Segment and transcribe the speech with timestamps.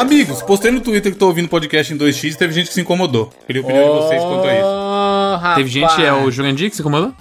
[0.00, 2.80] Amigos, postei no Twitter que tô ouvindo podcast em 2x e teve gente que se
[2.80, 3.30] incomodou.
[3.46, 5.36] Queria a opinião de vocês quanto a isso.
[5.36, 5.56] Rapaz.
[5.56, 7.12] Teve gente, é o Jurandir que se incomodou?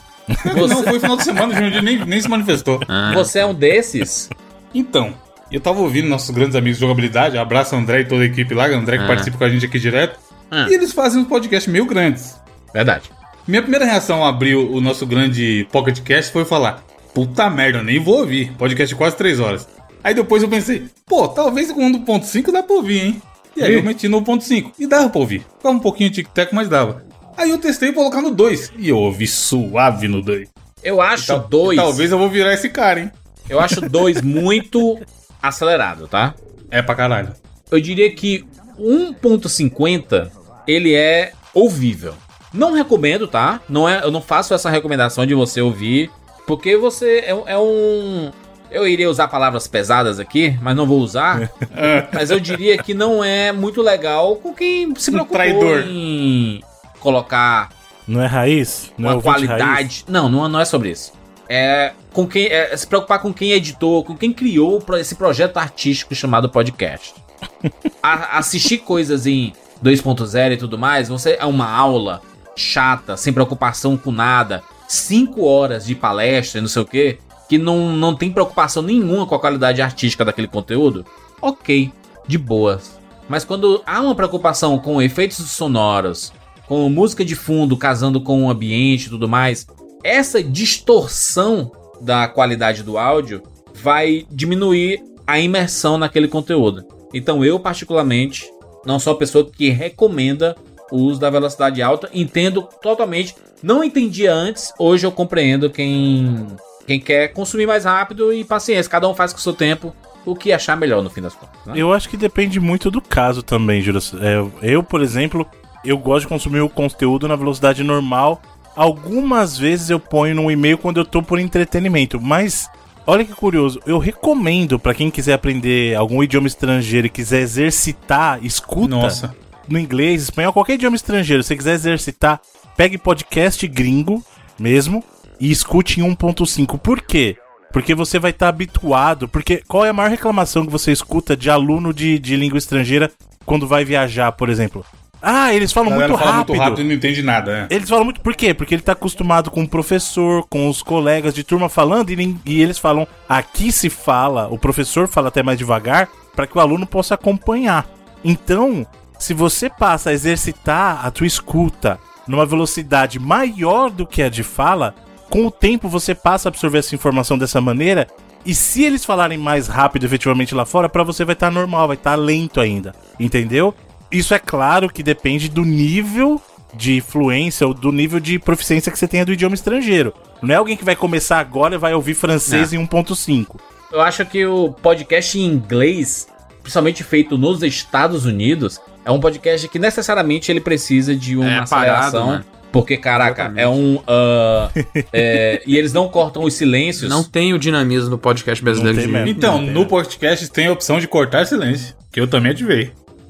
[0.70, 2.80] Não, foi final de semana, o Jurandir nem, nem se manifestou.
[2.88, 3.12] Ah.
[3.16, 4.30] Você é um desses?
[4.74, 5.14] Então,
[5.52, 8.68] eu tava ouvindo nossos grandes amigos de jogabilidade, abraço André e toda a equipe lá,
[8.68, 9.08] André que Ah.
[9.08, 10.18] participa com a gente aqui direto.
[10.50, 10.68] Ah.
[10.70, 12.40] E eles fazem uns podcasts meio grandes.
[12.74, 13.12] Verdade.
[13.46, 16.82] Minha primeira reação ao abrir o o nosso grande Pocket Cast foi falar:
[17.14, 18.54] Puta merda, eu nem vou ouvir.
[18.58, 19.68] Podcast de quase 3 horas.
[20.04, 23.22] Aí depois eu pensei: Pô, talvez com o 1.5 dá pra ouvir, hein?
[23.56, 25.46] E aí eu meti no 1.5 e dava pra ouvir.
[25.58, 27.04] Ficava um pouquinho tic-tac, mas dava.
[27.36, 30.48] Aí eu testei colocar no 2 e eu ouvi suave no 2.
[30.84, 31.76] Eu acho Tal- dois.
[31.78, 33.12] Talvez eu vou virar esse cara, hein?
[33.50, 34.98] Eu acho dois muito
[35.42, 36.36] acelerado, tá?
[36.72, 37.34] É pra caralho.
[37.72, 38.46] Eu diria que
[38.80, 40.32] 1.50
[40.68, 42.14] ele é ouvível.
[42.54, 43.62] Não recomendo, tá?
[43.70, 46.10] Não é, eu não faço essa recomendação de você ouvir,
[46.48, 48.32] porque você é, é um.
[48.72, 51.52] Eu iria usar palavras pesadas aqui, mas não vou usar.
[52.14, 55.84] mas eu diria que não é muito legal com quem se Um preocupou traidor.
[55.88, 56.62] em
[57.00, 57.70] colocar
[58.08, 58.92] Não é raiz?
[58.98, 59.24] Não é uma raiz?
[59.48, 60.06] qualidade.
[60.08, 61.14] Não, não, não é sobre isso.
[61.48, 66.14] É com quem é se preocupar com quem editou, com quem criou esse projeto artístico
[66.14, 67.14] chamado podcast.
[68.04, 69.54] A- assistir coisas em
[69.84, 72.22] 2.0 e tudo mais, você é uma aula
[72.56, 77.18] chata, sem preocupação com nada, cinco horas de palestra e não sei o que,
[77.50, 81.04] que não, não tem preocupação nenhuma com a qualidade artística daquele conteúdo,
[81.42, 81.92] ok,
[82.28, 83.00] de boas.
[83.28, 86.32] Mas quando há uma preocupação com efeitos sonoros,
[86.68, 89.66] com música de fundo casando com o ambiente e tudo mais,
[90.04, 93.42] essa distorção da qualidade do áudio
[93.74, 96.86] vai diminuir a imersão naquele conteúdo.
[97.14, 98.46] Então eu, particularmente,
[98.86, 100.56] não sou a pessoa que recomenda
[100.92, 103.36] o uso da velocidade alta, entendo totalmente.
[103.62, 106.48] Não entendia antes, hoje eu compreendo quem,
[106.90, 108.90] quem quer consumir mais rápido e paciência.
[108.90, 109.96] Cada um faz com o seu tempo
[110.26, 111.56] o que achar melhor no fim das contas.
[111.64, 111.74] né?
[111.76, 114.02] Eu acho que depende muito do caso também, Júlio.
[114.20, 115.46] É, eu, por exemplo,
[115.86, 118.42] eu gosto de consumir o conteúdo na velocidade normal.
[118.76, 122.68] Algumas vezes eu ponho no e-mail quando eu tô por entretenimento, mas
[123.06, 128.44] olha que curioso, eu recomendo pra quem quiser aprender algum idioma estrangeiro e quiser exercitar,
[128.44, 129.36] escuta Nossa.
[129.68, 132.42] no inglês, espanhol, qualquer idioma estrangeiro, se você quiser exercitar,
[132.76, 134.24] pegue podcast gringo
[134.58, 135.04] mesmo
[135.40, 136.80] e escute em 1.5.
[136.80, 137.38] Por quê?
[137.72, 139.28] Porque você vai estar habituado.
[139.28, 143.12] Porque qual é a maior reclamação que você escuta de aluno de, de língua estrangeira
[143.46, 144.86] quando vai viajar, por exemplo?
[145.22, 146.48] Ah, eles falam muito fala rápido.
[146.50, 147.68] muito rápido e não entende nada, né?
[147.70, 148.22] Eles falam muito.
[148.22, 148.54] Por quê?
[148.54, 152.62] Porque ele tá acostumado com o professor, com os colegas de turma falando, e, e
[152.62, 153.08] eles falam.
[153.28, 157.86] Aqui se fala, o professor fala até mais devagar, para que o aluno possa acompanhar.
[158.24, 164.30] Então, se você passa a exercitar a tua escuta numa velocidade maior do que a
[164.30, 164.96] de fala,
[165.30, 168.08] com o tempo você passa a absorver essa informação dessa maneira.
[168.46, 171.98] E se eles falarem mais rápido efetivamente lá fora, pra você vai estar normal, vai
[171.98, 172.94] estar lento ainda.
[173.20, 173.74] Entendeu?
[174.12, 176.42] Isso é claro que depende do nível
[176.74, 180.14] de fluência ou do nível de proficiência que você tenha do idioma estrangeiro.
[180.42, 183.58] Não é alguém que vai começar agora e vai ouvir francês em 1.5.
[183.92, 186.28] Eu acho que o podcast em inglês,
[186.62, 191.60] principalmente feito nos Estados Unidos, é um podcast que necessariamente ele precisa de uma É,
[191.60, 192.28] aceleração.
[192.28, 192.46] parado, né?
[192.72, 193.64] Porque, caraca, Exatamente.
[193.64, 194.00] é um.
[194.08, 194.70] ah,
[195.12, 197.10] é, e eles não cortam os silêncios.
[197.10, 199.30] Não tem o dinamismo do podcast brasileiro Não tem de mesmo.
[199.38, 199.74] Então, Não tem.
[199.74, 202.92] no podcast tem a opção de cortar silêncio, que eu também ativei.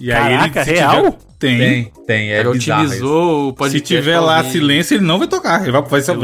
[0.00, 0.96] E aí Caraca, ele, se real?
[0.96, 1.58] tiver- tem.
[1.58, 2.32] tem, tem.
[2.32, 3.86] É Ele otimizou o Se podcast.
[3.86, 4.50] tiver pra lá ouvir.
[4.52, 5.62] silêncio, ele não vai tocar.
[5.62, 6.14] Ele vai, vai só,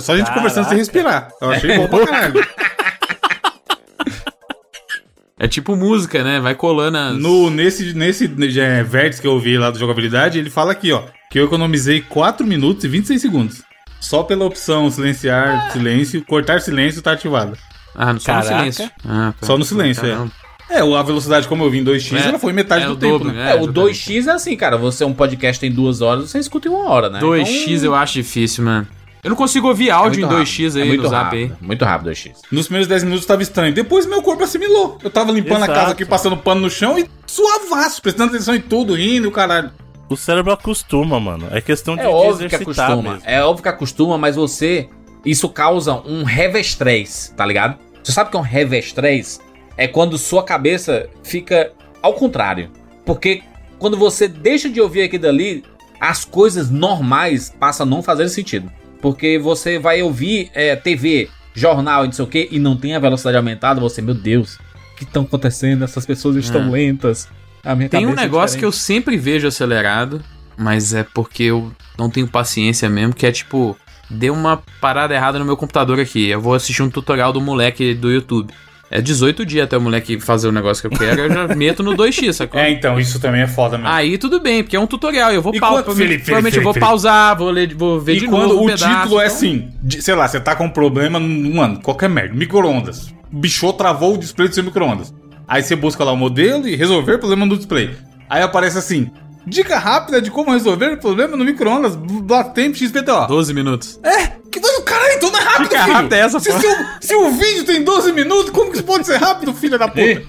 [0.00, 1.28] só a gente conversando sem respirar.
[1.40, 2.44] Eu achei bom pra caralho.
[5.42, 6.38] É tipo música, né?
[6.38, 7.16] Vai colando as...
[7.18, 8.30] No, nesse nesse
[8.60, 12.00] é, vértice que eu vi lá do jogabilidade, ele fala aqui, ó, que eu economizei
[12.00, 13.62] 4 minutos e 26 segundos.
[14.00, 17.58] Só pela opção silenciar, silêncio, cortar silêncio tá ativado.
[17.92, 18.50] Ah, só Caraca.
[18.50, 18.90] no silêncio.
[19.04, 19.44] Ah, tá.
[19.44, 20.10] Só no silêncio, é.
[20.10, 20.32] Caramba.
[20.70, 23.18] É, a velocidade, como eu vi em 2x, É, ela foi metade é do tempo,
[23.18, 23.44] dobro, né?
[23.44, 23.50] né?
[23.50, 24.12] É, o exatamente.
[24.12, 24.76] 2x é assim, cara.
[24.76, 27.18] Você é um podcast tem duas horas, você escuta em uma hora, né?
[27.18, 28.86] 2x Então, eu acho difícil, mano.
[29.24, 31.24] Eu não consigo ouvir áudio é em muito 2x rápido, aí é muito no zap
[31.24, 31.66] rápido, aí.
[31.66, 32.32] Muito rápido 2x.
[32.50, 33.72] Nos primeiros 10 minutos tava estranho.
[33.72, 34.98] Depois meu corpo assimilou.
[35.00, 35.72] Eu tava limpando a Exato.
[35.78, 39.30] casa aqui, passando pano no chão e suavaço, prestando atenção em tudo, rindo, e o
[39.30, 39.70] caralho.
[40.08, 41.46] O cérebro acostuma, mano.
[41.52, 43.12] É questão de, É óbvio que acostuma.
[43.12, 43.22] mesmo.
[43.24, 44.88] É óbvio que acostuma, mas você.
[45.24, 47.78] Isso causa um revestrez, tá ligado?
[48.02, 49.40] Você sabe o que é um revestrez?
[49.76, 51.70] É quando sua cabeça fica
[52.02, 52.70] ao contrário.
[53.06, 53.44] Porque
[53.78, 55.64] quando você deixa de ouvir aquilo dali,
[56.00, 58.68] as coisas normais passam a não fazer sentido.
[59.02, 62.94] Porque você vai ouvir é, TV, jornal e não sei o que, e não tem
[62.94, 64.54] a velocidade aumentada, você, meu Deus,
[64.94, 65.82] o que estão acontecendo?
[65.84, 66.70] Essas pessoas estão É.
[66.70, 67.28] lentas.
[67.90, 70.22] Tem um é negócio que eu sempre vejo acelerado,
[70.56, 73.76] mas é porque eu não tenho paciência mesmo, que é tipo,
[74.08, 76.28] deu uma parada errada no meu computador aqui.
[76.28, 78.52] Eu vou assistir um tutorial do moleque do YouTube.
[78.94, 81.82] É 18 dias até o moleque fazer o negócio que eu quero, eu já meto
[81.82, 82.60] no 2x, sacou?
[82.60, 83.90] É, então, isso também é foda mesmo.
[83.90, 85.32] Aí tudo bem, porque é um tutorial.
[85.32, 85.82] Eu vou pausar.
[85.84, 88.60] quando- Felipe, Provavelmente eu vou Felipe, pausar, vou, ler, vou ver e de quando novo.
[88.60, 91.18] um o pedaço, título é então- assim, de- sei lá, você tá com um problema,
[91.18, 93.12] mano, qualquer merda, micro-ondas.
[93.32, 95.12] Bichou, travou o display do seu micro-ondas.
[95.48, 97.90] Aí você busca lá o modelo e resolver o problema do display.
[98.28, 99.10] Aí aparece assim,
[99.46, 103.26] dica rápida de como resolver o problema no micro-ondas, Blatemp XPTO.
[103.26, 103.98] 12 minutos.
[104.04, 104.32] É?
[104.92, 105.92] Caralho, então não é rápido, filho.
[105.92, 108.84] rápida é essa, se, se, o, se o vídeo tem 12 minutos, como que isso
[108.84, 110.22] pode ser rápido, filho da puta?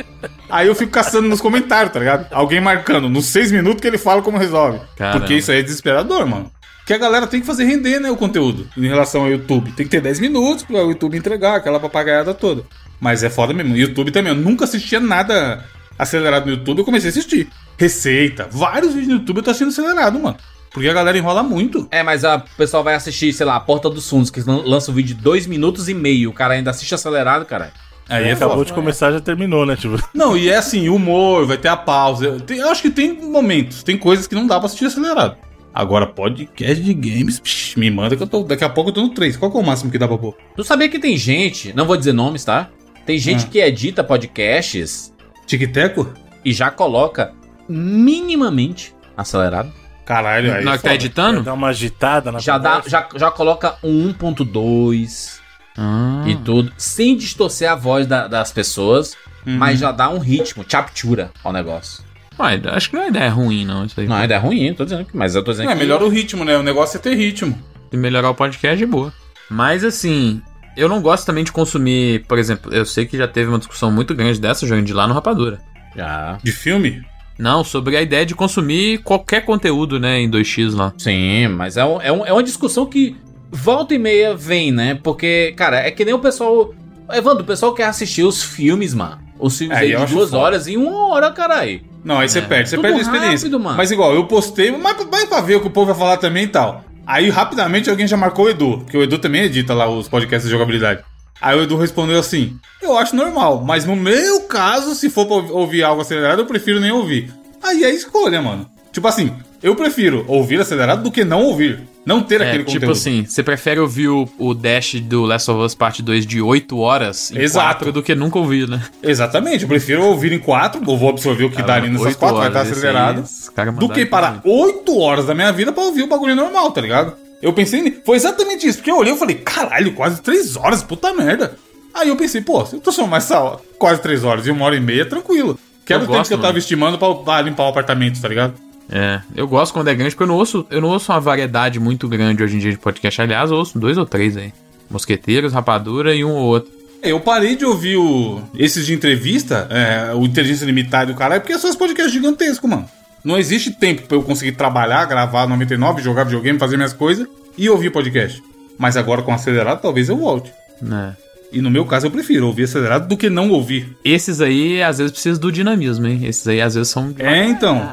[0.49, 2.27] Aí eu fico caçando nos comentários, tá ligado?
[2.31, 4.79] Alguém marcando, nos 6 minutos que ele fala como resolve.
[4.95, 5.19] Caramba.
[5.19, 6.51] Porque isso aí é desesperador, mano.
[6.85, 9.71] Que a galera tem que fazer render, né, o conteúdo em relação ao YouTube.
[9.71, 12.63] Tem que ter 10 minutos para o YouTube entregar aquela papagaiada toda.
[12.99, 13.75] Mas é foda mesmo.
[13.75, 15.63] YouTube também, eu nunca assistia nada
[15.97, 17.49] acelerado no YouTube, eu comecei a assistir.
[17.77, 20.37] Receita, vários vídeos no YouTube eu tô assistindo acelerado, mano.
[20.73, 21.87] Porque a galera enrola muito.
[21.91, 24.63] É, mas a- o pessoal vai assistir, sei lá, a Porta dos Fundos, que lan-
[24.65, 26.31] lança um vídeo de 2 minutos e meio.
[26.31, 27.71] O cara ainda assiste acelerado, cara.
[28.09, 28.65] Aí é Acabou foda.
[28.67, 29.75] de começar, já terminou, né?
[29.77, 32.39] Tipo, Não, e é assim, humor, vai ter a pausa.
[32.41, 35.37] Tem- eu acho que tem momentos, tem coisas que não dá pra assistir acelerado.
[35.73, 38.43] Agora, podcast de games, psh, me manda que eu tô.
[38.43, 39.37] Daqui a pouco eu tô no 3.
[39.37, 40.35] Qual que é o máximo que dá pra pôr?
[40.55, 42.69] Tu sabia que tem gente, não vou dizer nomes, tá?
[43.05, 43.47] Tem gente Ah.
[43.49, 45.13] que edita podcasts
[45.47, 46.11] Tic-teco?
[46.45, 47.33] e já coloca
[47.67, 49.71] minimamente acelerado.
[50.05, 50.63] Caralho, aí.
[50.63, 51.41] Na é hora que tá editando?
[51.43, 55.39] dá uma agitada na Já, dá, já, já coloca um 1.2
[55.77, 56.23] Ah.
[56.27, 59.15] e tudo, sem distorcer a voz da- das pessoas,
[59.45, 59.57] Uhum.
[59.57, 62.03] mas já dá um ritmo, captura ao negócio.
[62.39, 64.07] Ué, acho que não é ideia ruim, não, isso aí.
[64.07, 66.43] Não, é ruim, tô dizendo que, mas eu tô dizendo É, que melhora o ritmo,
[66.43, 66.57] né?
[66.57, 67.57] O negócio é ter ritmo.
[67.91, 69.13] Se melhorar o podcast, é boa.
[69.49, 70.41] Mas assim,
[70.75, 73.91] eu não gosto também de consumir, por exemplo, eu sei que já teve uma discussão
[73.91, 75.59] muito grande dessa, João, de lá no Rapadura.
[75.95, 76.37] Já.
[76.43, 77.03] De filme?
[77.37, 80.93] Não, sobre a ideia de consumir qualquer conteúdo, né, em 2x lá.
[80.97, 83.15] Sim, mas é, um- é, um- é uma discussão que
[83.51, 84.99] volta e meia vem, né?
[85.03, 86.73] Porque, cara, é que nem o pessoal.
[87.11, 89.19] Evandro, o pessoal quer assistir os filmes, mano.
[89.39, 90.37] Os filmes É, aí de duas foda.
[90.41, 91.81] horas em uma hora, caralho.
[92.03, 92.41] Não, aí você É.
[92.41, 93.47] perde, você Tudo perde a experiência.
[93.47, 93.77] rápido, mano.
[93.77, 96.43] Mas igual, eu postei, mas vai pra ver o que o povo vai falar também
[96.45, 96.83] e tal.
[97.05, 100.45] Aí rapidamente alguém já marcou o Edu, porque o Edu também edita lá os podcasts
[100.45, 101.01] de jogabilidade.
[101.41, 105.35] Aí o Edu respondeu assim: Eu acho normal, mas no meu caso, se for pra
[105.53, 107.31] ouvir algo acelerado, eu prefiro nem ouvir.
[107.61, 108.65] Aí é escolha, mano.
[108.91, 109.31] Tipo assim,
[109.61, 111.81] eu prefiro ouvir acelerado do que não ouvir.
[112.05, 112.91] Não ter É, aquele tipo conteúdo.
[112.91, 116.77] assim, você prefere ouvir o, o Dash do Last of Us Part 2 de 8
[116.77, 117.65] horas em Exato.
[117.85, 118.83] 4 do que nunca ouvir, né?
[119.01, 122.17] Exatamente, eu prefiro ouvir em quatro, eu vou absorver o que dá ali nessas Oito
[122.19, 123.23] quatro, vai horas, estar acelerado.
[123.57, 124.63] aí, do que parar também.
[124.65, 127.15] 8 horas da minha vida pra ouvir o bagulho normal, tá ligado?
[127.43, 131.13] Eu pensei, foi exatamente isso, porque eu olhei e falei, caralho, quase 3 horas, puta
[131.13, 131.57] merda.
[131.93, 134.63] Aí eu pensei, pô, se eu tô só mais essa, quase 3 horas e uma
[134.63, 135.59] hora e meia, tranquilo.
[135.85, 136.59] Que era o tempo gosto, que eu tava mano.
[136.59, 138.53] estimando pra, limpar o apartamento, tá ligado?
[138.89, 141.81] É, eu gosto quando é grande, porque eu não ouço, eu não ouço uma variedade
[141.81, 143.21] muito grande hoje em dia de podcast.
[143.21, 144.53] Aliás, eu ouço dois ou três aí.
[144.89, 146.71] Mosqueteiros, Rapadura e um ou outro.
[147.01, 151.41] Eu parei de ouvir o, esses de entrevista, é, o Inteligência Limitada e o caralho,
[151.41, 152.87] porque são os podcasts gigantescos, mano.
[153.23, 157.27] Não existe tempo pra eu conseguir trabalhar, gravar 99, jogar videogame, fazer minhas coisas
[157.57, 158.41] e ouvir podcast.
[158.77, 160.51] Mas agora com acelerado, talvez eu volte.
[160.81, 161.15] Né?
[161.51, 163.95] E no meu caso, eu prefiro ouvir acelerado do que não ouvir.
[164.03, 166.25] Esses aí, às vezes, precisam do dinamismo, hein?
[166.25, 167.13] Esses aí, às vezes, são...
[167.19, 167.89] É, então.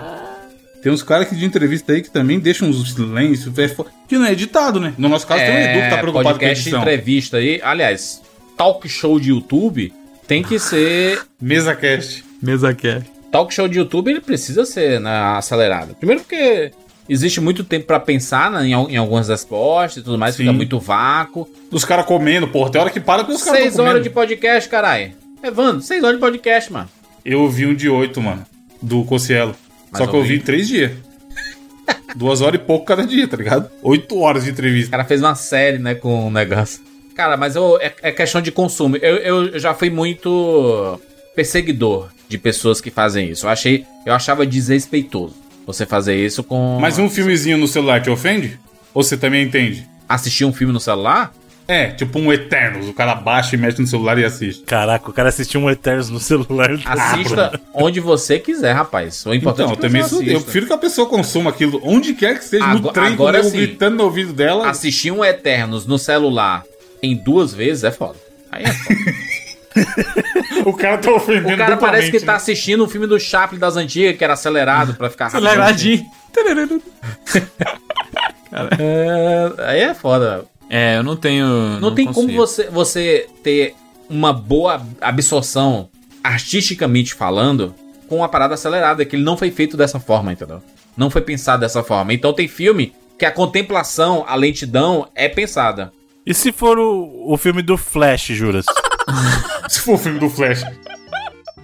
[0.82, 3.68] Tem uns caras que de entrevista aí que também deixam uns silêncios, é
[4.08, 4.94] que não é editado, né?
[4.96, 6.80] No nosso caso, tem o Edu que tá preocupado com a podcast, edição.
[6.80, 7.60] entrevista aí.
[7.62, 8.22] Aliás,
[8.56, 9.92] talk show de YouTube
[10.26, 11.20] tem que ser.
[11.40, 12.24] Mesa cast.
[12.42, 13.19] Mesa cast.
[13.30, 15.94] Talk show de YouTube ele precisa ser né, acelerado.
[15.94, 16.70] Primeiro porque
[17.08, 20.44] existe muito tempo pra pensar né, em, em algumas respostas e tudo mais, Sim.
[20.44, 21.48] fica muito vácuo.
[21.70, 22.70] Os caras comendo, porra.
[22.70, 25.12] Tem hora que para porque os caras Seis horas de podcast, caralho.
[25.42, 26.88] Evandro, seis horas de podcast, mano.
[27.24, 28.44] Eu ouvi um de oito, mano.
[28.80, 29.54] Do Cocielo.
[29.90, 30.32] Mas Só que eu ouvi.
[30.32, 30.92] ouvi em três dias.
[32.14, 33.70] Duas horas e pouco cada dia, tá ligado?
[33.82, 34.90] Oito horas de O entrevista.
[34.90, 36.80] cara fez uma série, né, com o negócio.
[37.14, 38.96] Cara, mas eu, é, é questão de consumo.
[38.96, 41.00] Eu, eu já fui muito
[41.34, 43.46] perseguidor de pessoas que fazem isso.
[43.46, 45.34] Eu achei, eu achava desrespeitoso
[45.66, 48.58] você fazer isso com Mas um filmezinho no celular te ofende?
[48.94, 49.88] Ou você também entende?
[50.08, 51.32] assistir um filme no celular.
[51.68, 52.88] É, tipo um Eternos.
[52.88, 54.64] O cara baixa e mexe no celular e assiste.
[54.64, 56.68] Caraca, o cara assistiu um Eternos no celular.
[56.84, 59.24] Assista onde você quiser, rapaz.
[59.24, 62.12] O importante Então, é eu que também eu prefiro que a pessoa consuma aquilo onde
[62.14, 63.56] quer que esteja, no Agora- trem, com o agora nego sim.
[63.58, 64.68] gritando no ouvido dela.
[64.68, 66.64] Assistir um Eternos no celular
[67.00, 68.16] em duas vezes é foda.
[68.50, 68.98] Aí é foda.
[70.64, 72.36] O cara tá ofendendo O cara parece que duplamente, tá né?
[72.36, 75.46] assistindo um filme do Chaplin das antigas, que era acelerado pra ficar rápido.
[75.46, 76.06] Aceleradinho.
[78.78, 80.44] É, aí é foda.
[80.68, 81.46] É, eu não tenho...
[81.80, 82.36] Não, tem como consigo.
[82.36, 83.74] você, você ter
[84.08, 85.88] uma boa absorção,
[86.22, 87.74] artisticamente falando,
[88.08, 90.62] com uma parada acelerada, que ele não foi feito dessa forma, entendeu?
[90.96, 92.12] Não foi pensado dessa forma.
[92.12, 95.92] Então tem filme que a contemplação, a lentidão é pensada.
[96.26, 98.66] E se for o, o filme do Flash, Juras?
[99.68, 100.64] Se for o filme do Flash.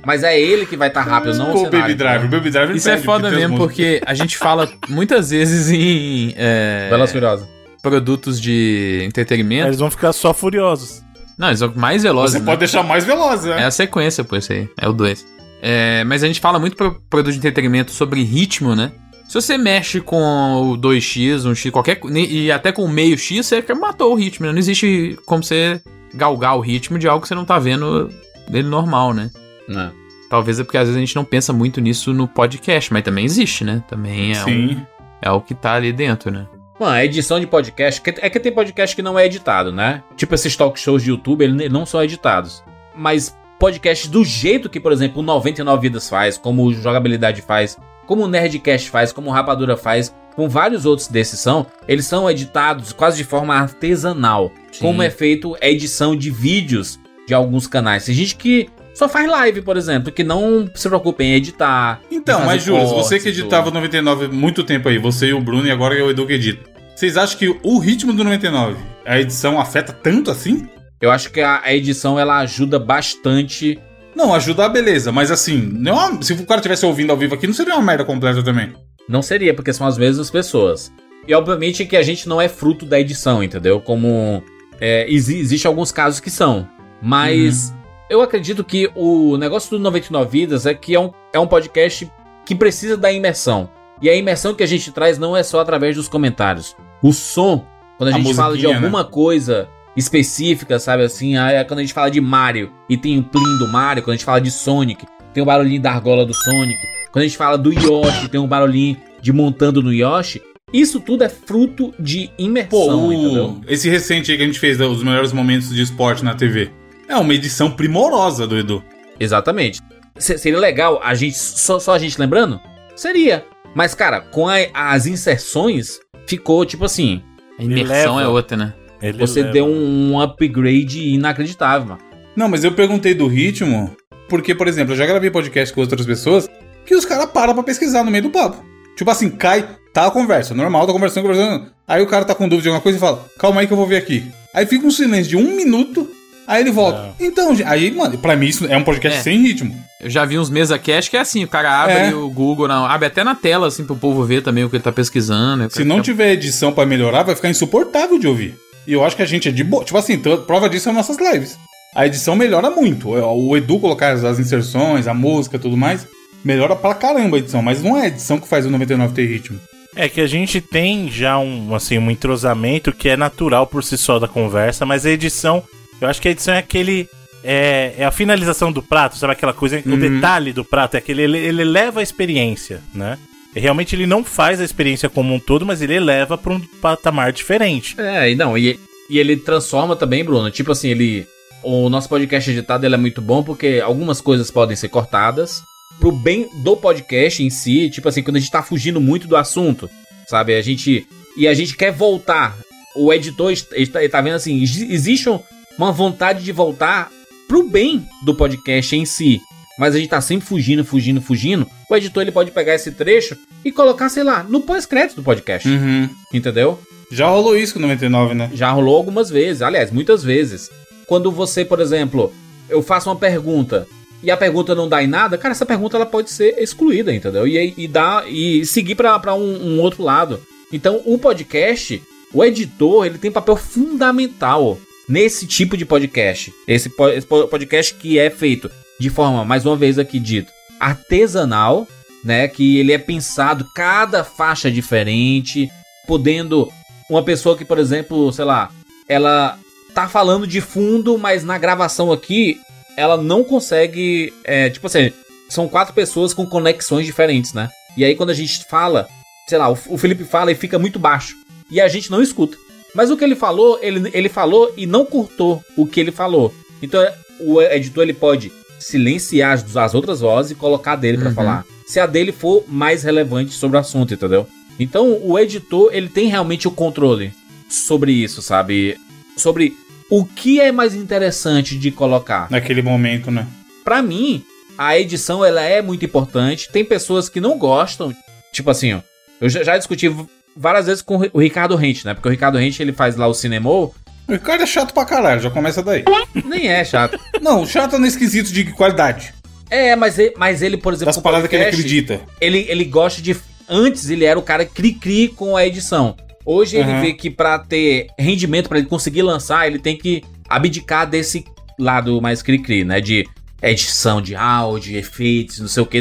[0.05, 1.81] Mas é ele que vai estar rápido, não o Pô, o cenário.
[1.81, 2.27] Baby Driver.
[2.27, 5.31] O Baby Driver Isso é perde, foda tem as mesmo, porque a gente fala muitas
[5.31, 7.49] vezes em é, Velas Furiosas.
[7.83, 9.67] produtos de entretenimento.
[9.67, 11.03] Eles vão ficar só furiosos.
[11.37, 12.33] Não, eles são mais velozes.
[12.33, 12.45] Você né?
[12.45, 13.63] pode deixar mais veloz, né?
[13.63, 14.69] É a sequência, pô, isso aí.
[14.81, 15.27] É o 2.
[15.61, 18.93] É, mas a gente fala muito pro produto de entretenimento sobre ritmo, né?
[19.27, 21.99] Se você mexe com o 2x, um x, qualquer.
[22.15, 24.53] E até com o meio x, você matou o ritmo, né?
[24.53, 25.81] Não existe como você
[26.15, 28.11] galgar o ritmo de algo que você não tá vendo
[28.49, 29.31] dele normal, né?
[29.69, 29.93] Né?
[30.29, 33.25] Talvez é porque às vezes a gente não pensa muito nisso no podcast, mas também
[33.25, 33.83] existe, né?
[33.89, 34.87] Também é, um,
[35.23, 36.47] é o que tá ali dentro, né?
[36.79, 38.03] Mano, a edição de podcast.
[38.21, 40.03] É que tem podcast que não é editado, né?
[40.17, 42.63] Tipo esses talk shows de YouTube, eles não são editados.
[42.95, 47.79] Mas podcasts do jeito que, por exemplo, o 99 Vidas faz, como o Jogabilidade faz,
[48.07, 52.31] como o Nerdcast faz, como o Rapadura faz, com vários outros desses são, eles são
[52.31, 54.53] editados quase de forma artesanal.
[54.81, 58.05] Como é feito a edição de vídeos de alguns canais.
[58.05, 62.01] Tem gente que só faz live, por exemplo, que não se preocupa em editar.
[62.11, 63.75] Então, mas Juras, você que editava tudo.
[63.75, 66.71] 99 muito tempo aí, você e o Bruno, e agora é o Edu que edita.
[66.95, 70.67] Vocês acham que o ritmo do 99, a edição afeta tanto assim?
[70.99, 73.79] Eu acho que a, a edição ela ajuda bastante
[74.17, 77.35] Não, ajuda a beleza, mas assim, não é se o cara tivesse ouvindo ao vivo
[77.35, 78.73] aqui, não seria uma merda completa também.
[79.09, 80.91] Não seria, porque são as mesmas pessoas.
[81.29, 83.81] E obviamente que a gente não é fruto da edição, entendeu?
[83.81, 84.43] Como.
[84.81, 86.67] É, exi- existe alguns casos que são.
[87.03, 87.75] Mas
[88.09, 92.11] eu acredito que o negócio do 99 Vidas é que é um, é um podcast
[92.45, 93.69] que precisa da imersão.
[94.01, 96.77] E a imersão que a gente traz não é só através dos comentários.
[97.03, 97.65] O som,
[97.99, 98.75] quando a, A gente fala de né?
[98.75, 101.37] alguma coisa específica, sabe assim?
[101.37, 104.15] ah, é Quando a gente fala de Mario e tem o plim do Mario, quando
[104.15, 106.79] a gente fala de Sonic, tem o barulhinho da argola do Sonic.
[107.13, 110.43] Quando a gente fala do Yoshi, tem um barulhinho de montando no Yoshi.
[110.73, 113.45] Isso tudo é fruto de imersão, Pô, entendeu?
[113.47, 116.71] o, esse recente aí que a gente fez, os melhores momentos de esporte na TV,
[117.09, 118.83] é uma edição primorosa do Edu.
[119.19, 119.81] Exatamente.
[120.19, 122.61] Se- seria legal a gente só, só a gente lembrando?
[122.97, 123.45] Seria.
[123.75, 127.23] Mas, cara, com a- as inserções, ficou tipo assim.
[127.59, 128.75] A imersão é outra, né?
[129.03, 129.53] Ele Você leva.
[129.53, 132.01] deu um, upgrade inacreditável, mano.
[132.35, 133.95] Não, mas eu perguntei do ritmo,
[134.29, 136.49] porque, por exemplo, eu já gravei podcast com outras pessoas
[136.85, 138.63] que os caras param pra pesquisar no meio do papo.
[138.97, 141.67] Tipo assim, cai, tá a conversa, normal, tá conversando, conversando.
[141.87, 143.77] Aí o cara tá com dúvida de alguma coisa e fala, calma aí que eu
[143.77, 144.25] vou ver aqui.
[144.55, 146.09] Aí fica um silêncio de um minuto,
[146.47, 147.15] aí ele volta.
[147.21, 149.23] Então, gente, aí, mano, pra mim isso é um podcast É.
[149.23, 149.79] sem ritmo.
[150.01, 152.15] Eu já vi uns mesa cash que é assim, o cara abre É.
[152.15, 154.83] o Google, não, abre até na tela, assim, pro povo ver também o que ele
[154.83, 155.69] tá pesquisando.
[155.71, 158.55] Se não tiver edição pra melhorar, vai ficar insuportável de ouvir.
[158.87, 159.85] E eu acho que a gente é de boa.
[159.85, 161.59] Tipo assim, prova disso são nossas lives.
[161.95, 163.09] A edição melhora muito.
[163.11, 166.07] O Edu colocar as- inserções, a música tudo mais,
[166.45, 167.63] melhora pra caramba a edição.
[167.63, 169.59] Mas não é a edição que faz o 99 ter ritmo.
[169.95, 173.97] É que a gente tem já um, assim, um entrosamento que é natural por si
[173.97, 175.63] só da conversa, mas a edição,
[176.01, 177.09] eu acho que a edição é aquele.
[177.43, 179.81] É, é a finalização do prato, sabe aquela coisa?
[179.87, 179.99] O Uhum.
[179.99, 181.23] detalhe do prato é aquele.
[181.23, 183.17] Ele, ele leva a experiência, né?
[183.61, 187.33] Realmente ele não faz a experiência como um todo, mas ele eleva pra um patamar
[187.33, 187.95] diferente.
[188.01, 190.51] É, e não, e, e ele transforma também, Bruno.
[190.51, 191.27] Tipo assim, ele.
[191.63, 195.63] O nosso podcast editado ele é muito bom porque algumas coisas podem ser cortadas
[195.99, 197.91] pro bem do podcast em si.
[197.91, 199.89] Tipo assim, quando a gente tá fugindo muito do assunto,
[200.29, 200.55] sabe?
[200.55, 201.07] A gente.
[201.37, 202.57] E a gente quer voltar.
[202.95, 205.41] O editor est- ele tá, tá vendo assim: exi- existe um-
[205.79, 207.11] uma vontade de voltar
[207.49, 209.41] pro bem do podcast em si.
[209.79, 211.67] Mas a gente tá sempre fugindo, fugindo, fugindo.
[211.91, 215.69] O editor ele pode pegar esse trecho e colocar, sei lá, no pós-crédito do podcast.
[215.69, 216.09] Uhum.
[216.33, 216.79] Entendeu?
[217.11, 218.51] Já rolou isso com o 99, né?
[218.55, 220.71] Já rolou algumas vezes, aliás, muitas vezes.
[221.07, 222.33] Quando você, por exemplo,
[222.69, 223.87] eu faço uma pergunta
[224.23, 227.47] e a pergunta não dá em nada, cara, essa pergunta ela pode ser excluída, entendeu?
[227.47, 230.41] E, e dá e seguir para um, um outro lado.
[230.73, 232.03] Então, o podcast,
[232.33, 234.79] o editor, ele tem papel fundamental
[235.09, 236.53] nesse tipo de podcast.
[236.67, 241.87] Esse, esse po- podcast que é feito de forma, mais uma vez aqui dito, artesanal,
[242.25, 242.49] né?
[242.49, 245.71] Que ele é pensado cada faixa diferente,
[246.07, 246.71] podendo
[247.09, 248.71] uma pessoa que, por exemplo, sei lá,
[249.09, 249.59] ela
[249.95, 252.61] tá falando de fundo, mas na gravação aqui
[252.97, 255.13] ela não consegue, é, tipo assim,
[255.49, 257.69] são quatro pessoas com conexões diferentes, né?
[257.97, 259.09] E aí quando a gente fala,
[259.49, 261.37] sei lá, o, Felipe fala e fica muito baixo
[261.71, 262.57] e a gente não escuta.
[262.95, 266.55] Mas o que ele falou, ele, ele falou e não cortou o que ele falou.
[266.83, 271.19] Então é, o editor ele pode silenciar as, as outras vozes e colocar a dele
[271.19, 271.35] pra Uhum.
[271.35, 271.65] falar.
[271.87, 274.47] Se a dele for mais relevante sobre o assunto, entendeu?
[274.79, 277.33] Então o editor ele tem realmente o controle
[277.69, 278.97] sobre isso, sabe?
[279.37, 279.75] Sobre
[280.11, 282.51] o que é mais interessante de colocar.
[282.51, 283.47] Naquele momento, né?
[283.85, 284.45] Pra mim,
[284.77, 286.69] a edição ela é muito importante.
[286.71, 288.15] Tem pessoas que não gostam,
[288.53, 289.01] tipo assim, ó,
[289.41, 290.15] eu já, já discuti
[290.57, 292.15] várias vezes com o Ricardo Rente, né?
[292.15, 293.95] Porque o Ricardo Rente ele faz lá o Cinemou
[294.29, 296.05] O cara é chato pra caralho, já começa daí.
[296.45, 297.19] Nem é chato.
[297.41, 299.33] Não, chato no esquisito de qualidade.
[299.71, 302.21] É, mas ele, mas ele por exemplo, Das paradas que ele acredita.
[302.41, 303.37] Ele, ele gosta de.
[303.69, 306.17] Antes ele era o cara cri-cri com a edição.
[306.45, 307.01] Hoje ele Uhum.
[307.01, 311.45] vê que pra ter rendimento, pra ele conseguir lançar, ele tem que abdicar desse
[311.79, 313.01] lado mais cri-cri, né?
[313.01, 313.27] De
[313.61, 315.99] edição de áudio, efeitos, não sei o que.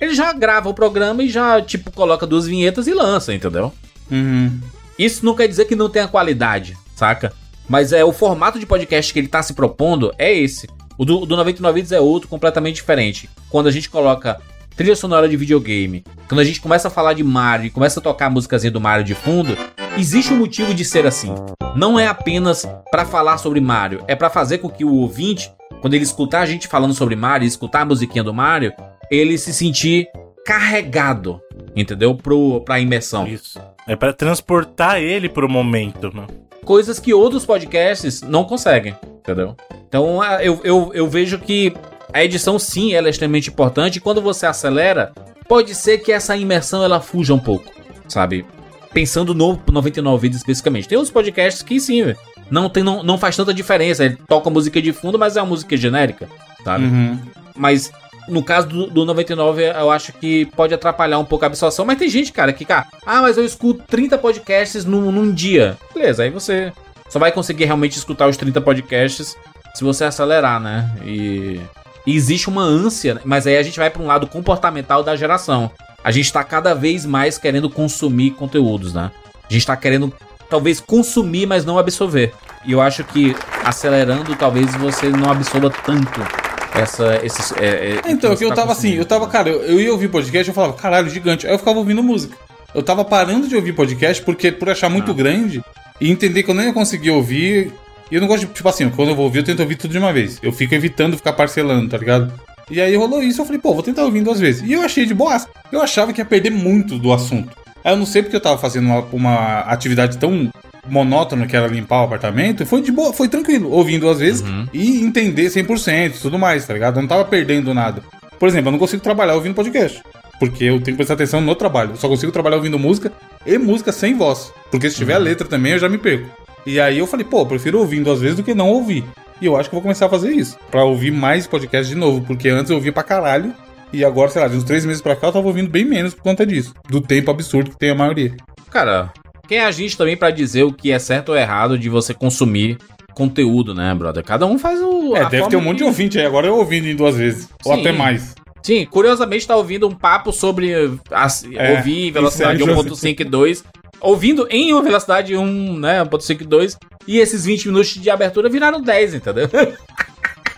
[0.00, 3.72] Ele já grava o programa e já, tipo, coloca duas vinhetas e lança, entendeu?
[4.10, 4.58] Uhum.
[4.98, 7.32] Isso não quer dizer que não tenha qualidade, saca?
[7.68, 10.68] Mas é o formato de podcast que ele tá se propondo é esse.
[10.98, 13.28] O do, do 99 Vídeos é outro, completamente diferente.
[13.50, 14.40] Quando a gente coloca
[14.76, 18.02] trilha sonora de videogame, quando a gente começa a falar de Mario e começa a
[18.02, 19.56] tocar a músicazinha do Mario de fundo,
[19.96, 21.34] existe um motivo de ser assim.
[21.74, 25.94] Não é apenas pra falar sobre Mario, é pra fazer com que o ouvinte, quando
[25.94, 28.72] ele escutar a gente falando sobre Mario, escutar a musiquinha do Mario,
[29.10, 30.08] ele se sentir
[30.44, 31.40] carregado,
[31.74, 32.14] entendeu?
[32.14, 33.26] Pro, pra imersão.
[33.26, 33.60] Isso.
[33.86, 36.26] É pra transportar ele pro momento, né?
[36.64, 39.54] coisas que outros podcasts não conseguem, entendeu?
[39.88, 41.72] Então a- eu, eu, eu vejo que
[42.12, 45.12] a edição sim ela é extremamente importante e quando você acelera,
[45.48, 47.70] pode ser que essa imersão ela fuja um pouco,
[48.08, 48.44] sabe?
[48.92, 50.88] Pensando no 99 vídeos especificamente.
[50.88, 52.16] Tem outros podcasts que sim,
[52.50, 54.04] não, tem, não, não faz tanta diferença.
[54.04, 56.28] Ele toca música de fundo, mas é uma música genérica,
[56.64, 56.84] sabe?
[56.86, 57.18] Uhum.
[57.54, 57.92] Mas
[58.28, 61.84] no caso do, do 99, eu acho que pode atrapalhar um pouco a absorção.
[61.84, 65.76] Mas tem gente, cara, que, cara, ah, mas eu escuto 30 podcasts num, num dia.
[65.94, 66.72] Beleza, aí você
[67.08, 69.36] só vai conseguir realmente escutar os 30 podcasts
[69.74, 70.90] se você acelerar, né?
[71.04, 71.60] E,
[72.06, 75.70] e existe uma ânsia, mas aí a gente vai pra um lado comportamental da geração.
[76.02, 79.10] A gente tá cada vez mais querendo consumir conteúdos, né?
[79.48, 80.12] A gente tá querendo,
[80.48, 82.32] talvez, consumir, mas não absorver.
[82.64, 86.45] E eu acho que acelerando, talvez você não absorva tanto
[86.80, 87.52] essa, esses.
[87.52, 90.08] É, é, Então, que eu tá tava assim, eu tava, cara, eu, eu ia ouvir
[90.08, 91.46] podcast, eu falava, caralho, gigante.
[91.46, 92.36] Aí eu ficava ouvindo música.
[92.74, 95.14] Eu tava parando de ouvir podcast porque por achar muito Ah.
[95.14, 95.62] grande
[96.00, 97.72] e entender que eu não ia conseguir ouvir.
[98.10, 99.90] E eu não gosto de, tipo assim, quando eu vou ouvir, eu tento ouvir tudo
[99.90, 100.38] de uma vez.
[100.42, 102.32] Eu fico evitando ficar parcelando, tá ligado?
[102.70, 104.62] E aí rolou isso, eu falei, pô, vou tentar ouvir duas vezes.
[104.68, 105.46] E eu achei de boas.
[105.72, 107.56] Eu achava que ia perder muito do assunto.
[107.84, 110.50] Aí eu não sei porque eu tava fazendo uma, uma atividade tão
[110.88, 112.64] monótona que era limpar o apartamento.
[112.66, 114.66] Foi de boa, foi tranquilo, ouvindo duas vezes Uhum.
[114.72, 116.96] e entender 100% e tudo mais, tá ligado?
[116.96, 118.02] Eu não tava perdendo nada.
[118.38, 120.02] Por exemplo, eu não consigo trabalhar ouvindo podcast.
[120.38, 121.92] Porque eu tenho que prestar atenção no trabalho.
[121.92, 123.10] Eu só consigo trabalhar ouvindo música
[123.46, 124.52] e música sem voz.
[124.70, 126.28] Porque se tiver a letra também, eu já me perco.
[126.66, 129.02] E aí eu falei, pô, eu prefiro ouvindo às vezes do que não ouvir.
[129.40, 130.58] E eu acho que eu vou começar a fazer isso.
[130.70, 132.20] Pra ouvir mais podcast de novo.
[132.26, 133.54] Porque antes eu ouvia pra caralho.
[133.92, 136.12] E agora, sei lá, de uns três meses pra cá, eu tava ouvindo bem menos
[136.12, 136.74] por conta disso.
[136.90, 138.34] Do tempo absurdo que tem a maioria.
[138.70, 139.10] Cara,
[139.46, 142.12] quem é a gente também pra dizer o que é certo ou errado de você
[142.12, 142.78] consumir
[143.14, 144.22] conteúdo, né, brother?
[144.24, 145.16] Cada um faz o.
[145.16, 146.26] É, a deve forma ter um monte de ouvinte aí.
[146.26, 147.48] Agora eu ouvindo em duas vezes.
[147.64, 147.80] Ou Sim.
[147.80, 148.34] até mais.
[148.62, 150.72] Sim, curiosamente tá ouvindo um papo sobre
[151.12, 153.64] as, É, ouvir em velocidade isso é 1.5 e 2.
[154.00, 156.76] Ouvindo em velocidade 1, né, 1.5 e 2.
[157.06, 159.48] E esses 20 minutos de abertura viraram 10, entendeu?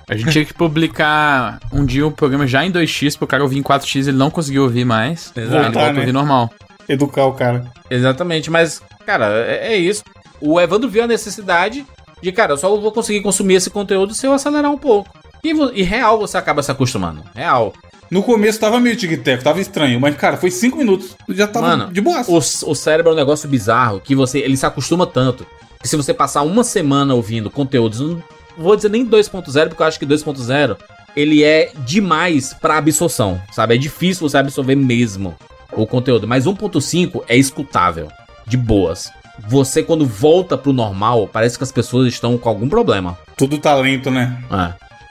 [0.08, 3.58] A gente tinha que publicar um dia o programa já em 2x, pro cara ouvir
[3.58, 5.30] em 4x ele não conseguiu ouvir mais.
[5.36, 5.40] Exato.
[5.40, 6.00] Ele volta a né?
[6.00, 6.50] ouvir normal.
[6.88, 7.70] Educar o cara.
[7.90, 10.02] Exatamente, mas, cara, é, é isso.
[10.40, 11.84] O Evandro viu a necessidade
[12.22, 15.10] de, cara, eu só vou conseguir consumir esse conteúdo se eu acelerar um pouco.
[15.42, 17.22] E, e real você acaba se acostumando.
[17.34, 17.72] Real.
[18.10, 21.92] No começo tava meio tic-tac, tava estranho, mas cara, foi cinco minutos, já tava Mano,
[21.92, 22.24] de boa.
[22.26, 25.46] O, o cérebro é um negócio bizarro que você ele se acostuma tanto
[25.80, 28.22] que se você passar uma semana ouvindo conteúdos, não
[28.56, 30.76] vou dizer nem 2.0, porque eu acho que 2.0
[31.14, 33.74] ele é demais pra absorção, sabe?
[33.74, 35.36] É difícil você absorver mesmo
[35.82, 38.08] o conteúdo, mas 1.5 é escutável,
[38.46, 39.10] de boas.
[39.46, 43.16] Você quando volta pro normal, parece que as pessoas estão com algum problema.
[43.36, 44.42] Tudo talento, né?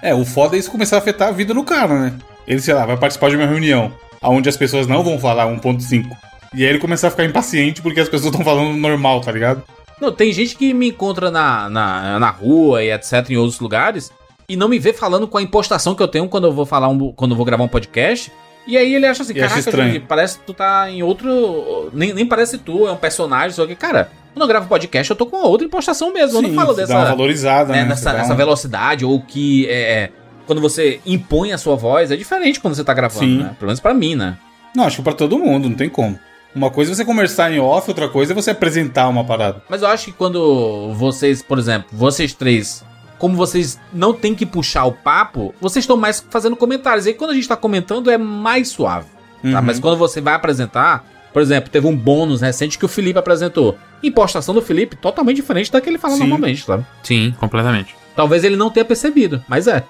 [0.01, 0.09] É.
[0.09, 2.13] É, o foda é isso começar a afetar a vida do cara, né?
[2.47, 6.05] Ele, sei lá, vai participar de uma reunião onde as pessoas não vão falar 1.5.
[6.53, 9.63] E aí ele começar a ficar impaciente porque as pessoas estão falando normal, tá ligado?
[9.99, 14.11] Não, tem gente que me encontra na, na, na rua e etc, em outros lugares,
[14.47, 16.87] e não me vê falando com a impostação que eu tenho quando eu vou falar
[16.87, 18.31] um, quando eu vou gravar um podcast.
[18.67, 21.89] E aí ele acha assim, E caraca, parece que tu tá em outro.
[21.93, 25.15] Nem, nem parece tu, é um personagem, só que, cara, quando eu gravo podcast, eu
[25.15, 26.37] tô com uma outra impostação mesmo.
[26.37, 26.93] eu não falo dessa.
[26.93, 27.89] dá uma valorizada, né, né?
[27.89, 29.71] nessa, nessa uma- velocidade, ou que é,
[30.03, 30.09] é,
[30.45, 33.37] quando você impõe a sua voz, é diferente quando você tá gravando, Sim.
[33.39, 33.55] né?
[33.57, 34.37] Pelo menos pra mim, né?
[34.75, 36.19] Não, acho que pra todo mundo, não tem como.
[36.53, 39.61] Uma coisa é você conversar em off, outra coisa é você apresentar uma parada.
[39.69, 42.83] Mas eu acho que quando vocês, por exemplo, vocês três,
[43.17, 47.05] como vocês não tem que puxar o papo, vocês estão mais fazendo comentários.
[47.05, 49.07] E aí quando a gente tá comentando é mais suave.
[49.41, 49.59] Tá?
[49.59, 49.61] Uhum.
[49.65, 53.77] Mas quando você vai apresentar, por exemplo, teve um bônus recente que o Felipe apresentou.
[54.01, 56.21] Impostação do Felipe totalmente diferente da que ele fala Sim.
[56.21, 56.85] normalmente, sabe?
[57.03, 57.95] Sim, completamente.
[58.15, 59.83] Talvez ele não tenha percebido, mas é.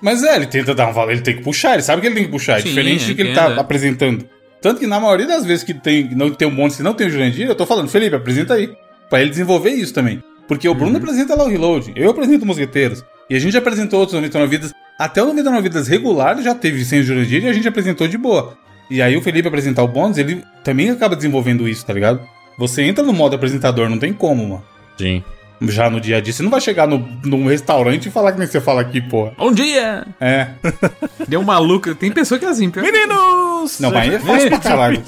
[0.00, 2.16] Mas é, ele tenta dar um valor, ele tem que puxar, ele sabe que ele
[2.16, 3.60] tem que puxar, é Sim, diferente de que ele tá é.
[3.60, 4.28] apresentando.
[4.60, 7.06] Tanto que na maioria das vezes que tem, não tem um monte, se não tem
[7.06, 8.72] o Jurandir, eu tô falando, Felipe, apresenta aí.
[9.08, 10.22] Pra ele desenvolver isso também.
[10.52, 13.02] Porque o Bruno apresenta lá o Reload, eu apresento Mosqueteiros.
[13.30, 14.74] E a gente apresentou outros 99 Vidas.
[14.98, 18.18] Até o 99 Vidas regular já teve sem o Jurandir e a gente apresentou de
[18.18, 18.58] boa.
[18.90, 22.20] E aí o Felipe apresentar o bônus, ele também acaba desenvolvendo isso, tá ligado?
[22.58, 24.64] Você entra no modo apresentador, não tem como, mano.
[24.98, 25.24] Sim.
[25.62, 26.34] Já no dia a dia.
[26.34, 29.32] Você não vai chegar no, num restaurante e falar que nem você fala aqui, porra.
[29.38, 30.06] Bom dia!
[30.20, 30.48] É.
[31.26, 31.94] Deu um maluco.
[31.94, 32.82] Tem pessoa que é assim, pior.
[32.82, 33.80] Meninos!
[33.80, 35.02] Não, mas aí é fácil pra caralho.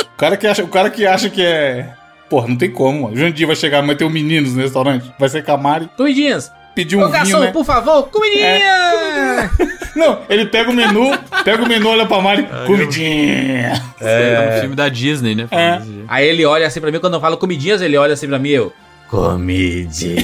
[0.00, 1.92] O cara que acha, o cara que, acha que é.
[2.28, 3.14] Porra, não tem como, mano.
[3.14, 5.10] O Jandir vai chegar, vai ter um meninos no restaurante.
[5.18, 6.50] Vai ser Camari, Comidinhas.
[6.74, 7.52] pedir um Ô, vinho, garçom, né?
[7.52, 9.50] por favor, comidinha!
[9.96, 11.10] Não, ele pega o menu,
[11.42, 13.82] pega o menu, olha pra Mari, comidinha.
[13.98, 15.48] É um filme da Disney, né?
[15.50, 15.80] É.
[16.06, 18.50] Aí ele olha assim pra mim, quando eu falo comidinhas, ele olha assim pra mim,
[18.50, 18.72] eu...
[19.08, 20.22] Comidinha.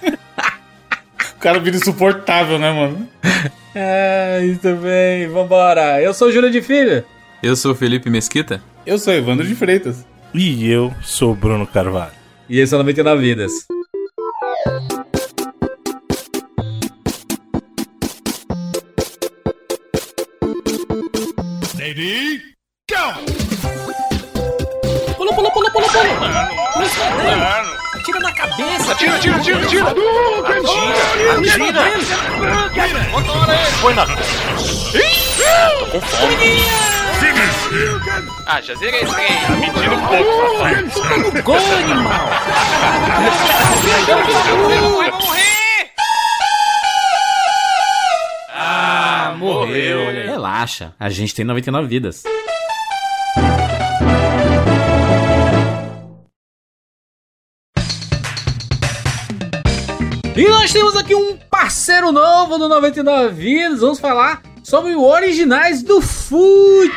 [1.36, 3.08] O cara vira insuportável, né, mano?
[3.74, 5.98] é, muito bem, vambora.
[6.02, 7.02] Eu sou o Júlio de Filho.
[7.42, 8.62] Eu sou o Felipe Mesquita.
[8.84, 10.04] Eu sou Evandro de Freitas.
[10.32, 12.12] E eu sou o Bruno Carvalho.
[12.48, 13.52] E esse é o 99 Vidas.
[25.16, 26.10] Pula, pula, pula, pula, pula.
[28.04, 28.94] Tira na cabeça.
[28.94, 29.86] Tira, tira, tira, tira!
[29.88, 31.82] Atira, atira!
[33.80, 34.06] Põe na...
[34.06, 37.09] Tô com fome.
[38.46, 39.28] Ah, já zerei esse aí.
[39.46, 41.42] Tá mentindo um pouco.
[41.42, 42.30] Gol, animal.
[44.96, 45.90] Vai morrer!
[48.52, 50.10] Ah, morreu.
[50.24, 52.24] Relaxa, a gente tem 99 vidas.
[60.36, 63.80] E nós temos aqui um parceiro novo do 99 Vidas.
[63.80, 66.92] Vamos falar sobre o Originais do Fute.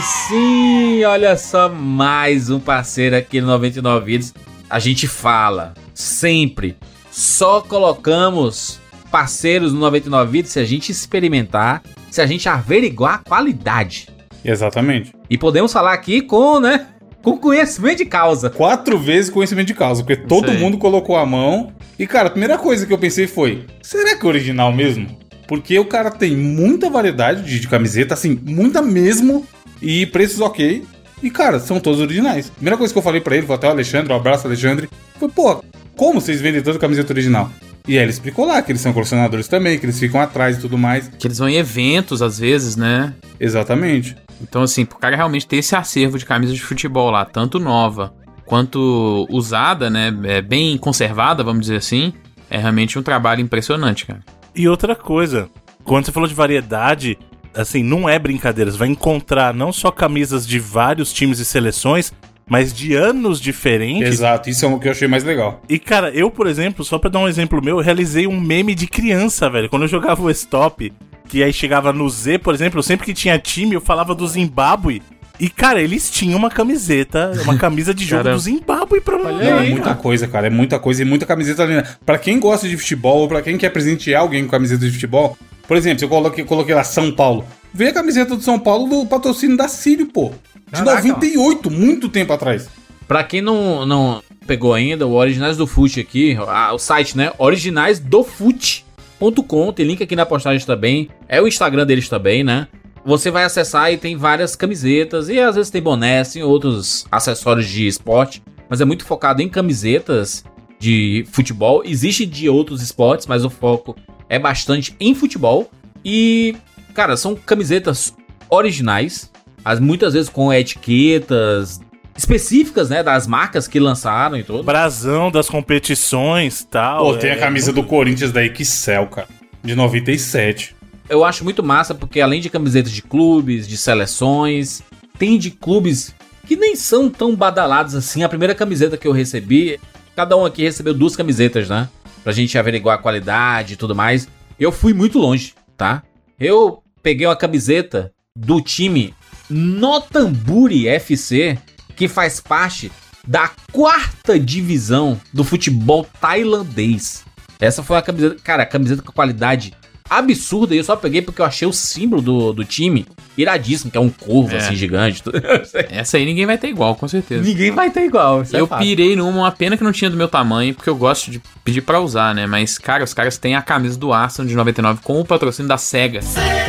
[0.00, 4.32] Sim, olha só, mais um parceiro aqui no 99 Vidas.
[4.70, 6.78] A gente fala sempre,
[7.10, 13.18] só colocamos parceiros no 99 Vidas se a gente experimentar, se a gente averiguar a
[13.18, 14.08] qualidade.
[14.42, 15.12] Exatamente.
[15.28, 16.86] E podemos falar aqui com, né,
[17.22, 18.48] com conhecimento de causa.
[18.48, 21.70] Quatro vezes conhecimento de causa, porque todo mundo colocou a mão.
[21.98, 25.27] E, cara, a primeira coisa que eu pensei foi: será que é original mesmo?
[25.48, 29.44] Porque o cara tem muita variedade de, de camiseta, assim, muita mesmo,
[29.80, 30.84] e preços ok.
[31.22, 32.50] E, cara, são todos originais.
[32.50, 35.28] Primeira coisa que eu falei pra ele, foi até o Alexandre, um abraço, Alexandre, foi:
[35.28, 35.64] pô,
[35.96, 37.50] como vocês vendem tanta camiseta original?
[37.88, 40.60] E aí ele explicou lá que eles são colecionadores também, que eles ficam atrás e
[40.60, 41.08] tudo mais.
[41.18, 43.14] Que eles vão em eventos, às vezes, né?
[43.40, 44.14] Exatamente.
[44.42, 48.12] Então, assim, pro cara realmente ter esse acervo de camisas de futebol lá, tanto nova
[48.44, 50.14] quanto usada, né?
[50.24, 52.12] É, bem conservada, vamos dizer assim,
[52.50, 54.20] é realmente um trabalho impressionante, cara.
[54.58, 55.48] E outra coisa,
[55.84, 57.16] quando você falou de variedade,
[57.54, 58.68] assim, não é brincadeira.
[58.68, 62.12] Você vai encontrar não só camisas de vários times e seleções,
[62.44, 64.08] mas de anos diferentes.
[64.08, 65.62] Exato, isso é o que eu achei mais legal.
[65.68, 68.74] E, cara, eu, por exemplo, só pra dar um exemplo meu, eu realizei um meme
[68.74, 69.68] de criança, velho.
[69.68, 70.92] Quando eu jogava o Stop,
[71.28, 75.02] que aí chegava no Z, por exemplo, sempre que tinha time, eu falava do Zimbábue.
[75.40, 79.60] E, cara, eles tinham uma camiseta, uma camisa de jogo do Zimbábue pra Olha Não,
[79.60, 80.48] é muita coisa, cara.
[80.48, 81.96] É muita coisa e muita camiseta linda.
[82.04, 85.38] Pra quem gosta de futebol ou pra quem quer presentear alguém com camiseta de futebol,
[85.68, 88.88] por exemplo, se eu coloquei, coloquei lá São Paulo, vê a camiseta do São Paulo
[88.88, 90.32] do patrocínio da Sírio, pô.
[90.72, 92.68] De Caraca, 98, muito tempo atrás.
[93.06, 97.30] Pra quem não, não pegou ainda, o Originais do Fute aqui, a- o site, né?
[97.38, 101.08] Originaisdofute.com, tem link aqui na postagem também.
[101.28, 102.66] É o Instagram deles também, né?
[103.08, 107.66] Você vai acessar e tem várias camisetas e às vezes tem bonés, tem outros acessórios
[107.66, 110.44] de esporte, mas é muito focado em camisetas
[110.78, 111.82] de futebol.
[111.86, 113.96] Existe de outros esportes, mas o foco
[114.28, 115.70] é bastante em futebol.
[116.04, 116.54] E,
[116.92, 118.14] cara, são camisetas
[118.50, 119.32] originais,
[119.64, 121.80] as muitas vezes com etiquetas
[122.14, 124.62] específicas, né, das marcas que lançaram e tudo.
[124.64, 127.06] Brasão das competições tal.
[127.06, 129.28] Pô, tem é- a camisa do Corinthians da Excel, cara.
[129.64, 130.76] De 97.
[131.08, 134.82] Eu acho muito massa porque além de camisetas de clubes, de seleções,
[135.18, 136.14] tem de clubes
[136.46, 138.22] que nem são tão badalados assim.
[138.22, 139.80] A primeira camiseta que eu recebi,
[140.14, 141.88] cada um aqui recebeu duas camisetas, né?
[142.22, 144.28] Pra gente averiguar a qualidade e tudo mais.
[144.58, 146.02] Eu fui muito longe, tá?
[146.38, 149.14] Eu peguei uma camiseta do time
[149.48, 151.58] Notamburi FC,
[151.96, 152.92] que faz parte
[153.26, 157.24] da quarta divisão do futebol tailandês.
[157.60, 159.74] Essa foi a camiseta, cara, a camiseta com qualidade
[160.08, 163.96] absurda e eu só peguei porque eu achei o símbolo do, do time iradíssimo, que
[163.96, 164.58] é um corvo É.
[164.58, 165.22] assim gigante.
[165.90, 167.42] Essa aí ninguém vai ter igual, com certeza.
[167.42, 168.42] Ninguém vai ter igual.
[168.42, 168.80] isso é eu fato.
[168.80, 171.82] pirei numa, uma pena que não tinha do meu tamanho, porque eu gosto de pedir
[171.82, 172.46] pra usar, né?
[172.46, 175.78] Mas, cara, os caras têm a camisa do Arsenal de 99 com o patrocínio da
[175.78, 176.20] SEGA.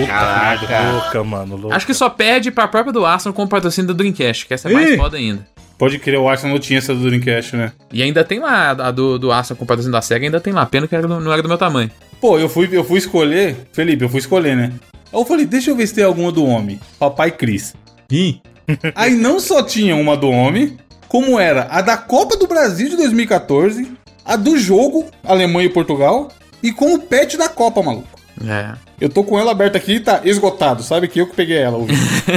[0.08, 0.92] Caraca.
[0.92, 1.56] Louca, mano.
[1.56, 1.76] Louca.
[1.76, 4.70] Acho que só perde pra própria do Arsenal com o patrocínio do Dreamcast, que essa
[4.70, 4.98] é mais Ih!
[4.98, 5.48] foda ainda.
[5.78, 7.72] Pode crer, o Arsenal não tinha essa do Dreamcast, né?
[7.94, 10.52] E ainda tem lá, a do, do Aston com o patrocínio da SEGA, ainda tem
[10.52, 10.66] lá.
[10.66, 11.90] Pena que era do- não era do meu tamanho.
[12.20, 14.74] Pô, eu fui, eu fui escolher, Felipe, eu fui escolher, né?
[15.12, 16.80] Aí eu falei, deixa eu ver se tem alguma do homem.
[17.00, 17.74] Papai Cris.
[18.12, 18.42] Ih,
[18.96, 20.78] Aí não só tinha uma do homem,
[21.08, 23.92] como era a da Copa do Brasil de 2014,
[24.24, 26.30] a do jogo Alemanha e Portugal,
[26.62, 28.20] e com o pet da Copa, maluco.
[28.46, 28.74] É.
[29.02, 31.78] Eu tô com ela aberta aqui e tá esgotado, sabe que eu que peguei ela.
[31.78, 31.94] ouvi.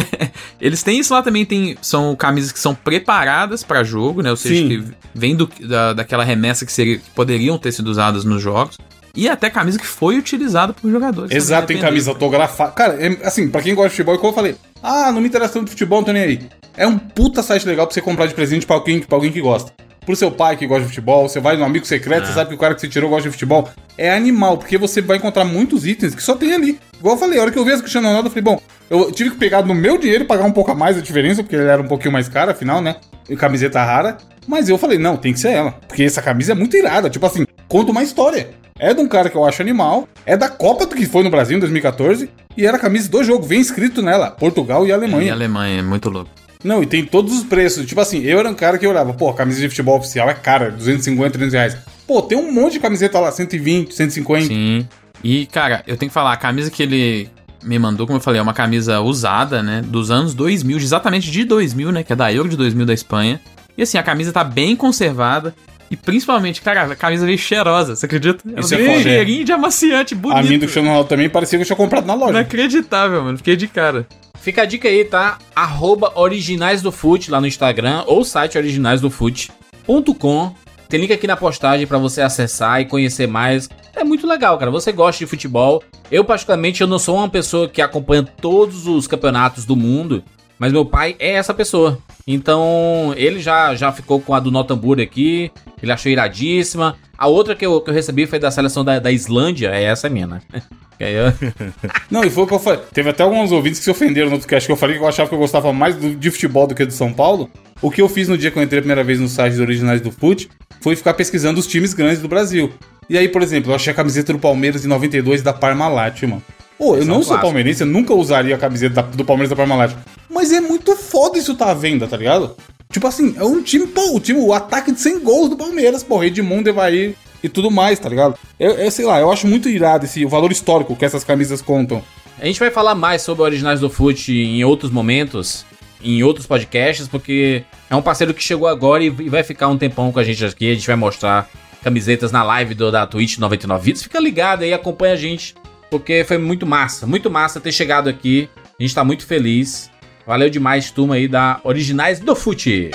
[0.61, 4.31] Eles têm isso lá também, tem, são camisas que são preparadas pra jogo, né?
[4.31, 4.69] Ou seja, Sim.
[4.69, 8.79] que vem do, da, daquela remessa que, seria, que poderiam ter sido usadas nos jogos.
[9.15, 11.35] E até camisa que foi utilizada por jogadores.
[11.35, 12.73] Exato, tem camisa autografada.
[12.73, 15.53] Cara, é- assim, pra quem gosta de futebol, como eu falei, ah, não me interessa
[15.55, 16.49] tanto de futebol, não tô nem aí.
[16.77, 19.41] É um puta site legal pra você comprar de presente pra alguém, pra alguém que
[19.41, 19.73] gosta.
[20.07, 22.57] Pro seu pai que gosta de futebol, você vai no amigo secreto, você sabe que
[22.57, 23.69] o cara que você tirou gosta de futebol.
[23.97, 26.81] É animal, porque você vai encontrar muitos itens que só tem ali.
[26.99, 29.13] Igual eu falei, a hora que eu vi as Cristiano Ronaldo, eu falei, bom, eu
[29.13, 31.55] tive que pegar no meu dinheiro e pagar um pouco a mais a diferença, porque
[31.55, 32.97] ele era um pouquinho mais caro, afinal, né?
[33.29, 34.17] E camiseta rara.
[34.49, 35.73] Mas eu falei, não, tem que ser ela.
[35.87, 37.09] Porque essa camisa é muito irada.
[37.09, 38.51] Tipo assim, conta uma história.
[38.83, 40.09] É de um cara que eu acho animal.
[40.27, 42.29] É da Copa do que foi no Brasil em 2014.
[42.57, 43.47] E era a camisa do jogo.
[43.47, 45.33] Vem escrito nela: Portugal e E Alemanha.
[45.33, 46.29] Alemanha, é muito louco.
[46.65, 47.87] Não, e tem todos os preços.
[47.87, 50.35] Tipo assim, eu era um cara que olhava, pô, a camisa de futebol oficial é
[50.35, 51.77] cara, 250, 300 reais.
[52.09, 54.47] Pô, tem um monte de camiseta lá, 120, 150.
[54.47, 54.89] Sim.
[55.23, 57.31] E, cara, eu tenho que falar, a camisa que ele
[57.63, 59.81] me mandou, como eu falei, é uma camisa usada, né?
[59.85, 62.03] Dos anos 2000, exatamente de 2000, né?
[62.03, 63.41] Que é da Euro de 2000 da Espanha.
[63.79, 65.55] E assim, a camisa tá bem conservada.
[65.93, 68.43] E principalmente, cara, a camisa veio cheirosa, você acredita?
[68.49, 69.03] Ela Isso é foda, é.
[69.03, 70.39] cheirinho de amaciante, bonito.
[70.39, 72.31] A minha do Cristiano Ronaldo também parecia que eu tinha comprado na loja.
[72.31, 73.37] Inacreditável, mano.
[73.37, 74.07] Fiquei de cara.
[74.41, 75.37] Fica a dica aí, tá?
[75.55, 80.55] Arroba Originais do Fute lá no Instagram ou site originaisdofute.com.
[80.89, 83.69] Tem link aqui na postagem pra você acessar e conhecer mais.
[83.95, 84.71] É muito legal, cara.
[84.71, 85.83] Você gosta de futebol.
[86.11, 90.25] Eu, particularmente, eu não sou uma pessoa que acompanha todos os campeonatos do mundo,
[90.63, 91.99] mas meu pai é essa pessoa.
[92.25, 95.51] Então, ele já, já ficou com a do Notambury aqui.
[95.83, 96.95] Ele achou iradíssima.
[97.19, 99.71] A outra que eu, que eu recebi foi da seleção da, da Islândia.
[99.71, 100.41] É essa minha, né?
[102.09, 102.79] Não, e foi o que eu falei.
[102.95, 105.09] Teve até alguns ouvintes que se ofenderam no outro cast que eu falei que eu
[105.09, 107.51] achava que eu gostava mais do- de futebol do que do São Paulo.
[107.81, 109.61] O que eu fiz no dia que eu entrei a primeira vez no site dos
[109.61, 110.49] originais do FUT
[110.81, 112.73] foi ficar pesquisando os times grandes do Brasil.
[113.11, 116.41] E aí, por exemplo, eu achei a camiseta do Palmeiras de 92 da Parmalat, mano.
[116.79, 117.43] Pô, eu Esse é um não sou clássico.
[117.47, 119.93] palmeirense, eu nunca usaria a camiseta da- do Palmeiras da Parmalat.
[120.33, 122.57] Mas é muito foda isso tá à venda, tá ligado?
[122.91, 126.03] Tipo assim, é um time, pô, o time, o ataque de 100 gols do Palmeiras,
[126.03, 128.39] pô, Edmundo, Evair e tudo mais, tá ligado?
[128.59, 131.61] Eu, eu sei lá, eu acho muito irado esse o valor histórico que essas camisas
[131.61, 132.03] contam.
[132.39, 135.65] A gente vai falar mais sobre Originais do Foot em outros momentos,
[136.03, 140.11] em outros podcasts, porque é um parceiro que chegou agora e vai ficar um tempão
[140.11, 140.71] com a gente aqui.
[140.71, 141.49] A gente vai mostrar
[141.83, 144.03] camisetas na live do, da Twitch 99 Vidas.
[144.03, 145.55] Fica ligado aí, acompanha a gente,
[145.91, 148.49] porque foi muito massa, muito massa ter chegado aqui.
[148.79, 149.92] A gente tá muito feliz.
[150.25, 152.91] Valeu demais, turma aí da Originais do Foot.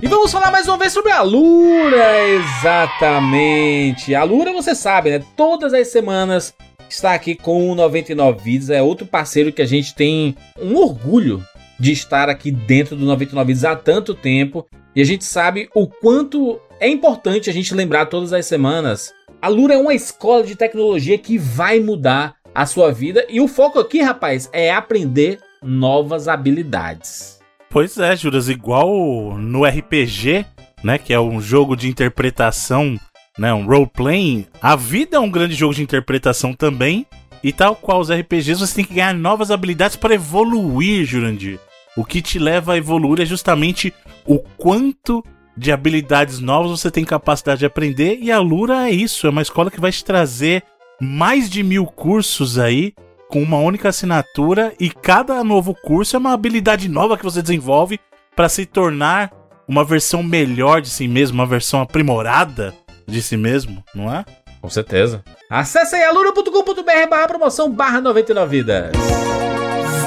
[0.00, 4.14] E vamos falar mais uma vez sobre a Lura, exatamente.
[4.14, 5.24] A Lura, você sabe, né?
[5.36, 6.54] Todas as semanas
[6.88, 8.70] está aqui com o 99 Vidas.
[8.70, 11.44] É outro parceiro que a gente tem um orgulho
[11.78, 14.64] de estar aqui dentro do 99 Vidas há tanto tempo.
[14.94, 19.12] E a gente sabe o quanto é importante a gente lembrar todas as semanas.
[19.42, 23.24] A Lura é uma escola de tecnologia que vai mudar a sua vida.
[23.28, 27.38] E o foco aqui, rapaz, é aprender novas habilidades.
[27.70, 30.44] Pois é, Juras, igual no RPG,
[30.82, 32.98] né, que é um jogo de interpretação,
[33.38, 37.06] né, um role-playing, a vida é um grande jogo de interpretação também,
[37.44, 41.60] e tal qual os RPGs, você tem que ganhar novas habilidades para evoluir, Jurandir.
[41.96, 43.94] O que te leva a evoluir é justamente
[44.26, 45.24] o quanto
[45.56, 49.42] de habilidades novas você tem capacidade de aprender, e a Lura é isso, é uma
[49.42, 50.64] escola que vai te trazer
[51.00, 52.92] mais de mil cursos aí,
[53.28, 58.00] com uma única assinatura e cada novo curso é uma habilidade nova que você desenvolve
[58.34, 59.32] para se tornar
[59.66, 62.74] uma versão melhor de si mesmo, uma versão aprimorada
[63.06, 64.24] de si mesmo, não é?
[64.60, 65.22] Com certeza.
[65.48, 68.92] Acesse aí alura.com.br barra promoção barra 99 vidas.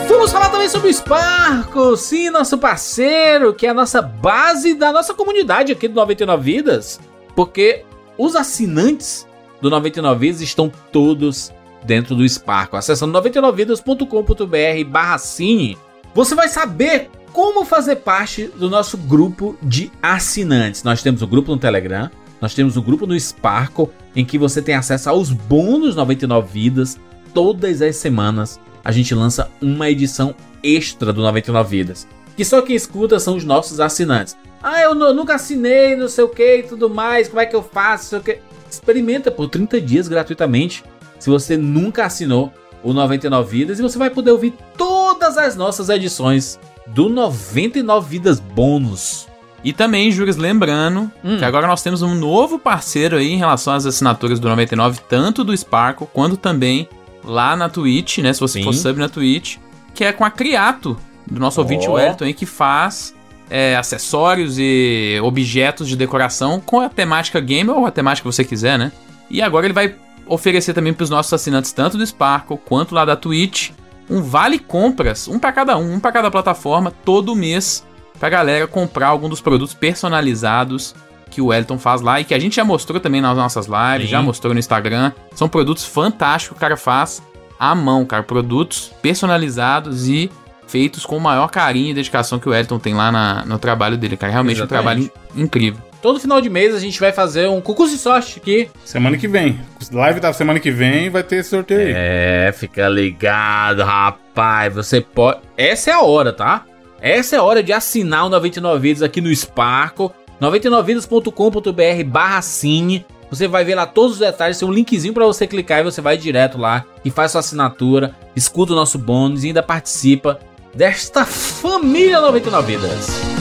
[0.10, 4.92] Vamos falar também sobre o Sparco, sim, nosso parceiro, que é a nossa base da
[4.92, 7.00] nossa comunidade aqui do 99 Vidas,
[7.36, 7.86] porque
[8.18, 9.26] os assinantes
[9.62, 11.52] do 99 Vidas estão todos
[11.84, 12.76] dentro do Sparco.
[12.76, 15.78] Acessando 99vidas.com.br barra cine,
[16.14, 20.84] você vai saber como fazer parte do nosso grupo de assinantes.
[20.84, 22.10] Nós temos o grupo no Telegram,
[22.42, 27.00] nós temos o grupo no Sparkle, em que você tem acesso aos bônus 99 vidas.
[27.34, 32.08] Todas as semanas a gente lança uma edição extra do 99 vidas.
[32.36, 34.36] Que só quem escuta são os nossos assinantes.
[34.64, 37.56] Ah, eu nu- nunca assinei, não sei o que e tudo mais, como é que
[37.56, 38.42] eu faço, não sei o que.
[38.72, 40.84] Experimenta por 30 dias gratuitamente.
[41.20, 42.52] Se você nunca assinou
[42.84, 48.40] o 99 Vidas, e você vai poder ouvir todas as nossas edições do 99 vidas
[48.40, 49.28] bônus.
[49.64, 51.38] E também, Juras, lembrando Hum.
[51.38, 55.44] que agora nós temos um novo parceiro aí em relação às assinaturas do 99, tanto
[55.44, 56.90] do Sparkle quanto também
[57.24, 58.34] lá na Twitch, né?
[58.34, 58.64] Se você Sim.
[58.64, 59.58] for sub na Twitch,
[59.94, 60.98] que é com a Criato,
[61.30, 61.94] do nosso ouvinte Ó.
[61.94, 63.14] Wellington aí, que faz
[63.52, 68.46] é, acessórios e objetos de decoração com a temática gamer ou a temática que você
[68.46, 68.94] quiser, né?
[69.30, 69.94] E agora ele vai
[70.26, 73.72] oferecer também para os nossos assinantes, tanto do Sparkle quanto lá da Twitch,
[74.10, 77.86] um vale compras, um para cada um, um para cada plataforma, todo mês,
[78.18, 80.96] pra galera comprar algum dos produtos personalizados
[81.30, 84.08] que o Elton faz lá e que a gente já mostrou também nas nossas lives,
[84.08, 84.12] Sim.
[84.12, 85.12] já mostrou no Instagram.
[85.36, 87.22] São produtos fantásticos que o cara faz
[87.60, 88.24] à mão, cara.
[88.24, 90.30] Produtos personalizados e
[90.72, 93.98] feitos com o maior carinho e dedicação que o Elton tem lá na- no trabalho
[93.98, 94.32] dele, cara.
[94.32, 95.10] Realmente um Exatamente.
[95.10, 95.82] trabalho in- incrível.
[96.02, 98.70] Todo final de mês a gente vai fazer um concurso de sorte aqui.
[98.84, 99.60] Semana que vem.
[99.92, 101.94] Live da semana que vem vai ter esse sorteio aí.
[101.96, 104.74] É, fica ligado, rapaz.
[104.74, 105.40] Você pode.
[105.56, 106.64] Essa é a hora, tá?
[107.00, 110.10] Essa é a hora de assinar o 99 Vidas aqui no Sparkle.
[110.40, 113.06] 99vidas.com.br barra cine.
[113.30, 116.02] Você vai ver lá todos os detalhes, tem um linkzinho pra você clicar e você
[116.02, 120.38] vai direto lá e faz sua assinatura, escuta o nosso bônus e ainda participa
[120.74, 123.41] desta família 99 Vidas.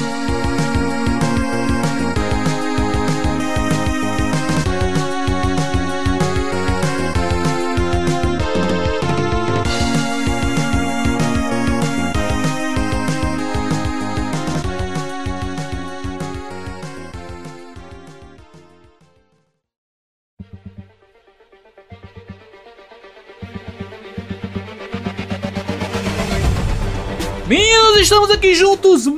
[27.50, 29.08] Meninos, estamos aqui juntos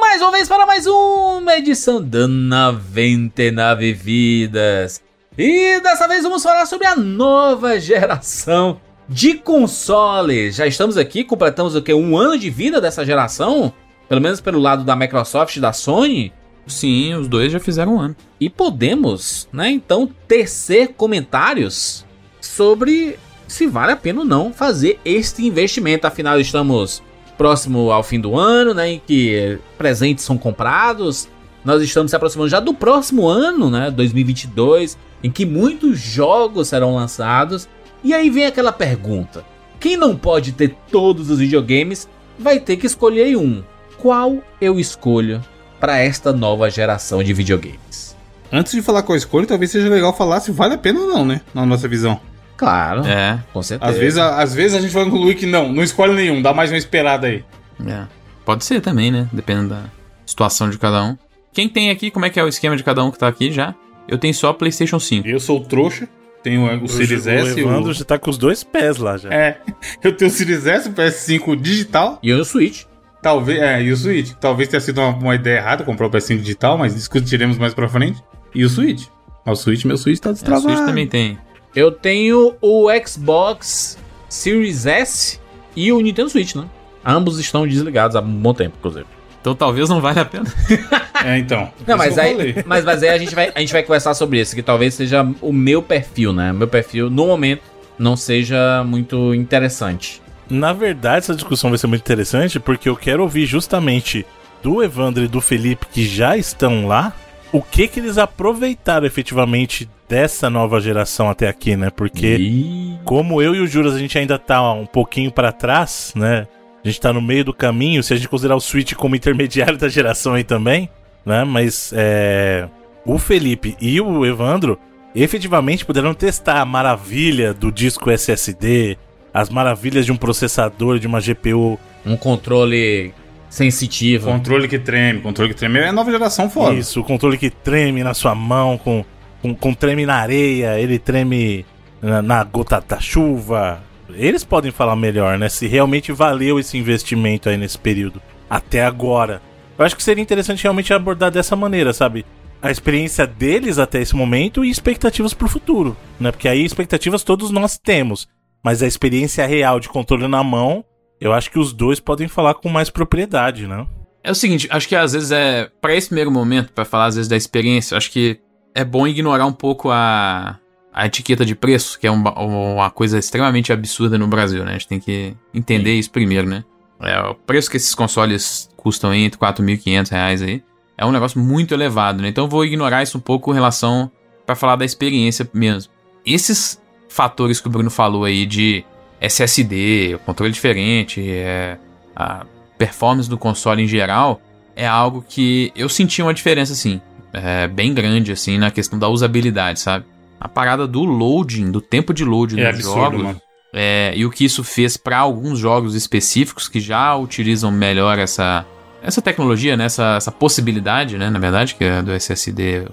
[0.00, 5.00] mais uma vez para mais uma edição da 99 Vidas.
[5.38, 10.56] E dessa vez vamos falar sobre a nova geração de consoles.
[10.56, 11.94] Já estamos aqui, completamos o que?
[11.94, 13.72] Um ano de vida dessa geração?
[14.08, 16.32] Pelo menos pelo lado da Microsoft e da Sony.
[16.66, 18.16] Sim, os dois já fizeram um ano.
[18.40, 22.04] E podemos, né, então, tecer comentários
[22.40, 23.16] sobre
[23.46, 26.08] se vale a pena ou não fazer este investimento.
[26.08, 27.00] Afinal, estamos
[27.40, 31.26] próximo ao fim do ano, né, em que presentes são comprados.
[31.64, 36.94] Nós estamos se aproximando já do próximo ano, né, 2022, em que muitos jogos serão
[36.94, 37.66] lançados.
[38.04, 39.42] E aí vem aquela pergunta:
[39.80, 42.06] quem não pode ter todos os videogames
[42.38, 43.62] vai ter que escolher um.
[43.96, 45.40] Qual eu escolho
[45.80, 48.14] para esta nova geração de videogames?
[48.52, 51.24] Antes de falar qual escolha, talvez seja legal falar se vale a pena ou não,
[51.24, 51.40] né?
[51.54, 52.20] Na nossa visão.
[52.60, 53.90] Claro, É, com certeza.
[53.90, 56.52] Às vezes, a- às vezes a gente vai concluir que não, não escolhe nenhum, dá
[56.52, 57.42] mais uma esperada aí.
[57.86, 58.04] é.
[58.44, 59.28] Pode ser também, né?
[59.32, 59.84] Dependendo da
[60.26, 61.16] situação de cada um.
[61.52, 63.50] Quem tem aqui, como é que é o esquema de cada um que tá aqui
[63.52, 63.74] já?
[64.08, 65.26] Eu tenho só PlayStation 5.
[65.28, 66.08] Eu sou o trouxa,
[66.42, 67.94] tenho o Series o S e Evandro o...
[67.94, 69.28] já tá com os dois pés lá já.
[69.32, 69.58] É,
[70.02, 72.84] eu tenho o Series S, o PS5 digital, E eu no Switch.
[73.22, 74.32] talvez, é, e o Switch.
[74.40, 77.88] Talvez tenha sido uma, uma ideia errada comprar o PS5 digital, mas discutiremos mais pra
[77.88, 78.22] frente.
[78.54, 79.06] E o Switch.
[79.46, 80.62] O Switch, meu Switch tá É, o destravado.
[80.72, 81.38] Switch também tem.
[81.74, 85.40] Eu tenho o Xbox Series S
[85.76, 86.66] e o Nintendo Switch, né?
[87.04, 89.06] Ambos estão desligados há um bom tempo, inclusive.
[89.40, 90.46] Então talvez não valha a pena.
[91.22, 91.70] É, então.
[91.86, 94.54] Não, mas aí, mas, mas aí a gente, vai, a gente vai conversar sobre isso,
[94.54, 96.50] que talvez seja o meu perfil, né?
[96.50, 97.60] Meu perfil, no momento,
[97.98, 100.22] não seja muito interessante.
[100.48, 104.24] Na verdade, essa discussão vai ser muito interessante porque eu quero ouvir justamente
[104.62, 107.12] do Evandro e do Felipe que já estão lá,
[107.52, 111.88] o que que eles aproveitaram efetivamente dessa nova geração até aqui, né?
[111.88, 112.98] Porque E...
[113.04, 116.48] como eu e o Juras a gente ainda tá um pouquinho pra trás, né?
[116.84, 119.78] A gente tá no meio do caminho, se a gente considerar o Switch como intermediário
[119.78, 120.90] da geração aí também,
[121.24, 121.44] né?
[121.44, 122.68] Mas é,
[123.06, 124.76] o Felipe e o Evandro
[125.14, 128.98] efetivamente puderam testar a maravilha do disco SSD,
[129.32, 131.78] as maravilhas de um processador, de uma GPU.
[132.04, 133.14] Um controle
[133.48, 134.28] sensitivo.
[134.28, 135.78] Controle que treme, controle que treme.
[135.78, 136.74] É a nova geração foda.
[136.74, 139.04] Isso, o controle que treme na sua mão, com,
[139.42, 141.64] com, com treme na areia, ele treme
[142.00, 143.82] na, na gota da chuva.
[144.10, 145.48] Eles podem falar melhor, né?
[145.48, 148.20] Se realmente valeu esse investimento aí nesse período.
[148.48, 149.40] Até agora.
[149.78, 152.26] Eu acho que seria interessante realmente abordar dessa maneira, sabe?
[152.60, 156.30] A experiência deles até esse momento e expectativas pro futuro, né?
[156.30, 158.28] Porque aí expectativas todos nós temos.
[158.62, 160.84] Mas a experiência real de controle na mão,
[161.18, 163.86] eu acho que os dois podem falar com mais propriedade, né?
[164.22, 165.70] É o seguinte, acho que às vezes é.
[165.80, 168.38] Pra esse primeiro momento, pra falar às vezes da experiência, acho que
[168.74, 170.58] é bom ignorar um pouco a,
[170.92, 174.70] a etiqueta de preço, que é um uma coisa extremamente absurda no Brasil, né?
[174.70, 176.64] A gente tem que entender isso primeiro, né?
[177.00, 180.62] É, o preço que esses consoles custam aí, entre 4.500 reais aí,
[180.96, 182.28] é um negócio muito elevado, né?
[182.28, 184.10] Então eu vou ignorar isso um pouco em relação
[184.44, 185.92] pra falar da experiência mesmo.
[186.24, 188.84] Esses fatores que o Bruno falou aí de
[189.20, 191.78] SSD, controle diferente, é,
[192.14, 192.44] a
[192.76, 194.40] performance do console em geral,
[194.76, 197.00] é algo que eu senti uma diferença, assim,
[197.32, 200.04] é, bem grande, assim, na questão da usabilidade, sabe?
[200.40, 203.40] A parada do loading, do tempo de loading É dos absurdo, jogos, mano.
[203.74, 208.64] é, e o que isso fez para alguns jogos específicos que já utilizam melhor essa,
[209.02, 209.84] essa tecnologia, né?
[209.84, 211.28] essa, essa possibilidade, né?
[211.28, 212.86] na verdade, que é do SSD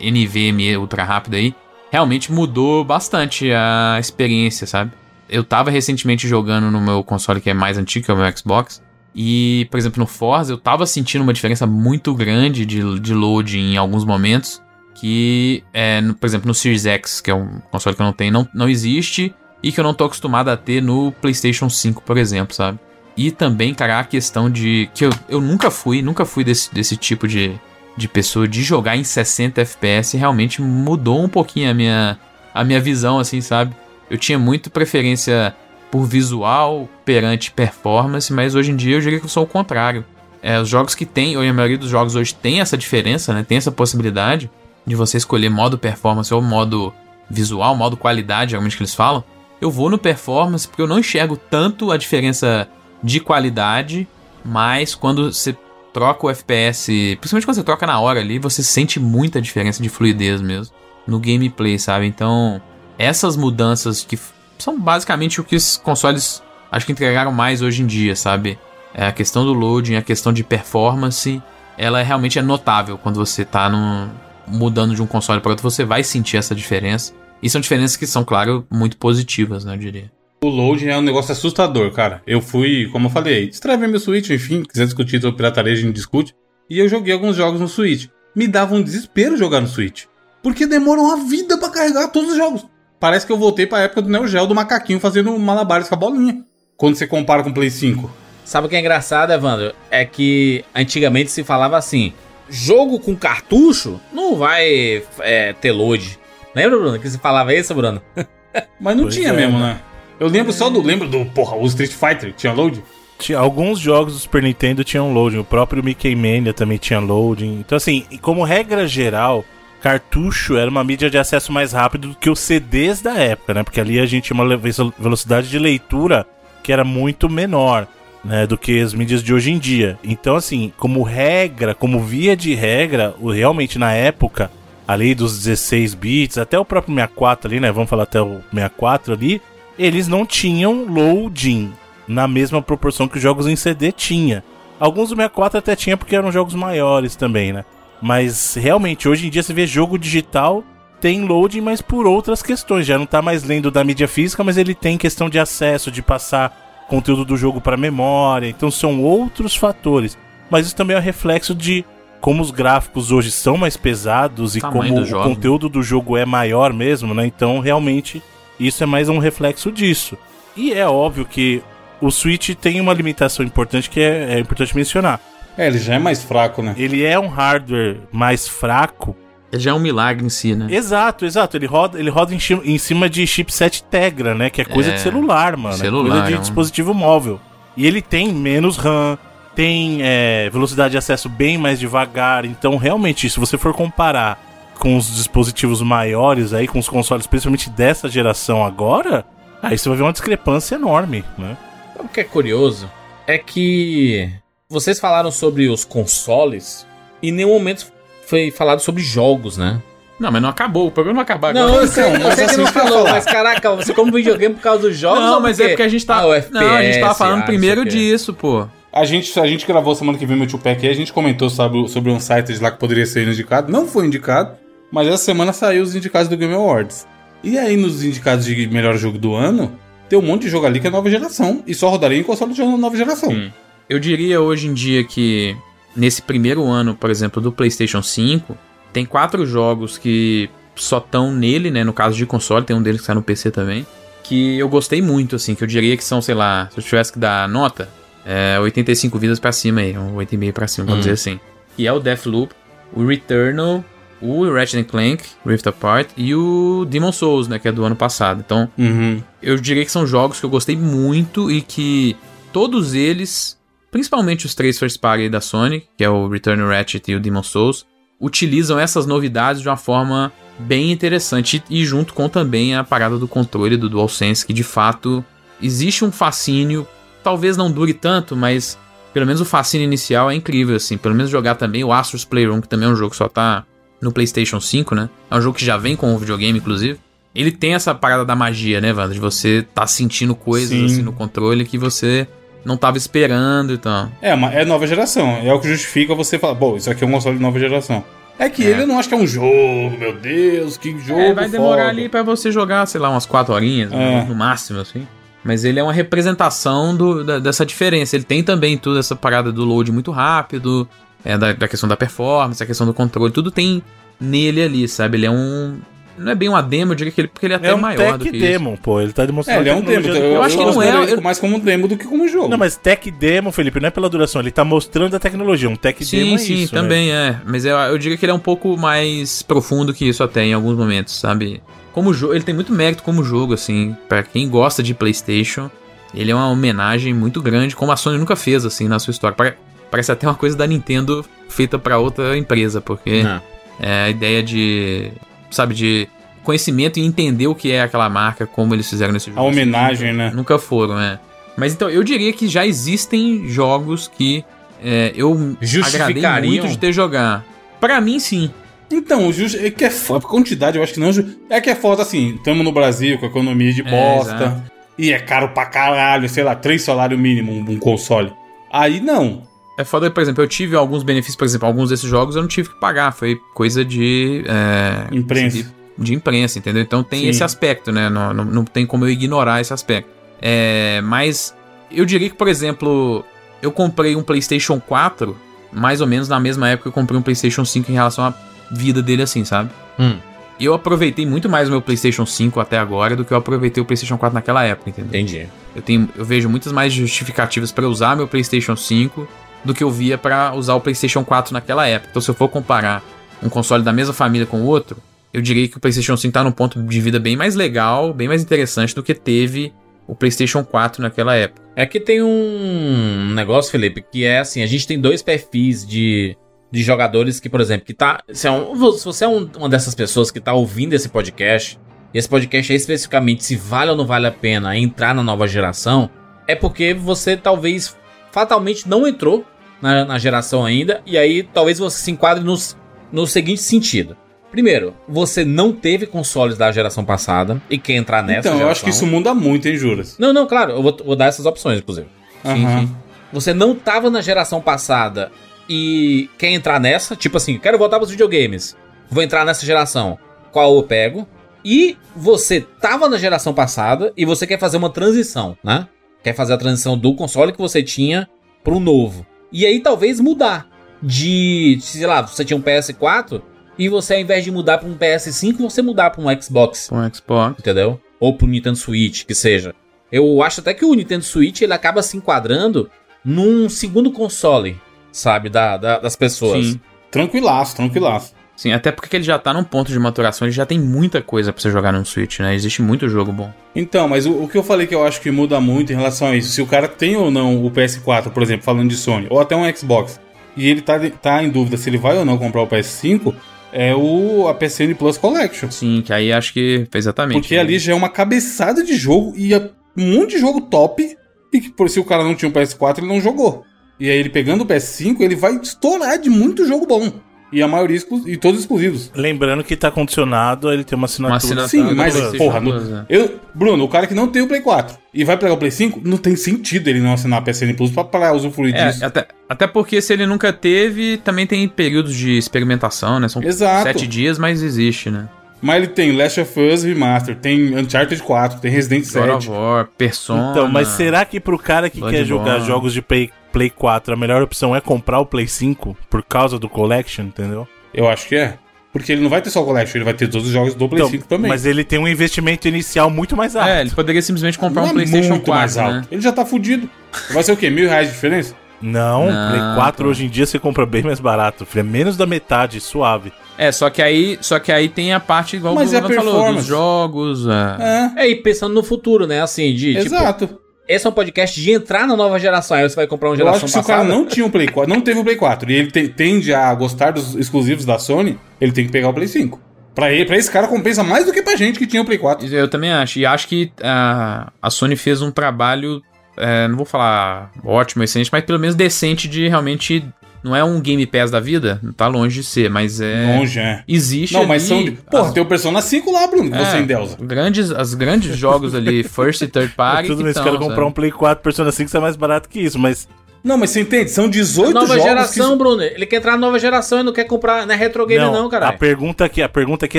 [0.00, 1.54] NVMe ultra rápido aí,
[1.90, 4.92] realmente mudou bastante a experiência, sabe?
[5.28, 8.36] Eu tava recentemente jogando no meu console que é mais antigo, que é o meu
[8.36, 8.80] Xbox,
[9.16, 13.58] e, por exemplo, no Forza eu tava sentindo uma diferença muito grande de, de load
[13.58, 14.62] em alguns momentos,
[14.94, 18.12] que, é, no- por exemplo, no Series X, que é um console que eu não
[18.12, 22.02] tenho, não, não existe, e que eu não tô acostumado a ter no PlayStation 5,
[22.02, 22.78] por exemplo, sabe?
[23.16, 24.90] E também, cara, a questão de.
[24.94, 27.58] que eu, eu nunca fui, nunca fui desse, desse tipo de,
[27.96, 32.18] de pessoa de jogar em 60 FPS, realmente mudou um pouquinho a minha,
[32.54, 33.74] a minha visão, assim, sabe?
[34.10, 35.56] Eu tinha muito preferência
[35.90, 40.04] por visual perante performance, mas hoje em dia eu diria que eu sou o contrário.
[40.42, 43.42] É, os jogos que tem, ou a maioria dos jogos hoje tem essa diferença, né?
[43.42, 44.50] Tem essa possibilidade
[44.86, 46.92] de você escolher modo performance ou modo
[47.28, 49.24] visual, modo qualidade, geralmente que eles falam.
[49.60, 52.68] Eu vou no performance porque eu não enxergo tanto a diferença
[53.02, 54.06] de qualidade,
[54.44, 55.56] mas quando você
[55.92, 59.88] troca o FPS, principalmente quando você troca na hora ali, você sente muita diferença de
[59.88, 60.74] fluidez mesmo
[61.06, 62.06] no gameplay, sabe?
[62.06, 62.60] Então,
[62.98, 64.18] essas mudanças que
[64.58, 68.58] são basicamente o que os consoles acho que entregaram mais hoje em dia, sabe?
[68.94, 71.42] É a questão do loading, a questão de performance,
[71.76, 74.08] ela é, realmente é notável quando você tá num,
[74.46, 77.12] mudando de um console para outro, você vai sentir essa diferença.
[77.42, 80.10] E são diferenças que são, claro, muito positivas, né, eu diria.
[80.42, 82.22] O loading é um negócio assustador, cara.
[82.26, 85.94] Eu fui, como eu falei, destravei meu Switch, enfim, quiser discutir sobre pirataria, a gente
[85.94, 86.34] discute.
[86.68, 88.08] E eu joguei alguns jogos no Switch.
[88.34, 90.04] Me dava um desespero jogar no Switch.
[90.42, 92.66] Porque demora uma vida pra carregar todos os jogos.
[92.98, 95.98] Parece que eu voltei pra época do Neo Geo, do macaquinho fazendo malabares com a
[95.98, 96.42] bolinha.
[96.76, 98.10] Quando você compara com o Play 5.
[98.44, 99.74] Sabe o que é engraçado, Evandro?
[99.90, 102.12] É que antigamente se falava assim:
[102.48, 106.18] jogo com cartucho não vai é, ter load.
[106.54, 106.98] Lembra, Bruno?
[106.98, 108.00] Que se falava isso, Bruno?
[108.80, 109.80] Mas não Pois tinha é, mesmo, né?
[110.18, 110.80] Eu lembro só do.
[110.80, 112.82] Lembro do, porra, o Street Fighter, tinha load?
[113.18, 117.60] Tinha, alguns jogos do Super Nintendo tinham loading, o próprio Mickey Mania também tinha loading.
[117.60, 119.44] Então, assim, como regra geral,
[119.80, 123.62] cartucho era uma mídia de acesso mais rápido do que os CDs da época, né?
[123.62, 124.56] Porque ali a gente tinha uma
[124.98, 126.26] velocidade de leitura
[126.62, 127.86] que era muito menor,
[128.24, 128.46] né?
[128.46, 129.98] Do que as mídias de hoje em dia.
[130.02, 134.50] Então, assim, como regra, como via de regra, realmente na época,
[134.86, 137.70] ali dos 16 bits, até o próprio 64 ali, né?
[137.70, 139.42] Vamos falar até o 64 ali,
[139.78, 141.72] eles não tinham loading
[142.08, 144.42] na mesma proporção que os jogos em CD tinha.
[144.78, 147.64] Alguns do 64 até tinha porque eram jogos maiores também, né?
[148.00, 150.64] Mas realmente, hoje em dia você vê jogo digital
[151.00, 152.86] tem loading, mas por outras questões.
[152.86, 156.02] Já não tá mais lendo da mídia física, mas ele tem questão de acesso, de
[156.02, 158.48] passar conteúdo do jogo para memória.
[158.48, 160.16] Então são outros fatores.
[160.50, 161.84] Mas isso também é um reflexo de
[162.20, 166.72] como os gráficos hoje são mais pesados e como o conteúdo do jogo é maior
[166.72, 167.26] mesmo, né?
[167.26, 168.22] Então realmente
[168.58, 170.16] isso é mais um reflexo disso.
[170.56, 171.62] E é óbvio que
[172.00, 175.20] o Switch tem uma limitação importante que é, é importante mencionar.
[175.56, 176.74] É, ele já é mais fraco, né?
[176.76, 179.16] Ele é um hardware mais fraco.
[179.52, 180.66] Ele já é um milagre em si, né?
[180.70, 181.56] Exato, exato.
[181.56, 184.50] Ele roda, ele roda em, em cima de chipset Tegra, né?
[184.50, 185.76] Que é coisa É, de celular, mano.
[185.76, 187.40] celular, é coisa de é um- dispositivo móvel.
[187.76, 189.16] E ele tem menos RAM,
[189.54, 192.44] tem é, velocidade de acesso bem mais devagar.
[192.44, 194.42] Então, realmente, se você for comparar
[194.78, 199.24] com os dispositivos maiores aí, com os consoles, principalmente dessa geração agora,
[199.62, 201.56] aí você vai ver uma discrepância enorme, né?
[201.98, 202.90] O que é curioso?
[203.26, 204.30] É que
[204.68, 206.86] vocês falaram sobre os consoles
[207.22, 207.86] e em nenhum momento
[208.26, 209.80] foi falado sobre jogos, né?
[210.18, 210.88] Não, mas não acabou.
[210.88, 211.66] O programa não acabou agora.
[211.66, 214.96] Não, mas sei que assim não falou, mas caraca, você como videogame por causa dos
[214.96, 216.16] jogos Não, mas é porque a gente tá.
[216.16, 218.66] Ah, o FPS, não, a gente tava falando ah, primeiro disso, pô.
[218.92, 221.50] A gente, a gente gravou semana que vem meu tio Pack e a gente comentou
[221.50, 223.70] sobre, sobre um site lá que poderia ser indicado.
[223.70, 224.56] Não foi indicado,
[224.90, 227.06] mas essa semana saiu os indicados do Game Awards.
[227.44, 230.80] E aí, nos indicados de melhor jogo do ano, tem um monte de jogo ali
[230.80, 231.62] que é nova geração.
[231.66, 233.30] E só rodaria em console de nova geração.
[233.30, 233.50] Hum.
[233.88, 235.56] Eu diria hoje em dia que
[235.94, 238.56] nesse primeiro ano, por exemplo, do PlayStation 5,
[238.92, 241.84] tem quatro jogos que só estão nele, né?
[241.84, 243.86] No caso de console, tem um deles que sai no PC também.
[244.22, 247.12] Que eu gostei muito, assim, que eu diria que são, sei lá, se eu tivesse
[247.12, 247.88] que dar nota,
[248.24, 251.08] é 85 vidas pra cima aí, um 8,5 pra cima, vamos Hum.
[251.08, 251.40] dizer assim.
[251.78, 252.52] E é o Deathloop,
[252.92, 253.84] o Returnal,
[254.20, 257.58] o Ratchet Clank, Rift Apart e o Demon Souls, né?
[257.60, 258.42] Que é do ano passado.
[258.44, 259.22] Então, Uhum.
[259.40, 262.16] eu diria que são jogos que eu gostei muito e que
[262.52, 263.56] todos eles,
[263.90, 267.20] principalmente os três first party da Sony, que é o Return of Ratchet e o
[267.20, 267.86] Demon Souls,
[268.20, 273.28] utilizam essas novidades de uma forma bem interessante e junto com também a parada do
[273.28, 275.24] controle do DualSense, que de fato
[275.60, 276.86] existe um fascínio,
[277.22, 278.78] talvez não dure tanto, mas
[279.12, 280.98] pelo menos o fascínio inicial é incrível, assim.
[280.98, 283.64] Pelo menos jogar também o Astros Playroom, que também é um jogo que só tá
[284.00, 285.08] no PlayStation 5, né?
[285.30, 286.98] É um jogo que já vem com o videogame, inclusive.
[287.34, 289.14] Ele tem essa parada da magia, né, Wanda?
[289.14, 290.84] De você tá sentindo coisas Sim.
[290.86, 292.26] assim no controle que você
[292.66, 294.10] não tava esperando e tal.
[294.20, 295.28] É, uma- é nova geração.
[295.42, 298.04] É o que justifica você falar, bom, isso aqui é um console de nova geração.
[298.38, 298.70] É que É.
[298.70, 301.20] ele não acho que é um jogo, meu Deus, que jogo.
[301.20, 301.88] É, vai demorar foda.
[301.88, 304.24] ali pra você jogar, sei lá, umas 4 horinhas, É.
[304.24, 305.06] no máximo, assim.
[305.42, 308.16] Mas ele é uma representação do- da- dessa diferença.
[308.16, 310.86] Ele tem também tudo essa parada do load muito rápido,
[311.24, 313.82] é, da, da questão da performance, a questão do controle, tudo tem
[314.20, 315.16] nele ali, sabe?
[315.16, 315.78] Ele é um.
[316.18, 317.78] Não é bem uma demo, eu diria que ele, porque ele é até É um
[317.78, 318.46] maior do tech que isso.
[318.46, 319.00] demo, pô.
[319.00, 319.60] Ele tá É, demonstrando.
[319.60, 320.06] ele é a um demo.
[320.08, 322.48] Eu, eu acho que não é- ele- mais como um demo do que como jogo.
[322.48, 324.40] Não, mas tech demo, Felipe, não é pela duração.
[324.40, 325.68] Ele tá mostrando a tecnologia.
[325.68, 326.74] Um tech Sim, demo é sim, isso.
[326.74, 326.80] né?
[326.80, 327.40] também é.
[327.44, 330.52] Mas eu, eu diria que ele é um pouco mais profundo que isso até em
[330.54, 331.62] alguns momentos, sabe?
[331.92, 333.96] Como jogo, ele tem muito mérito como jogo, assim.
[334.08, 335.70] Pra quem gosta de PlayStation,
[336.14, 339.36] ele é uma homenagem muito grande, como a Sony nunca fez, assim, na sua história.
[339.36, 339.54] Pare-
[339.90, 343.40] Parece até uma coisa da Nintendo feita pra outra empresa, porque Não.
[343.78, 345.12] é a ideia de,
[345.50, 346.08] sabe, de
[346.42, 349.40] conhecimento e entender o que é aquela marca, como eles fizeram nesse jogo.
[349.40, 350.30] A homenagem, né?
[350.34, 351.18] Nunca foram, né?
[351.56, 354.44] Mas então, eu diria que já existem jogos que
[354.84, 356.46] é, eu agradei Justificariam?
[356.52, 357.44] muito de ter jogar.
[357.80, 358.50] Pra mim, sim.
[358.90, 360.24] Então, o justo é que é foda.
[360.26, 361.12] Quantidade, eu acho que não.
[361.12, 362.34] ju- É que é foda assim.
[362.36, 364.34] Estamos no Brasil com economia de É, bosta.
[364.36, 364.62] exato.
[364.98, 368.32] e é caro pra caralho, sei lá, três salário mínimo um, um console.
[368.72, 369.42] Aí não.
[369.78, 372.48] É foda, por exemplo, eu tive alguns benefícios, por exemplo, alguns desses jogos eu não
[372.48, 374.42] tive que pagar, foi coisa de.
[374.46, 375.56] é, Imprensa.
[375.58, 375.66] De,
[375.98, 376.82] de imprensa, entendeu?
[376.82, 377.28] Então tem Sim.
[377.28, 378.08] esse aspecto, né?
[378.08, 380.08] Não, não, não tem como eu ignorar esse aspecto.
[380.40, 381.54] É, mas
[381.90, 383.24] eu diria que, por exemplo,
[383.62, 385.36] eu comprei um PlayStation 4,
[385.72, 388.34] mais ou menos na mesma época que eu comprei um PlayStation 5 em relação à
[388.70, 389.70] vida dele, assim, sabe?
[389.98, 390.16] Hum.
[390.58, 393.82] E eu aproveitei muito mais o meu PlayStation 5 até agora do que eu aproveitei
[393.82, 395.20] o PlayStation 4 naquela época, entendeu?
[395.20, 395.46] Entendi.
[395.74, 399.28] Eu, tenho, eu vejo muitas mais justificativas pra usar meu PlayStation 5
[399.66, 402.08] do que eu via pra usar o PlayStation 4 naquela época.
[402.10, 403.02] Então, se eu for comparar
[403.42, 404.96] um console da mesma família com o outro,
[405.32, 408.28] eu diria que o PlayStation 5 tá num ponto de vida bem mais legal, bem
[408.28, 409.72] mais interessante do que teve
[410.06, 411.60] o PlayStation 4 naquela época.
[411.74, 416.36] É que tem um negócio, Felipe, que é assim, a gente tem dois perfis de,
[416.70, 418.22] de jogadores que, por exemplo, que tá.
[418.32, 421.78] Se, é um- se você é um- uma dessas pessoas que tá ouvindo esse podcast,
[422.14, 425.46] e esse podcast é especificamente se vale ou não vale a pena entrar na nova
[425.46, 426.08] geração,
[426.48, 427.94] é porque você talvez
[428.32, 429.44] fatalmente não entrou
[429.80, 432.76] na, na geração ainda, e aí talvez você se enquadre nos,
[433.12, 434.16] no seguinte sentido.
[434.50, 438.82] Primeiro, você não teve consoles da geração passada e quer entrar nessa então, eu acho
[438.82, 439.18] que isso geração.
[439.18, 440.16] muda muito, hein, Juras?
[440.18, 442.06] Não, não, claro, eu vou, vou dar essas opções, inclusive.
[442.44, 442.88] Aham.
[443.32, 445.30] Você não tava na geração passada
[445.68, 448.76] e quer entrar nessa, tipo assim, quero voltar pros videogames.
[449.10, 450.18] Vou entrar nessa geração.
[450.52, 451.26] Qual eu pego?
[451.64, 455.88] E você tava na geração passada e você quer fazer uma transição, né?
[456.22, 458.28] Quer fazer a transição do console que você tinha
[458.62, 459.26] pro novo.
[459.52, 460.68] E aí talvez mudar
[461.02, 463.40] de, sei lá, você tinha um PS4
[463.78, 467.14] e você ao invés de mudar para um PS5, você mudar para um Xbox o
[467.14, 467.58] Xbox.
[467.60, 468.00] entendeu?
[468.18, 469.74] Ou pro Nintendo Switch, que seja.
[470.10, 472.90] Eu acho até que o Nintendo Switch ele acaba se enquadrando
[473.24, 474.80] num segundo console,
[475.12, 476.64] sabe, da, da- das pessoas.
[476.66, 476.80] Sim.
[477.10, 478.34] Tranquilaço, tranquilaço.
[478.56, 481.52] Sim, até porque ele já tá num ponto de maturação, ele já tem muita coisa
[481.52, 482.54] pra você jogar no Switch, né?
[482.54, 483.52] Existe muito jogo bom.
[483.74, 486.28] Então, mas o, o que eu falei que eu acho que muda muito em relação
[486.28, 489.26] a isso, se o cara tem ou não o PS4, por exemplo, falando de Sony,
[489.28, 490.18] ou até um Xbox,
[490.56, 493.34] e ele tá, tá em dúvida se ele vai ou não comprar o PS5,
[493.72, 495.70] é o a PSN Plus Collection.
[495.70, 497.40] Sim, que aí acho que exatamente.
[497.40, 501.16] Porque ali já é uma cabeçada de jogo e é um monte de jogo top,
[501.52, 503.64] e que por se o cara não tinha um PS4, ele não jogou.
[504.00, 507.12] E aí ele pegando o PS5, ele vai estourar de muito jogo bom.
[507.52, 509.10] E a maioria e todos exclusivos.
[509.14, 511.36] Lembrando que tá condicionado a ele ter uma assinatura.
[511.64, 513.06] assinatura Sim, mas, porra, no- né?
[513.08, 515.70] eu, Bruno, o cara que não tem o Play 4 e vai pegar o Play
[515.70, 519.04] 5, não tem sentido ele não assinar a PSN Plus pra, pra usufruir É, disso.
[519.04, 523.28] até, até porque se ele nunca teve, também tem períodos de experimentação, né?
[523.28, 523.84] São Exato.
[523.84, 525.28] sete dias, mas existe, né?
[525.62, 529.50] Mas ele tem Last of Us Remaster, tem Uncharted 4, tem Resident God of 7.
[529.50, 530.50] War, Persona.
[530.50, 534.16] Então, mas será que pro cara que quer jogar jogos de Play, Play 4, a
[534.18, 537.66] melhor opção é comprar o Play 5 por causa do Collection, entendeu?
[537.94, 538.58] Eu acho que é.
[538.92, 540.86] Porque ele não vai ter só o Collection, ele vai ter todos os jogos do
[540.86, 541.48] Play Então, 5 também.
[541.48, 543.70] Mas ele tem um investimento inicial muito mais alto.
[543.70, 545.94] É, ele poderia simplesmente comprar Não um é PlayStation muito 4, mais alto.
[545.94, 546.04] né?
[546.10, 546.86] Ele já tá fudido.
[547.32, 547.70] Vai ser o quê?
[547.70, 548.54] Mil reais de diferença?
[548.82, 550.10] Não, Não, Play 4 pô.
[550.10, 551.66] hoje em dia você compra bem mais barato.
[551.74, 553.32] É menos da metade, suave.
[553.56, 556.00] É, só que aí, só que aí tem a parte igual Mas o e a
[556.02, 558.12] Bruno falou, dos jogos, é.
[558.18, 559.40] É, É, e pensando no futuro, né?
[559.40, 560.60] Assim, de tipo, exato.
[560.88, 562.76] Esse é um podcast de entrar na nova geração.
[562.76, 564.04] Aí você vai comprar uma Eu geração acho que se o passada.
[564.04, 566.52] cara não tinha um Play 4, não teve o Play 4 e ele te- tende
[566.54, 569.60] a gostar dos exclusivos da Sony, ele tem que pegar o Play 5.
[569.94, 572.18] Pra, ele, pra esse cara compensa mais do que pra gente que tinha o Play
[572.18, 572.46] 4.
[572.54, 573.18] Eu também acho.
[573.18, 576.02] E acho que a, a Sony fez um trabalho
[576.36, 580.04] é, não vou falar ótimo, excelente, mas pelo menos decente de realmente.
[580.46, 583.36] Não é um Game Pass da vida, tá longe de ser, mas é.
[583.36, 583.82] Longe, é.
[583.88, 584.32] Existe.
[584.34, 584.78] Não, mas são.
[584.78, 587.16] ali de- Porra, as- tem o Persona 5 lá, Bruno, que você é, endeusa.
[587.20, 590.06] Grandes, as grandes jogos ali, first e third party.
[590.06, 592.14] Tudo que bem, se o tão, cara comprar um Play 4 Persona 5 sai mais
[592.14, 593.08] barato que isso, mas.
[593.42, 594.10] Não, mas você entende?
[594.10, 595.58] São 18 Nova jogos geração, que...
[595.58, 595.82] Bruno.
[595.82, 597.66] Ele quer entrar na nova geração e não quer comprar.
[597.66, 598.78] Não é retro game, não, a caralho.
[598.78, 599.98] pergunta aqui, a pergunta aqui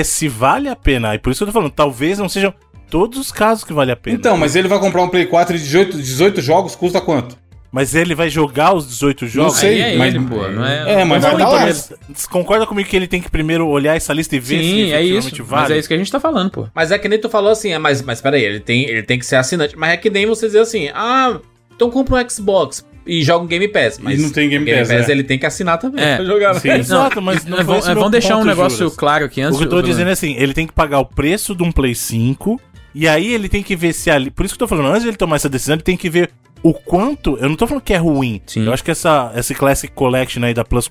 [0.00, 1.14] é se vale a pena.
[1.14, 2.52] E por isso que eu tô falando, talvez não sejam
[2.90, 4.16] todos os casos que vale a pena.
[4.16, 7.36] Então, mas ele vai comprar um Play 4 de 18, 18 jogos, custa quanto?
[7.70, 9.56] Mas ele vai jogar os 18 jogos?
[9.58, 11.02] sei, Aí é mas- ele, pô, não é.
[11.02, 11.96] É, mas vai Não, dar então,
[12.30, 15.02] concorda comigo que ele tem que primeiro olhar essa lista e ver Sim, se é
[15.04, 15.44] efetivamente isso.
[15.44, 15.62] vale?
[15.62, 16.66] Mas é isso que a gente tá falando, pô.
[16.74, 19.18] Mas é que nem tu falou assim, é, mas, mas peraí, ele tem, ele tem
[19.18, 19.76] que ser assinante.
[19.76, 21.38] Mas é que nem você dizer assim, ah,
[21.76, 23.98] então compra um Xbox e joga um Game Pass.
[23.98, 25.12] Mas não tem Game Game Pass, Pass é.
[25.12, 26.16] ele tem que assinar também É.
[26.16, 26.54] pra jogar.
[26.54, 26.68] Sim.
[26.68, 26.78] né?
[26.78, 28.96] Exato, mas não É, foi vamos, meu vamos deixar um negócio Juras.
[28.96, 29.56] claro aqui antes.
[29.56, 31.62] O que eu tô de- dizendo é assim, ele tem que pagar o preço de
[31.62, 32.58] um Play 5
[32.94, 34.30] e aí ele tem que ver se ali.
[34.30, 36.10] Por isso que eu tô falando, antes de ele tomar essa decisão, ele tem que
[36.10, 36.30] ver
[36.62, 37.36] o quanto.
[37.38, 38.40] Eu não tô falando que é ruim.
[38.46, 38.66] Sim.
[38.66, 40.90] Eu acho que essa, essa Classic Collection aí da Plus,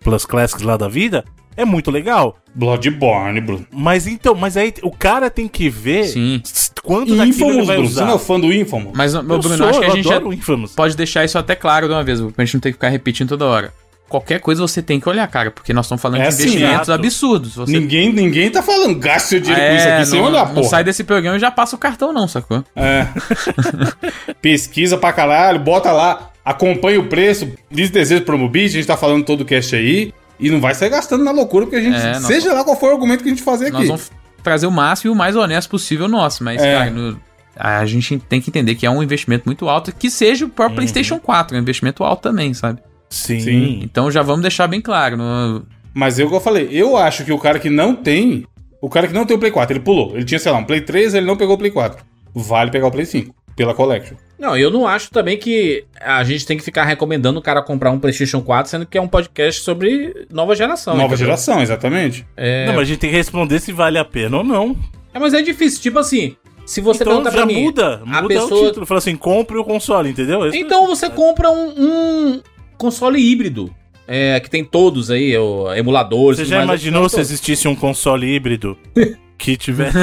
[0.00, 1.24] Plus Classics lá da vida
[1.56, 2.38] é muito legal.
[2.54, 3.66] Bloodborne, Bruno.
[3.70, 6.42] Mas então, mas aí o cara tem que ver Sim.
[6.82, 7.90] quanto daquilo ele Infamous, vai Bruno.
[7.90, 8.92] Você não é fã do Infamous?
[8.94, 10.72] Mas, meu eu Bruno, sou, acho que a gente Infamous.
[10.72, 13.28] pode deixar isso até claro de uma vez, pra gente não ter que ficar repetindo
[13.28, 13.72] toda hora.
[14.12, 16.90] Qualquer coisa você tem que olhar, cara, porque nós estamos falando É de assim, investimentos
[16.90, 17.54] absurdos.
[17.56, 20.46] Você Ninguém, ninguém tá falando, gaste seu dinheiro com isso É, aqui sem não, olhar,
[20.48, 20.68] não porra.
[20.68, 22.62] sai desse programa e já passa o cartão, não, sacou?
[22.76, 23.06] É.
[24.42, 28.96] Pesquisa pra caralho, bota lá, acompanha o preço, diz desejo pro Mobit, a gente tá
[28.96, 30.12] falando todo o cast aí.
[30.38, 31.96] E não vai sair gastando na loucura, porque a gente.
[31.96, 33.74] É, nós- seja lá qual for o argumento que a gente fazer aqui.
[33.78, 34.10] Nós vamos
[34.42, 36.78] trazer o máximo e o mais honesto possível nosso, mas, É.
[36.78, 37.20] cara, no-
[37.56, 40.54] a gente tem que entender que é um investimento muito alto, que seja o Uhum.
[40.54, 42.80] próprio PlayStation 4, é um investimento alto também, sabe?
[43.12, 43.40] Sim.
[43.40, 43.80] Sim.
[43.82, 45.16] Então já vamos deixar bem claro.
[45.16, 48.44] no- Mas eu, como eu falei, eu acho que o cara que não tem.
[48.80, 50.12] O cara que não tem o Play 4, ele pulou.
[50.16, 52.04] Ele tinha, sei lá, um Play 3, ele não pegou o Play 4.
[52.34, 54.16] Vale pegar o Play 5, pela Collection.
[54.38, 57.92] Não, eu não acho também que a gente tem que ficar recomendando o cara comprar
[57.92, 60.94] um PlayStation 4, sendo que é um podcast sobre nova geração.
[60.94, 61.26] Nova entendeu?
[61.26, 62.26] geração, exatamente.
[62.36, 64.74] É, Não, mas a gente tem que responder se vale a pena ou não.
[65.14, 65.80] é, mas é difícil.
[65.80, 66.34] Tipo assim,
[66.66, 67.62] se você então perguntar já pra mim.
[67.62, 68.86] muda, a muda o pessoa- título.
[68.86, 70.44] Fala assim, compre o console, entendeu?
[70.48, 72.40] Esse- Então você compra um, um
[72.76, 73.74] console híbrido.
[74.06, 76.38] É, que tem todos aí, o, emuladores.
[76.38, 77.30] Você tudo já mais, imaginou se todos.
[77.30, 78.76] existisse um console híbrido
[79.38, 79.92] que tiver...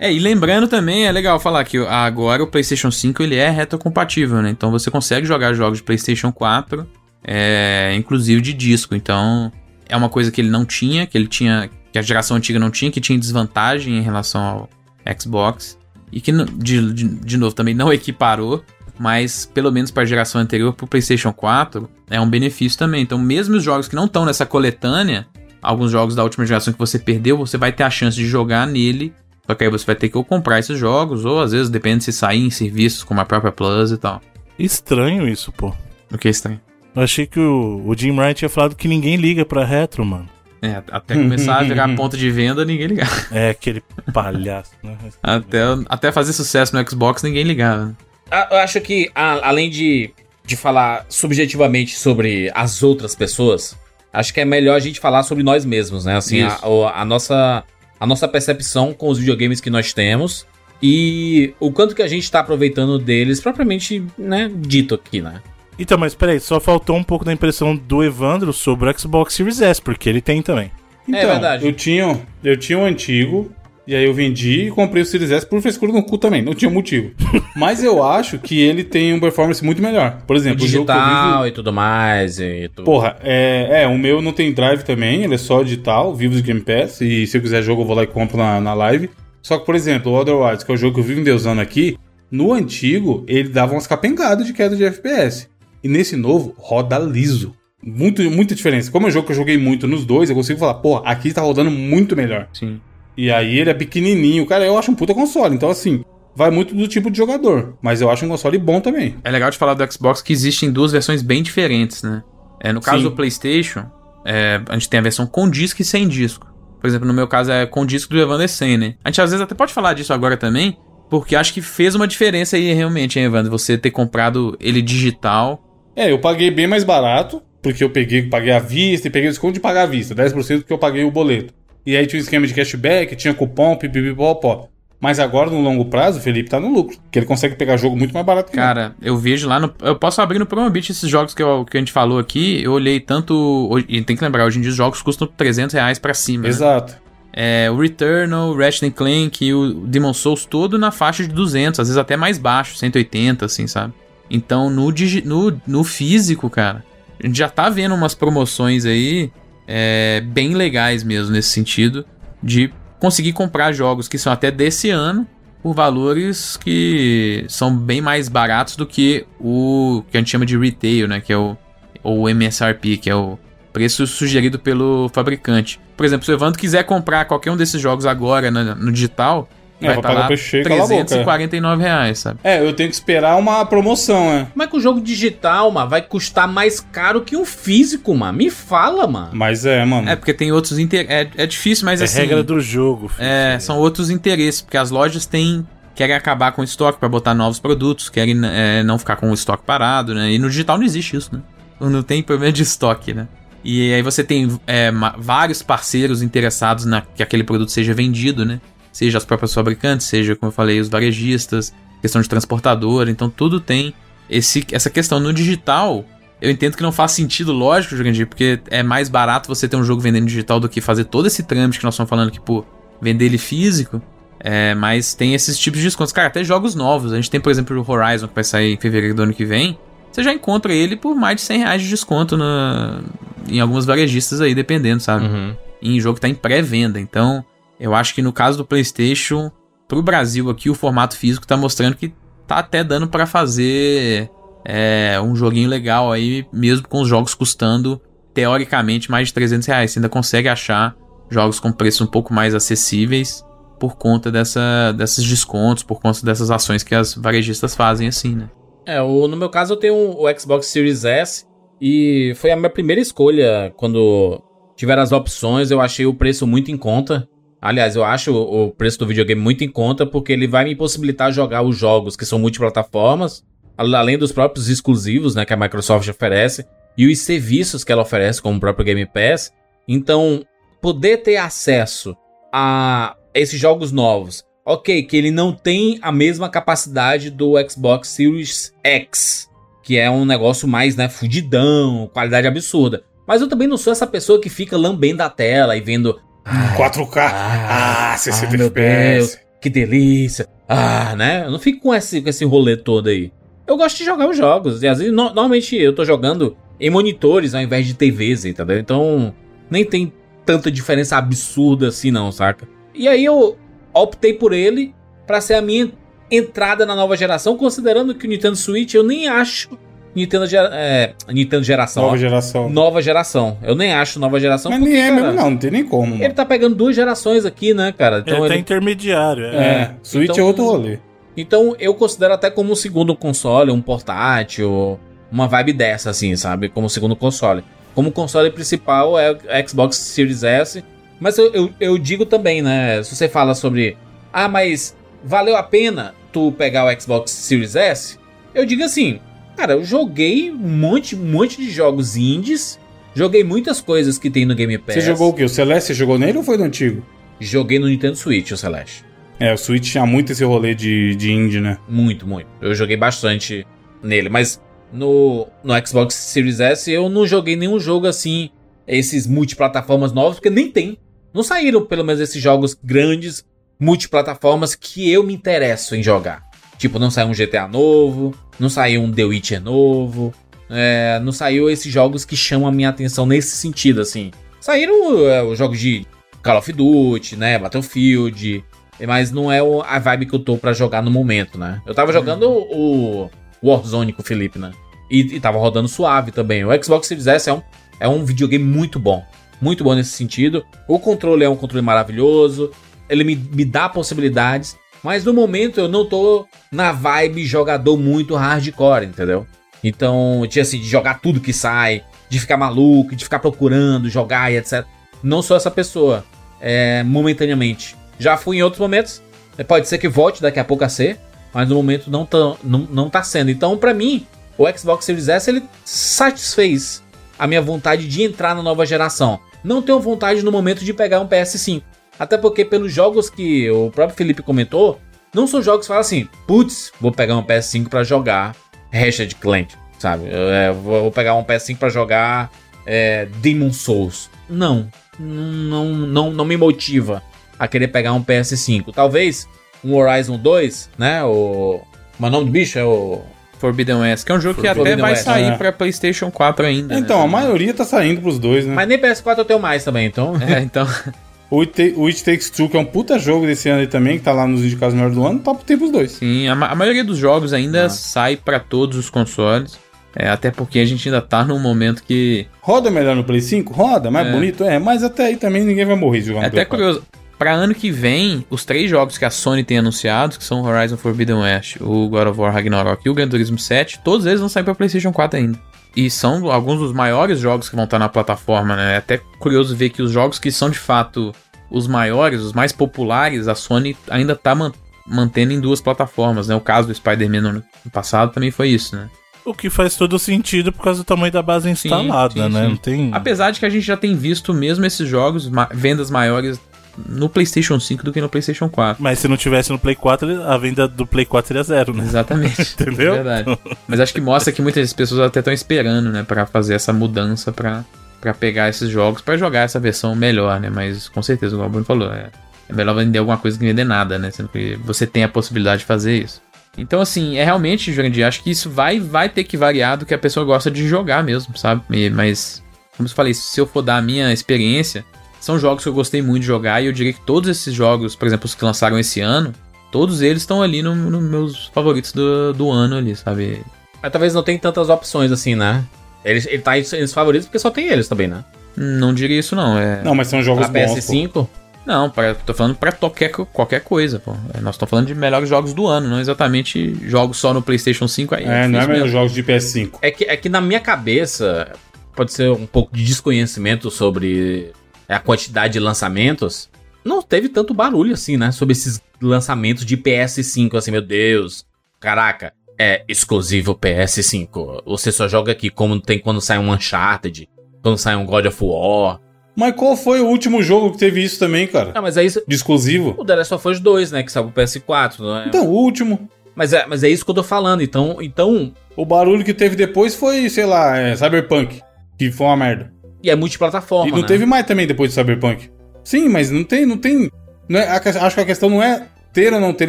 [0.00, 4.40] É, e lembrando também, é legal falar que agora o PlayStation 5 ele é retrocompatível,
[4.40, 4.48] né?
[4.48, 6.86] Então você consegue jogar jogos de PlayStation 4,
[7.24, 8.94] é, inclusive de disco.
[8.94, 9.50] Então
[9.88, 12.70] é uma coisa que ele não tinha, que ele tinha, que a geração antiga não
[12.70, 14.70] tinha, que tinha desvantagem em relação ao
[15.18, 15.76] Xbox
[16.12, 18.62] e que de, de, de novo também não equiparou.
[18.98, 23.02] Mas pelo menos para a geração anterior, para o PlayStation 4, é um benefício também.
[23.02, 25.26] Então, mesmo os jogos que não estão nessa coletânea,
[25.62, 28.66] alguns jogos da última geração que você perdeu, você vai ter a chance de jogar
[28.66, 29.14] nele
[29.48, 32.04] só que aí você vai ter que ou comprar esses jogos, ou às vezes depende
[32.04, 34.20] se sair em serviços como a própria Plus e tal.
[34.58, 35.74] Estranho isso, pô.
[36.12, 36.60] O que é estranho.
[36.94, 40.28] Eu achei que o, o Jim Ryan tinha falado que ninguém liga pra retro, mano.
[40.60, 43.10] É, até começar a virar ponto de venda, ninguém ligava.
[43.30, 43.82] É aquele
[44.12, 44.98] palhaço, né?
[45.22, 47.96] Até, até fazer sucesso no Xbox, ninguém ligava.
[48.30, 50.10] Ah, Eu acho que, a- além de,
[50.44, 53.76] de falar subjetivamente sobre as outras pessoas,
[54.12, 56.16] acho que é melhor a gente falar sobre nós mesmos, né?
[56.16, 57.64] Assim, a, o- a nossa,
[57.98, 60.46] a nossa percepção com os videogames que nós temos
[60.82, 65.40] e o quanto que a gente tá aproveitando deles, propriamente, né, dito aqui, né?
[65.78, 69.60] Então, mas peraí, só faltou um pouco da impressão do Evandro sobre o Xbox Series
[69.60, 70.70] S, porque ele tem também.
[71.06, 71.66] Então, É verdade.
[71.66, 73.50] Eu tinha, eu tinha o antigo,
[73.88, 76.54] e aí eu vendi e comprei o Series S por frescura no cu também, não
[76.54, 77.10] tinha motivo.
[77.56, 80.22] Mas eu acho que ele tem um performance muito melhor.
[80.26, 81.46] Por O exemplo, o jogo que eu digital vivo...
[81.46, 82.84] e tudo mais e tudo.
[82.84, 86.42] Porra, é, é, o meu não tem drive também, ele é só digital, vivo de
[86.42, 89.08] Game Pass, e se eu quiser jogo eu vou lá e compro na, na live.
[89.40, 91.62] Só que, por exemplo, o Other Wilds, que é o jogo que eu vivo endeusando
[91.62, 91.96] aqui,
[92.30, 95.48] no antigo ele dava umas capengadas de queda de FPS.
[95.82, 97.54] E nesse novo, roda liso.
[97.82, 98.90] Muito, muita diferença.
[98.90, 101.32] Como é um jogo que eu joguei muito nos dois, eu consigo falar, pô, aqui
[101.32, 102.48] tá rodando muito melhor.
[102.52, 102.80] Sim.
[103.18, 104.46] E aí ele é pequenininho.
[104.46, 105.52] Cara, eu acho um puta console.
[105.52, 106.04] Então, assim,
[106.36, 107.76] vai muito do tipo de jogador.
[107.82, 109.16] Mas eu acho um console bom também.
[109.24, 112.22] É legal de falar do Xbox que existem duas versões bem diferentes, né?
[112.60, 113.04] É, no caso Sim.
[113.04, 113.86] do PlayStation,
[114.24, 116.46] é, a gente tem a versão com disco e sem disco.
[116.80, 118.48] Por exemplo, no meu caso é com disco do Evander
[118.78, 118.94] né?
[119.04, 120.78] A gente às vezes até pode falar disso agora também,
[121.10, 123.50] porque acho que fez uma diferença aí realmente, hein, Evandro?
[123.50, 125.60] Você ter comprado ele digital.
[125.96, 127.42] É, eu paguei bem mais barato.
[127.60, 130.14] Porque eu peguei, paguei à vista e peguei o desconto de pagar à vista.
[130.14, 131.52] 10% que eu paguei o boleto.
[131.88, 134.68] E aí tinha um esquema de cashback, tinha cupom, pipipipopó.
[135.00, 136.96] Mas agora, no longo prazo, o Felipe tá no lucro.
[136.98, 138.62] Porque ele consegue pegar jogo muito mais barato que eu.
[138.62, 139.72] Cara, eu vejo lá no.
[139.80, 142.60] Eu posso abrir no Promobit esses jogos que, eu- que a gente falou aqui.
[142.62, 143.70] Eu olhei tanto.
[143.88, 146.42] E tem que lembrar, hoje em dia os jogos custam 300 reais pra cima.
[146.42, 146.48] né?
[146.48, 146.96] Exato.
[147.32, 151.78] é, o Returnal, o Ratchet Clank e o Demon Souls todo na faixa de 200,
[151.78, 153.94] às vezes até mais baixo, 180, assim, sabe?
[154.28, 156.82] Então, no, digi- no, no físico, cara,
[157.22, 159.30] a gente já tá vendo umas promoções aí
[159.68, 162.04] é, bem legais mesmo nesse sentido,
[162.42, 165.26] de conseguir comprar jogos que são até desse ano
[165.62, 170.56] por valores que são bem mais baratos do que o que a gente chama de
[170.56, 171.20] retail, né?
[171.20, 171.56] Que é o,
[172.02, 173.38] ou MSRP, que é o
[173.72, 175.78] preço sugerido pelo fabricante.
[175.96, 179.48] Por exemplo, se o Evandro quiser comprar qualquer um desses jogos agora no, no digital,
[179.80, 181.04] É, vai vai estar pagar lá preço cheio, cala a boca, é.
[181.04, 182.40] 349 reais, sabe?
[182.42, 184.46] É, eu tenho que esperar uma promoção, é.
[184.54, 188.36] Mas que o jogo digital, mano, vai custar mais caro que um físico, mano.
[188.36, 189.30] Me fala, mano.
[189.32, 190.08] Mas é, mano.
[190.08, 191.12] É, porque tem outros interesses.
[191.36, 192.18] É, é difícil, mas É assim.
[192.18, 193.08] regra do jogo.
[193.08, 193.26] filho.
[193.26, 197.34] É, são outros interesses, porque as lojas têm querem acabar com o estoque pra botar
[197.34, 200.30] novos produtos, querem é, não ficar com o estoque parado, né?
[200.30, 201.40] E no digital não existe isso, né?
[201.80, 203.26] Não tem problema de estoque, né?
[203.64, 208.60] E aí você tem é, vários parceiros interessados na que aquele produto seja vendido, né?
[208.98, 211.72] Seja as próprias fabricantes, seja, como eu falei, os varejistas,
[212.02, 213.94] questão de transportadora, então tudo tem
[214.28, 215.20] esse, essa questão.
[215.20, 216.04] No digital,
[216.42, 219.84] eu entendo que não faz sentido, lógico, Jurandir, porque é mais barato você ter um
[219.84, 222.64] jogo vendendo digital do que fazer todo esse trâmite que nós estamos falando aqui, pô,
[223.00, 224.02] vender ele físico.
[224.40, 226.12] É, mas tem esses tipos de descontos.
[226.12, 227.12] Cara, até jogos novos.
[227.12, 229.44] A gente tem, por exemplo, o Horizon, que vai sair em fevereiro do ano que
[229.44, 229.78] vem.
[230.10, 233.00] Você já encontra ele por mais de 100 reais de desconto na,
[233.48, 235.24] em algumas varejistas aí, dependendo, sabe?
[235.24, 235.54] Uhum.
[235.80, 236.98] em jogo que tá em pré-venda.
[236.98, 237.44] Então,
[237.78, 239.50] eu acho que no caso do PlayStation,
[239.86, 242.12] pro Brasil aqui, o formato físico tá mostrando que
[242.46, 244.30] tá até dando pra fazer
[244.64, 248.00] é, um joguinho legal aí, mesmo com os jogos custando,
[248.34, 249.90] teoricamente, mais de 300 reais.
[249.90, 250.96] Você ainda consegue achar
[251.30, 253.44] jogos com preços um pouco mais acessíveis
[253.78, 258.50] por conta dessa, desses descontos, por conta dessas ações que as varejistas fazem assim, né?
[258.86, 261.46] É, o, no meu caso eu tenho o Xbox Series S
[261.80, 264.42] e foi a minha primeira escolha quando
[264.74, 267.28] tiveram as opções, eu achei o preço muito em conta.
[267.60, 271.32] Aliás, eu acho o preço do videogame muito em conta porque ele vai me possibilitar
[271.32, 273.44] jogar os jogos que são multiplataformas,
[273.76, 276.64] além dos próprios exclusivos, né, que a Microsoft oferece
[276.96, 279.52] e os serviços que ela oferece, como o próprio Game Pass.
[279.86, 280.44] Então,
[280.80, 282.16] poder ter acesso
[282.52, 284.44] a esses jogos novos.
[284.64, 289.48] Ok, que ele não tem a mesma capacidade do Xbox Series X,
[289.82, 293.02] que é um negócio mais, né, fudidão, qualidade absurda.
[293.26, 296.20] Mas eu também não sou essa pessoa que fica lambendo a tela e vendo.
[296.48, 297.16] "Ai, 4K.
[297.22, 299.16] ah, Ah, 60 meu FPS.
[299.18, 300.46] Deus, que delícia.
[300.68, 301.44] Ah, né?
[301.46, 303.32] Eu não fico com esse, com esse rolê todo aí.
[303.66, 304.82] Eu gosto de jogar os jogos.
[304.82, 308.78] E às vezes, no- normalmente, eu tô jogando em monitores ao invés de TVs, entendeu?
[308.78, 309.34] Então,
[309.70, 310.12] nem tem
[310.46, 312.66] tanta diferença absurda assim, não, saca?
[312.94, 313.56] E aí eu
[313.92, 314.94] optei por ele
[315.26, 315.90] pra ser a minha
[316.30, 319.78] entrada na nova geração, considerando que o Nintendo Switch eu nem acho
[320.14, 322.02] Nintendo, gera- é, Nintendo geração.
[322.04, 322.18] Nova ó.
[322.18, 322.68] geração.
[322.70, 323.58] Nova geração.
[323.62, 324.70] Eu nem acho nova geração.
[324.70, 325.50] Mas porque, nem é cara, mesmo, não.
[325.50, 326.24] Não tem nem como, mano.
[326.24, 328.18] Ele tá pegando duas gerações aqui, né, cara?
[328.20, 329.44] Então, ele tá ele- intermediário.
[329.46, 329.56] É.
[329.56, 330.98] É, Switch então- é outro rolê.
[331.36, 334.98] então eu considero até como um segundo console, um portátil,
[335.30, 336.68] uma vibe dessa, assim, sabe?
[336.68, 337.62] Como segundo console.
[337.94, 340.84] Como console principal é o Xbox Series S.
[341.20, 343.02] Mas eu, eu, eu digo também, né?
[343.02, 343.96] Se você fala sobre.
[344.32, 348.16] Ah, mas valeu a pena tu pegar o Xbox Series S?
[348.54, 349.18] Eu digo assim,
[349.58, 352.78] cara, eu joguei um monte, um monte de jogos indies.
[353.12, 354.94] Joguei muitas coisas que tem no Game Pass.
[354.94, 355.42] Você jogou o quê?
[355.42, 357.04] O Celeste você jogou nele ou foi no antigo?
[357.40, 359.04] Joguei no Nintendo Switch, o Celeste.
[359.40, 361.76] É, o Switch tinha muito esse rolê de, de indie, né?
[361.88, 362.46] Muito, muito.
[362.60, 363.66] Eu joguei bastante
[364.00, 364.60] nele, mas
[364.92, 368.50] no, no Xbox Series S eu não joguei nenhum jogo assim,
[368.86, 370.98] esses multiplataformas novos, porque nem tem.
[371.34, 373.44] Não saíram, pelo menos, esses jogos grandes,
[373.78, 376.47] multiplataformas que eu me interesso em jogar.
[376.78, 380.32] Tipo, não saiu um GTA novo, não saiu um The Witcher novo,
[380.70, 384.30] é, não saiu esses jogos que chamam a minha atenção nesse sentido, assim.
[384.60, 386.06] Saíram é, os jogos de
[386.42, 388.64] Call of Duty, né, Battlefield,
[389.06, 391.80] mas não é a vibe que eu tô pra jogar no momento, né?
[391.86, 393.30] Eu tava jogando o
[393.62, 394.72] Warzone com o Felipe, né?
[395.10, 396.64] E, e tava rodando suave também.
[396.64, 397.62] O Xbox Series S é um,
[398.00, 399.24] é um videogame muito bom.
[399.60, 400.64] Muito bom nesse sentido.
[400.86, 402.70] O controle é um controle maravilhoso.
[403.08, 404.76] Ele me, me dá possibilidades.
[405.02, 409.46] Mas no momento eu não tô na vibe jogador muito hardcore, entendeu?
[409.82, 414.52] Então, tinha assim, de jogar tudo que sai, de ficar maluco, de ficar procurando, jogar
[414.52, 414.84] e etc.
[415.22, 416.24] Não sou essa pessoa,
[416.60, 417.96] é, momentaneamente.
[418.18, 419.22] Já fui em outros momentos,
[419.56, 421.18] é, pode ser que volte daqui a pouco a ser,
[421.54, 423.50] mas no momento não tá, não, não tá sendo.
[423.50, 424.26] Então, pra mim,
[424.56, 427.02] o Xbox Series S ele satisfez
[427.38, 429.38] a minha vontade de entrar na nova geração.
[429.62, 431.82] Não tenho vontade no momento de pegar um PS5.
[432.18, 435.00] Até porque, pelos jogos que o próprio Felipe comentou,
[435.32, 438.56] não são jogos que falam assim, putz, vou pegar um PS5 pra jogar
[438.92, 440.24] Ratchet Clank, sabe?
[440.30, 442.50] Eu, é, vou pegar um PS5 pra jogar
[442.86, 444.30] é, Demon Souls.
[444.48, 444.88] Não,
[445.18, 447.22] não, não, não me motiva
[447.58, 448.92] a querer pegar um PS5.
[448.94, 449.46] Talvez
[449.84, 451.22] um Horizon 2, né?
[451.24, 451.80] O.
[452.16, 452.78] Como é o nome do bicho?
[452.78, 453.22] É o.
[453.58, 455.56] Forbidden West, que é um jogo que até Forbidden vai West, sair é.
[455.56, 456.94] pra PlayStation 4 ainda.
[456.94, 457.00] né?
[457.00, 458.72] Então, a maioria tá saindo pros dois, né?
[458.72, 460.34] Mas nem PS4 eu tenho mais também, então.
[460.40, 460.86] É, então.
[461.50, 464.18] O It, o It Takes Two, que é um puta jogo desse ano aí também,
[464.18, 466.12] que tá lá nos indicados melhores do ano, top tem pros dois.
[466.12, 469.78] Sim, a, ma- a maioria dos jogos ainda sai pra todos os consoles.
[470.16, 472.46] É, até porque a gente ainda tá num momento que.
[472.60, 473.72] Roda melhor no Play 5?
[473.72, 474.32] Roda, mais É.
[474.32, 474.64] bonito?
[474.64, 477.02] É, mas até aí também ninguém vai morrer jogando É até curioso.
[477.38, 480.96] Pra ano que vem, os três jogos que a Sony tem anunciados, que são Horizon
[480.96, 484.48] Forbidden West, o God of War Ragnarok e o Gran Turismo 7, todos eles vão
[484.48, 485.58] sair pra PlayStation 4 ainda.
[485.96, 488.94] E são alguns dos maiores jogos que vão estar na plataforma, né?
[488.94, 491.32] É até curioso ver que os jogos que são de fato
[491.70, 494.72] os maiores, os mais populares, a Sony ainda tá man-
[495.06, 496.54] mantendo em duas plataformas, né?
[496.54, 499.08] O caso do Spider-Man no ano passado também foi isso, né?
[499.44, 502.62] O que faz todo sentido por causa do tamanho da base instalada, sim, né?
[502.64, 502.68] sim.
[502.68, 503.10] Não tem.
[503.14, 506.60] Apesar de que a gente já tem visto mesmo esses jogos, ma- vendas maiores
[507.06, 509.02] no PlayStation 5 do que no PlayStation 4.
[509.02, 512.04] Mas se não tivesse no Play 4, a venda do Play 4 seria zero, né?
[512.04, 512.60] Exatamente.
[512.80, 513.14] Entendeu?
[513.14, 513.58] É verdade.
[513.86, 517.52] Mas acho que mostra que muitas pessoas até estão esperando, né, Pra fazer essa mudança
[517.52, 517.84] pra
[518.20, 520.68] para pegar esses jogos pra jogar essa versão melhor, né?
[520.68, 522.30] Mas com certeza, como o Bruno falou, é,
[522.68, 524.28] é melhor vender alguma coisa que vender nada, né?
[524.32, 526.42] Sendo que você tem a possibilidade de fazer isso.
[526.76, 530.12] Então, assim, é realmente, Jurandir, acho que isso vai, vai ter que variar do que
[530.12, 531.82] a pessoa gosta de jogar mesmo, sabe?
[531.90, 532.60] E- Mas,
[532.96, 535.04] como eu falei, se eu for dar a minha experiência,
[535.40, 538.14] são jogos que eu gostei muito de jogar e eu diria que todos esses jogos,
[538.16, 539.52] por exemplo, os que lançaram esse ano,
[539.90, 543.62] todos eles estão ali nos no meus favoritos do, do ano ali, sabe?
[544.02, 545.84] Mas talvez não tenha tantas opções assim, né?
[546.24, 548.44] Ele, ele tá entre os favoritos porque só tem eles também, né?
[548.76, 550.02] Não diria isso não, é...
[550.04, 551.12] Não, mas são jogos Pra bons, pô.
[551.12, 551.48] PS5,
[551.86, 554.32] Não, pra, tô falando pra qualquer, qualquer coisa, pô.
[554.54, 558.06] É, Nós estamos falando de melhores jogos do ano, não exatamente jogos só no PlayStation
[558.06, 558.44] 5 aí.
[558.44, 559.08] É, não é difícil melhor mesmo.
[559.08, 559.90] jogos de PS5.
[560.02, 561.72] É que, é que na minha cabeça,
[562.14, 564.70] pode ser um pouco de desconhecimento sobre
[565.14, 566.68] a quantidade de lançamentos.
[567.04, 568.52] Não teve tanto barulho assim, né?
[568.52, 571.66] Sobre esses lançamentos de PS5, assim, meu Deus.
[571.98, 574.82] Caraca, é exclusivo PS5.
[574.86, 577.48] Você só joga aqui como tem quando sai um Uncharted,
[577.82, 579.20] quando sai um God of War.
[579.56, 581.90] Mas qual foi o último jogo que teve isso também, cara?
[581.92, 582.40] Ah, mas é isso.
[582.46, 583.16] De exclusivo?
[583.18, 584.22] O The Last of Us 2, né?
[584.22, 585.48] Que saiu pro PS4, não é?
[585.48, 586.28] Então, o último.
[586.54, 587.82] Mas, é, mas é isso que eu tô falando.
[587.82, 591.82] Então, então O barulho que teve depois foi, sei lá, é, Cyberpunk.
[592.16, 592.92] Que foi uma merda.
[593.22, 594.26] E é multiplataforma, e não né?
[594.26, 595.70] teve mais também depois de Cyberpunk.
[596.04, 597.30] Sim, mas não tem, não tem.
[597.68, 599.88] não é- acho que a questão não é ter ou não ter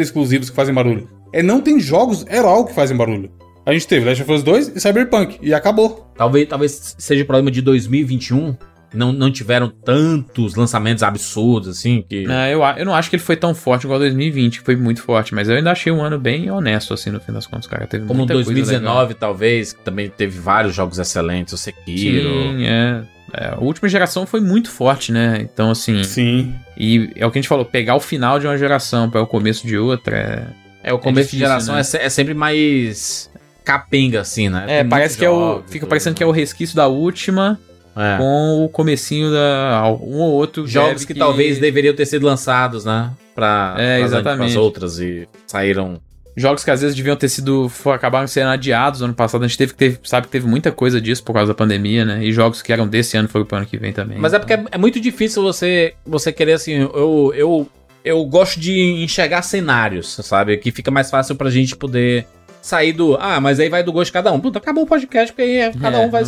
[0.02, 1.08] exclusivos que fazem barulho.
[1.32, 3.32] É não tem jogos herói que fazem barulho.
[3.66, 5.38] A gente teve Last of Us 2 e Cyberpunk.
[5.42, 6.12] E acabou.
[6.18, 8.56] Talvez, talvez seja o problema de 2021.
[8.92, 12.24] Não, não tiveram tantos lançamentos absurdos, assim, que...
[12.24, 14.76] Não, eu, a- eu não acho que ele foi tão forte igual 2020, que foi
[14.76, 17.68] muito forte, mas eu ainda achei um ano bem honesto, assim, no fim das contas,
[17.68, 17.86] cara.
[17.86, 22.30] Teve Como muita coisa 2019, talvez, que também teve vários jogos excelentes, o Sekiro.
[22.30, 23.04] Sim, é.
[23.34, 25.40] É, A última geração foi muito forte, né?
[25.42, 26.04] Então, assim.
[26.04, 26.56] Sim.
[26.78, 29.28] E é o que a gente falou, pegar o final de uma geração para o
[29.28, 30.54] começo de outra.
[30.84, 31.82] É, o começo difícil, de geração né?
[31.82, 33.30] é, é sempre mais
[33.64, 34.66] capenga, assim, né?
[34.68, 35.62] É, Tem parece que é o.
[35.68, 37.60] Fica tudo, parecendo que é o resquício da última
[37.96, 38.18] É.
[38.18, 39.84] com o comecinho da.
[40.02, 40.66] um ou outro.
[40.66, 43.12] Jogos dev que, talvez deveriam ter sido lançados, né?
[43.36, 44.38] Pra, É, exatamente.
[44.52, 46.00] pras outras e saíram...
[46.40, 47.70] Jogos que às vezes deviam ter sido.
[47.94, 49.44] acabaram sendo adiados ano passado.
[49.44, 50.00] A gente teve que ter.
[50.04, 52.24] Sabe que teve muita coisa disso por causa da pandemia, né?
[52.24, 54.18] E jogos que eram desse ano foram pro ano que vem também.
[54.18, 57.70] Mas é porque é, é muito difícil você, você querer, assim, eu, eu,
[58.06, 60.56] eu gosto de enxergar cenários, sabe?
[60.58, 62.26] Que fica mais fácil pra gente poder
[62.62, 63.18] sair do.
[63.20, 64.40] Ah, mas aí vai do gosto de cada um.
[64.40, 66.24] Puta, acabou o podcast, porque aí é- cada É, um vai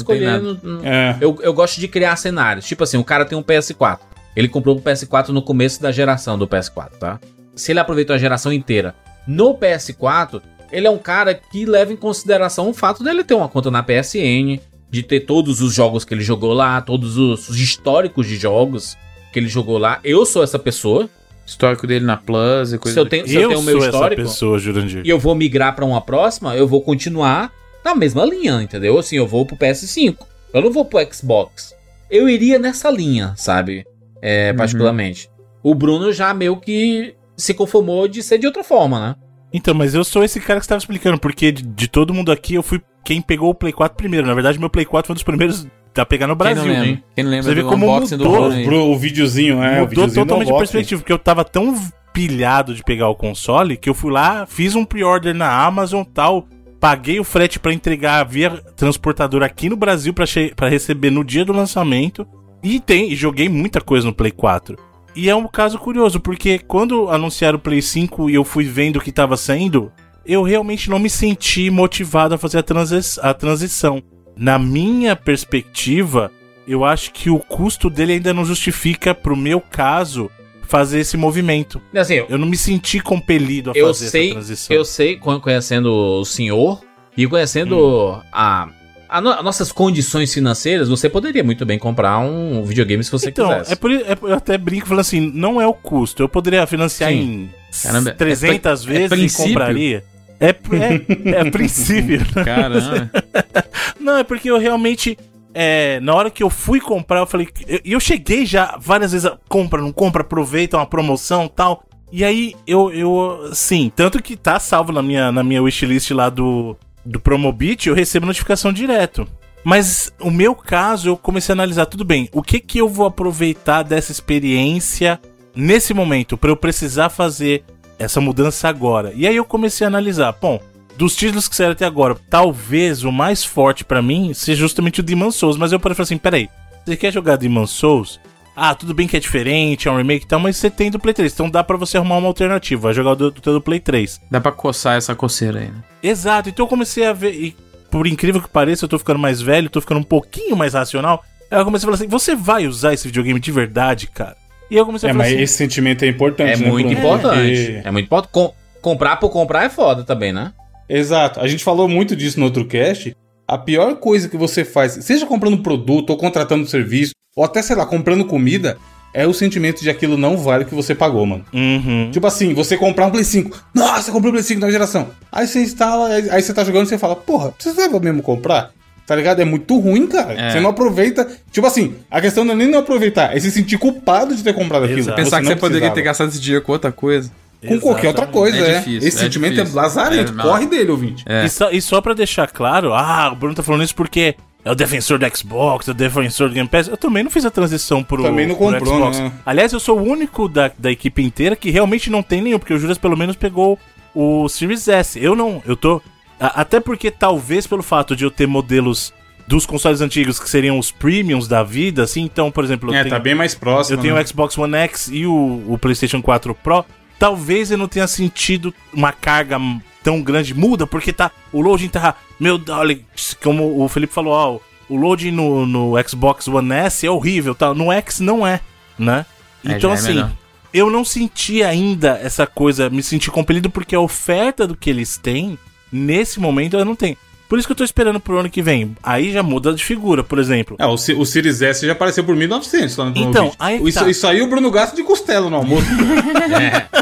[0.62, 1.16] no- É.
[1.22, 2.66] Eu, eu gosto de criar cenários.
[2.66, 4.00] Tipo assim, o cara tem um PS4.
[4.36, 7.20] Ele comprou o PS4 no começo da geração do PS4, tá?
[7.56, 8.94] Se ele aproveitou a geração inteira
[9.28, 10.42] no PS4,
[10.72, 13.84] ele é um cara que leva em consideração o fato dele ter uma conta na
[13.84, 14.60] PSN,
[14.90, 18.98] de ter todos os jogos que ele jogou lá, todos os, os históricos de jogos
[19.32, 20.00] que ele jogou lá.
[20.04, 21.10] Eu sou essa pessoa.
[21.46, 23.64] Histórico dele na Plus e coisa Se eu do tenho, se eu Eu tenho o
[23.64, 25.02] sou meu essa histórico pessoa, Jurandir.
[25.06, 27.52] e eu vou migrar pra uma próxima, eu vou continuar
[27.84, 28.98] na mesma linha, entendeu?
[28.98, 30.16] Assim, eu vou pro PS5.
[30.54, 31.74] Eu não vou pro Xbox.
[32.10, 33.86] Eu iria nessa linha, sabe?
[34.22, 34.58] É, Uhum.
[34.58, 35.30] particularmente.
[35.64, 39.16] O Bruno já meio que se conformou de ser de outra forma, né?
[39.54, 42.32] Então, mas eu sou esse cara que você tava explicando, porque de, de todo mundo
[42.32, 44.26] aqui, eu fui quem pegou o Play 4 primeiro.
[44.28, 45.68] Na verdade, meu Play 4 foi um dos primeiros
[45.98, 46.64] a pegar no Quem Brasil.
[46.64, 46.88] não lembra?
[46.88, 47.04] hein?
[47.16, 48.64] Quem não lembra Você vê do como do mudou, aí?
[48.64, 49.72] Pro, o videozinho, é.
[49.78, 50.58] o Mudou videozinho totalmente do a unboxing.
[50.72, 51.76] perspectiva, porque eu tava tão
[52.14, 56.48] pilhado de pegar o console que eu fui lá, fiz um pre-order na Amazon tal,
[56.80, 61.52] paguei o frete pra entregar via transportador aqui no Brasil pra receber no dia do
[61.54, 62.26] lançamento
[62.64, 64.78] e tem e joguei muita coisa no Play 4.
[65.16, 68.96] E é um caso curioso, porque quando anunciaram o Play 5 e eu fui vendo
[68.98, 69.92] o que tava saindo,
[70.26, 74.02] eu realmente não me senti motivado a fazer a, transi- a transição.
[74.38, 76.32] Na minha perspectiva,
[76.68, 80.30] eu acho que o custo dele ainda não justifica, pro meu caso,
[80.64, 81.82] fazer esse movimento.
[81.94, 84.76] Assim, eu, Eu não me senti compelido a fazer sei, essa transição.
[84.76, 86.82] eu sei, con- conhecendo o senhor
[87.18, 88.70] e conhecendo a,
[89.12, 93.50] a no- nossas condições financeiras, você poderia muito bem comprar um videogame se você então,
[93.50, 93.74] quisesse.
[93.74, 96.24] é por, é eu até brinco falando assim, não é o custo.
[96.24, 97.18] Eu poderia financiar Sim.
[97.18, 97.52] em
[97.84, 99.48] Caramba, é 300 pri- é vezes e princípio?
[99.54, 100.04] compraria.
[100.40, 102.20] É, é, é princípio.
[102.44, 103.12] Caramba.
[104.00, 105.18] Não, é porque eu realmente.
[105.54, 107.48] é, na hora que eu fui comprar, eu falei.
[107.68, 109.26] E eu, eu cheguei já várias vezes.
[109.28, 111.84] a- Compra, não compra, aproveita uma promoção tal.
[112.12, 113.52] E aí eu, eu.
[113.54, 116.76] Sim, tanto que tá salvo na minha, na minha wishlist lá do,
[117.06, 119.28] do Promobit, eu recebo notificação direto.
[119.64, 123.06] Mas o meu caso, eu comecei a analisar, tudo bem, o que que eu vou
[123.06, 125.20] aproveitar dessa experiência
[125.56, 127.64] nesse momento, pra eu precisar fazer
[128.00, 129.14] essa mudança agora?
[129.16, 130.60] E aí eu comecei a analisar, bom,
[130.98, 135.04] dos títulos que saíram até agora, talvez o mais forte pra mim seja justamente o
[135.04, 136.50] Demon Souls, mas eu falei assim, peraí,
[136.84, 138.20] você quer jogar Demon Souls?
[138.64, 141.00] Ah, tudo bem que é diferente, é um remake e tal, mas você tem do
[141.00, 143.60] Play 3, então dá pra você arrumar uma alternativa, vai jogar o do, do, do
[143.62, 144.22] Play 3.
[144.30, 145.84] Dá pra coçar essa coceira aí, né?
[146.04, 147.56] Exato, então eu comecei a ver, e
[147.90, 151.24] por incrível que pareça, eu tô ficando mais velho, tô ficando um pouquinho mais racional.
[151.50, 154.38] Aí eu comecei a falar assim: você vai usar esse videogame de verdade, cara?
[154.70, 156.88] E eu comecei a É, falar mas assim: esse sentimento é importante, É né, muito
[156.88, 157.00] Bruno?
[157.00, 157.66] importante.
[157.74, 158.32] Porque- É muito importante.
[158.32, 160.54] Com- comprar por comprar é foda também, né?
[160.88, 161.40] Exato.
[161.40, 163.16] A gente falou muito disso no outro cast.
[163.52, 167.76] A pior coisa que você faz, seja comprando produto ou contratando serviço, ou até, sei
[167.76, 168.78] lá, comprando comida,
[169.14, 171.44] é o sentimento de aquilo não vale o que você pagou, mano.
[171.54, 172.10] Uhum.
[172.12, 173.62] Tipo assim, você comprar um Play 5.
[173.76, 175.10] Nossa, comprei um Play 5 da geração.
[175.30, 178.72] Aí você instala, aí você tá jogando e você fala, porra, precisava mesmo comprar?
[179.06, 179.42] Tá ligado?
[179.42, 180.34] É muito ruim, cara.
[180.34, 180.52] É.
[180.52, 181.28] Você não aproveita.
[181.52, 184.54] Tipo assim, a questão não é nem não aproveitar, é se sentir culpado de ter
[184.54, 185.14] comprado aquilo.
[185.14, 185.96] Pensar que você não poderia precisava.
[185.96, 187.30] ter gastado esse dinheiro com outra coisa.
[187.68, 188.78] Com qualquer outra coisa, É é.
[188.80, 189.80] difícil, Esse é sentimento difícil.
[189.80, 190.34] é lazarento.
[190.40, 190.42] É.
[190.44, 191.24] Corre dele, ouvinte.
[191.28, 191.46] É.
[191.46, 194.36] E, só, e só pra deixar claro, ah, o Bruno tá falando isso porque
[194.66, 196.88] é o defensor do Xbox, é o defensor do Game Pass.
[196.88, 199.20] Eu também não fiz a transição pro, Também não pro comprou, Xbox.
[199.20, 199.32] né?
[199.46, 202.74] Aliás, eu sou o único da, da equipe inteira que realmente não tem nenhum, porque
[202.74, 203.78] o Juras pelo menos pegou
[204.16, 205.24] o Series S.
[205.24, 206.02] Eu não, eu tô.
[206.40, 209.14] a- até porque talvez pelo fato de eu ter modelos
[209.48, 213.04] dos consoles antigos que seriam os premiums da vida, assim, então, por exemplo, eu É,
[213.04, 213.98] tenho, tá bem mais próximo.
[213.98, 214.22] eu tenho né?
[214.22, 216.86] o Xbox One X e o, o PlayStation 4 Pro.
[217.22, 219.60] Talvez eu não tenha sentido uma carga
[220.04, 220.56] tão grande.
[220.56, 221.30] Muda, porque tá.
[221.54, 222.16] O loading tá.
[222.40, 224.60] Meu Deus, como o Felipe falou, ó,
[224.90, 227.76] o loading no, no Xbox One S é horrível, tá?
[227.76, 228.60] No X não é,
[228.98, 229.24] né?
[229.64, 230.32] É, Então, é assim, melhor.
[230.74, 235.16] eu não senti ainda essa coisa, me senti compelido porque a oferta do que eles
[235.18, 235.60] têm,
[235.92, 237.16] nesse momento, eu não tenho.
[237.48, 238.96] Por isso que eu tô esperando pro ano que vem.
[239.04, 240.78] Aí já muda de figura, por exemplo.
[240.80, 243.90] É, o, C- o Series S já apareceu por 1.900 lá no Então, aí que
[243.90, 244.10] isso, tá.
[244.10, 245.86] isso aí o Bruno gasta de costela no almoço.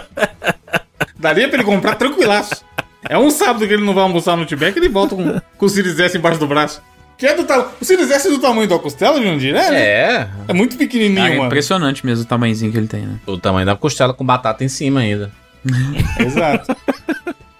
[1.19, 2.63] Daria pra ele comprar tranquilaço.
[3.07, 5.65] É um sábado que ele não vai almoçar no Tibete que ele volta com, com
[5.65, 6.81] o Series S embaixo do braço.
[7.17, 7.67] Que é do ta...
[7.81, 9.53] O Series S é do tamanho da costela, Jandir?
[9.55, 9.81] É, né?
[9.81, 10.29] É.
[10.47, 11.45] É muito pequenininho, Ah, é mano.
[11.47, 13.19] impressionante mesmo o tamanhozinho que ele tem, né?
[13.25, 15.29] O tamanho da costela com batata em cima ainda.
[16.17, 16.73] Exato.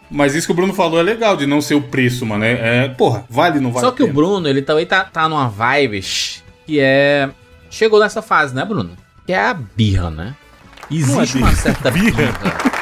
[0.10, 2.44] Mas isso que o Bruno falou é legal, de não ser o preço, mano.
[2.44, 4.12] É, é- porra, vale, não vale Só que o.
[4.12, 6.02] Bruno, ele também tá, tá numa vibe
[6.66, 7.30] que é.
[7.70, 8.92] Chegou nessa fase, né, Bruno?
[9.28, 10.36] Que é a birra, né?
[10.90, 11.56] Existe é uma birra.
[11.62, 12.12] certa birra.
[12.24, 12.79] birra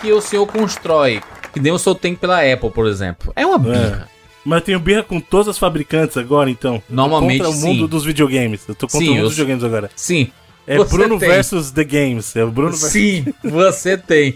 [0.00, 1.20] que o senhor constrói.
[1.52, 3.32] Que nem o senhor tem pela Apple, por exemplo.
[3.36, 4.08] É uma birra.
[4.44, 6.82] Mas eu tenho birra com todas as fabricantes agora, então.
[6.90, 7.66] Normalmente, Contra o sim.
[7.68, 8.62] mundo dos videogames.
[8.68, 9.90] Eu tô contra Sim, o mundo eu- dos videogames agora.
[9.96, 10.30] Sim.
[10.66, 11.28] É Bruno tem.
[11.28, 12.34] versus The Games.
[12.36, 12.90] É o Bruno versus...
[12.90, 14.34] Sim, você tem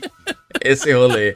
[0.63, 1.33] esse rolê.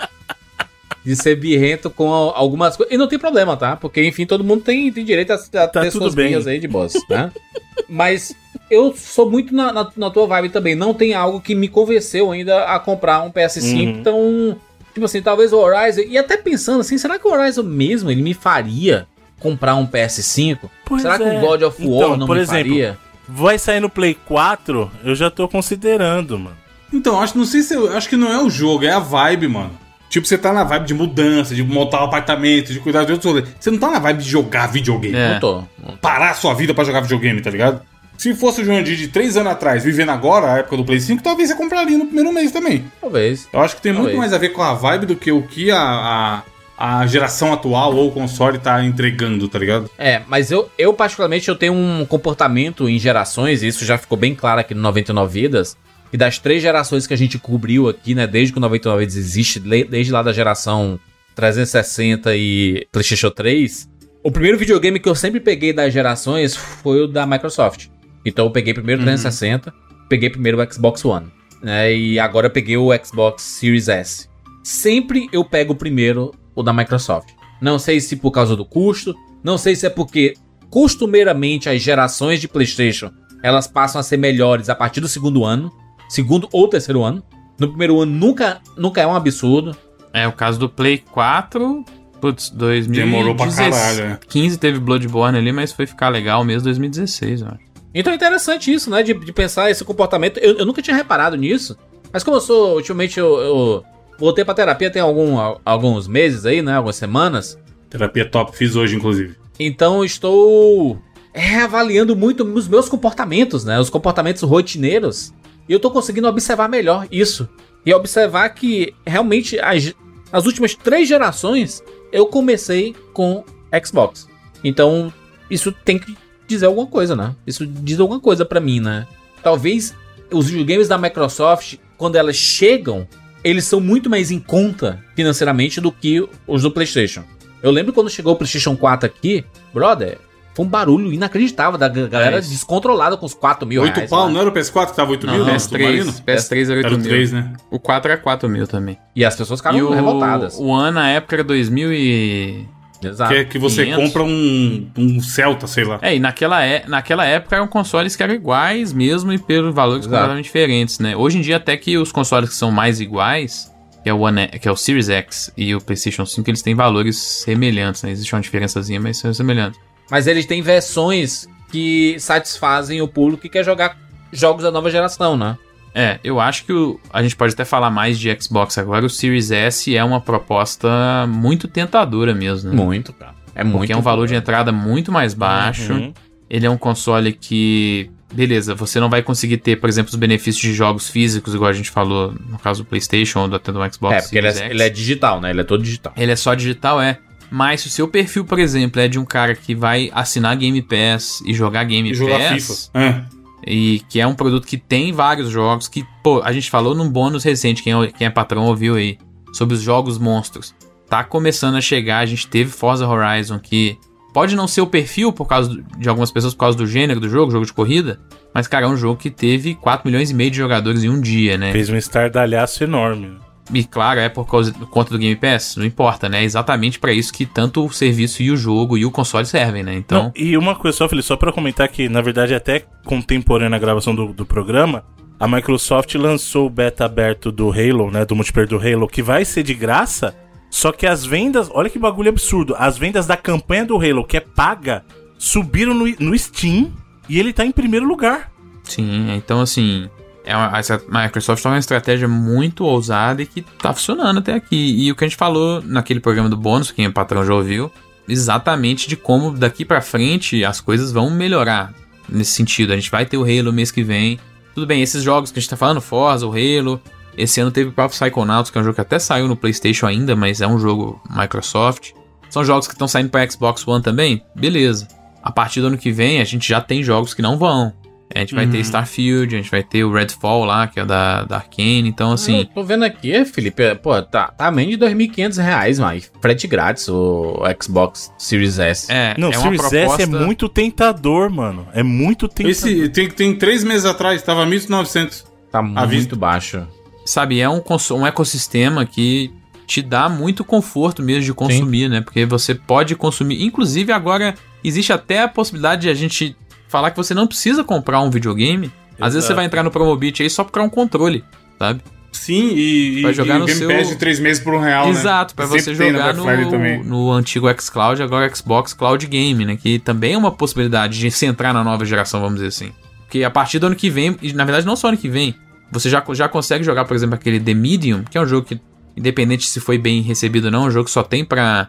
[1.04, 2.94] De ser birrento com al- algumas coisas.
[2.94, 3.74] E não tem problema, tá?
[3.76, 6.28] Porque, enfim, todo mundo tem, tem direito a, a ter tudo suas bem.
[6.28, 7.32] birras aí de boss, né?
[7.88, 8.34] Mas
[8.70, 10.74] eu sou muito na, na, na tua vibe também.
[10.74, 13.72] Não tem algo que me convenceu ainda a comprar um PS5.
[13.74, 13.88] Uhum.
[13.98, 14.56] Então,
[14.94, 16.02] tipo assim, talvez o Horizon.
[16.02, 19.06] E até pensando assim, será que o Horizon mesmo ele me faria
[19.40, 20.58] comprar um PS5?
[20.84, 21.38] Pois será que é.
[21.38, 22.98] o God of War Então, não por me exemplo, faria?
[23.28, 26.56] Vai sair no Play 4, eu já tô considerando, mano.
[26.92, 29.48] Então, acho, não sei se eu acho que não é o jogo, é a vibe,
[29.48, 29.70] mano.
[30.12, 33.32] Tipo, você tá na vibe de mudança, de montar um apartamento, de cuidar de outros
[33.32, 33.48] rolês.
[33.58, 35.16] Você não tá na vibe de jogar videogame.
[35.16, 35.32] É.
[35.32, 35.64] Não tô.
[36.02, 37.80] Parar a sua vida pra jogar videogame, tá ligado?
[38.18, 41.22] Se fosse o João de três anos atrás, vivendo agora, a época do Play 5,
[41.22, 42.84] talvez você compraria no primeiro mês também.
[43.00, 43.48] Talvez.
[43.50, 44.18] Eu acho que tem muito Talvez.
[44.18, 46.42] mais a ver com a vibe do que o que a,
[46.76, 49.90] a, a geração atual ou o console tá entregando, tá ligado?
[49.98, 54.18] É, mas eu, eu particularmente eu tenho um comportamento em gerações, e isso já ficou
[54.18, 55.74] bem claro aqui no 99 Vidas,
[56.12, 59.16] e das três gerações que a gente cobriu aqui, né, desde que o 99 Vidas
[59.16, 61.00] existe, desde lá da geração
[61.34, 63.88] 360 e PlayStation 3,
[64.22, 67.88] o primeiro videogame que eu sempre peguei das gerações foi o da Microsoft.
[68.24, 69.72] Então eu peguei primeiro o 360,
[70.08, 71.26] peguei primeiro o Xbox One,
[71.62, 74.28] né, e agora eu peguei o Xbox Series S.
[74.62, 77.30] Sempre eu pego primeiro o da Microsoft.
[77.60, 80.34] Não sei se por causa do custo, não sei se é porque
[80.68, 83.10] costumeiramente as gerações de PlayStation
[83.42, 85.72] elas passam a ser melhores a partir do segundo ano,
[86.12, 87.22] segundo ou terceiro ano.
[87.58, 89.74] No primeiro ano nunca, nunca é um absurdo.
[90.12, 91.84] É, o caso do Play 4,
[92.20, 94.18] putz, 2015 Demorou pra caralho, né?
[94.28, 97.60] 15 teve Bloodborne ali, mas foi ficar legal mesmo 2016, eu acho.
[97.94, 99.02] Então é interessante isso, né?
[99.02, 100.38] De, de pensar esse comportamento.
[100.38, 101.78] Eu, eu nunca tinha reparado nisso.
[102.12, 103.84] Mas como eu sou, ultimamente, eu, eu
[104.18, 106.76] voltei pra terapia tem algum, alguns meses aí, né?
[106.76, 107.58] Algumas semanas.
[107.88, 109.34] Terapia top, fiz hoje, inclusive.
[109.58, 111.00] Então estou
[111.32, 113.80] reavaliando muito os meus comportamentos, né?
[113.80, 115.32] Os comportamentos rotineiros.
[115.68, 117.48] E eu tô conseguindo observar melhor isso.
[117.84, 119.94] E observar que realmente as,
[120.32, 121.82] as últimas três gerações
[122.12, 123.44] eu comecei com
[123.84, 124.28] Xbox.
[124.62, 125.12] Então
[125.50, 127.34] isso tem que dizer alguma coisa, né?
[127.46, 129.06] Isso diz alguma coisa pra mim, né?
[129.42, 129.94] Talvez
[130.30, 133.06] os videogames da Microsoft, quando elas chegam,
[133.42, 137.24] eles são muito mais em conta financeiramente do que os do PlayStation.
[137.62, 140.18] Eu lembro quando chegou o PlayStation 4 aqui, brother,
[140.54, 144.10] foi um barulho inacreditável da galera É descontrolada com os 4 mil 8 reais.
[144.10, 144.34] pau, né?
[144.34, 145.38] não era o PS4 que tava 8 mil?
[145.38, 146.12] Não, Não, PS3, Submarino?
[146.12, 147.08] PS3 era 8 Era o mil.
[147.08, 147.52] 3, né?
[147.70, 148.98] O 4 é 4 mil também.
[149.16, 150.56] E as pessoas ficaram e o, revoltadas.
[150.58, 152.66] o ano na época era 2000 e...
[153.04, 153.32] Exato.
[153.32, 154.04] Que é que você 500.
[154.04, 155.98] compra um, um Celta, sei lá.
[156.02, 160.02] É, e naquela, é, naquela época eram consoles que eram iguais mesmo e pelos valores
[160.06, 160.14] Exato.
[160.14, 161.16] completamente diferentes, né?
[161.16, 163.72] Hoje em dia até que os consoles que são mais iguais,
[164.04, 166.76] que é o, One, que é o Series X e o PlayStation 5, eles têm
[166.76, 168.10] valores semelhantes, né?
[168.12, 169.80] Existe uma diferençazinha, mas são semelhantes.
[170.12, 173.96] Mas eles têm versões que satisfazem o público que quer jogar
[174.30, 175.56] jogos da nova geração, né?
[175.94, 179.04] É, eu acho que o- a gente pode até falar mais de Xbox agora.
[179.06, 182.76] O Series S é uma proposta muito tentadora mesmo, né?
[182.76, 183.34] Muito, cara.
[183.54, 183.78] É muito.
[183.78, 185.92] Porque é um valor de entrada muito mais baixo.
[185.94, 186.12] Uhum.
[186.48, 190.62] Ele é um console que, beleza, você não vai conseguir ter, por exemplo, os benefícios
[190.62, 193.78] de jogos físicos, igual a gente falou no caso do PlayStation ou do- até do
[193.92, 194.14] Xbox.
[194.16, 195.50] É, porque ele é, ele é digital, né?
[195.50, 196.12] Ele é todo digital.
[196.16, 197.18] Ele é só digital, é.
[197.52, 200.80] Mas se o seu perfil, por exemplo, é de um cara que vai assinar Game
[200.80, 202.98] Pass e jogar Game E jogar Pass, FIFA.
[202.98, 203.24] É.
[203.66, 207.10] e que é um produto que tem vários jogos, que, pô, a gente falou num
[207.10, 209.18] bônus recente, quem é, quem é patrão ouviu aí,
[209.52, 210.74] sobre os jogos monstros.
[211.10, 213.98] Tá começando a chegar, a gente teve Forza Horizon, que
[214.32, 217.28] pode não ser o perfil por causa de algumas pessoas por causa do gênero do
[217.28, 218.18] jogo, jogo de corrida,
[218.54, 221.20] mas, cara, é um jogo que teve 4 milhões e meio de jogadores em um
[221.20, 221.70] dia, né?
[221.70, 223.36] Fez um estardalhaço enorme.
[223.72, 226.40] E claro, é por causa por conta do Game Pass, não importa, né?
[226.40, 229.82] É exatamente pra isso que tanto o serviço e o jogo e o console servem,
[229.82, 229.94] né?
[229.94, 233.76] Então, Não, e uma coisa só, Felipe, só pra comentar que, na verdade, até contemporânea
[233.76, 235.04] à gravação do, do programa,
[235.38, 238.24] a Microsoft lançou o beta aberto do Halo, né?
[238.24, 240.34] Do multiplayer do Halo, que vai ser de graça.
[240.68, 242.74] Só que as vendas, olha que bagulho absurdo.
[242.78, 245.04] As vendas da campanha do Halo, que é paga,
[245.38, 246.92] subiram no, no Steam
[247.28, 248.50] e ele tá em primeiro lugar.
[248.84, 250.08] sim, então assim,
[250.44, 255.04] é uma, essa Microsoft tá uma estratégia muito ousada e que tá funcionando até aqui.
[255.04, 257.90] E o que a gente falou naquele programa do bônus, quem é patrão já ouviu,
[258.28, 261.92] exatamente de como daqui pra frente as coisas vão melhorar
[262.28, 262.92] nesse sentido.
[262.92, 264.38] A gente vai ter o Halo mês que vem.
[264.74, 267.00] Tudo bem, esses jogos que a gente tá falando, Forza, o Halo,
[267.36, 270.06] esse ano teve o próprio Psychonauts, que é um jogo que até saiu no PlayStation
[270.06, 272.12] ainda, mas é um jogo Microsoft.
[272.48, 274.42] São jogos que estão saindo para Xbox One também?
[274.54, 275.08] Beleza.
[275.42, 277.92] A partir do ano que vem, a gente já tem jogos que não vão.
[278.34, 281.44] A gente vai ter Starfield, a gente vai ter o Redfall lá, que é da,
[281.44, 282.08] da Arkane.
[282.08, 286.30] Então, assim, Eu tô vendo aqui, Felipe, pô, tá, tá menos de 2.500 reais, mas
[286.40, 289.10] frete grátis o Xbox Series S.
[289.10, 290.22] é, Não, é Series proposta...
[290.22, 291.86] S é muito tentador, mano.
[291.92, 292.70] É muito tentador.
[292.70, 295.44] Esse tem, tem três meses atrás, tava 1.900.
[295.70, 296.36] Tá muito vista.
[296.36, 296.86] baixo.
[297.24, 297.82] sabe, é um,
[298.12, 299.50] um ecossistema que
[299.86, 302.20] te dá muito conforto mesmo de consumir, né?
[302.20, 303.62] Porque você pode consumir.
[303.62, 306.56] Inclusive, agora existe até a possibilidade de a gente
[306.92, 308.92] falar que você não precisa comprar um videogame.
[309.20, 309.56] Às vezes você Exato.
[309.56, 311.44] vai entrar no Promobit aí só pra um controle,
[311.78, 312.00] sabe?
[312.32, 315.08] Sim, e, Vai jogar e no Game seu- Pass de três meses por um real,
[315.08, 315.56] Exato, né?
[315.56, 316.98] pra Sempre você jogar também.
[317.04, 319.76] no, no antigo xCloud, agora Xbox Cloud Game, né?
[319.76, 322.92] Que também é uma possibilidade de se entrar na nova geração, vamos dizer assim.
[323.24, 325.54] Porque a partir do ano que vem, e na verdade não só ano que vem,
[325.90, 328.80] você já, já consegue jogar, por exemplo, aquele The Medium, que é um jogo que,
[329.16, 331.86] independente se foi bem recebido ou não, é um jogo que só tem pra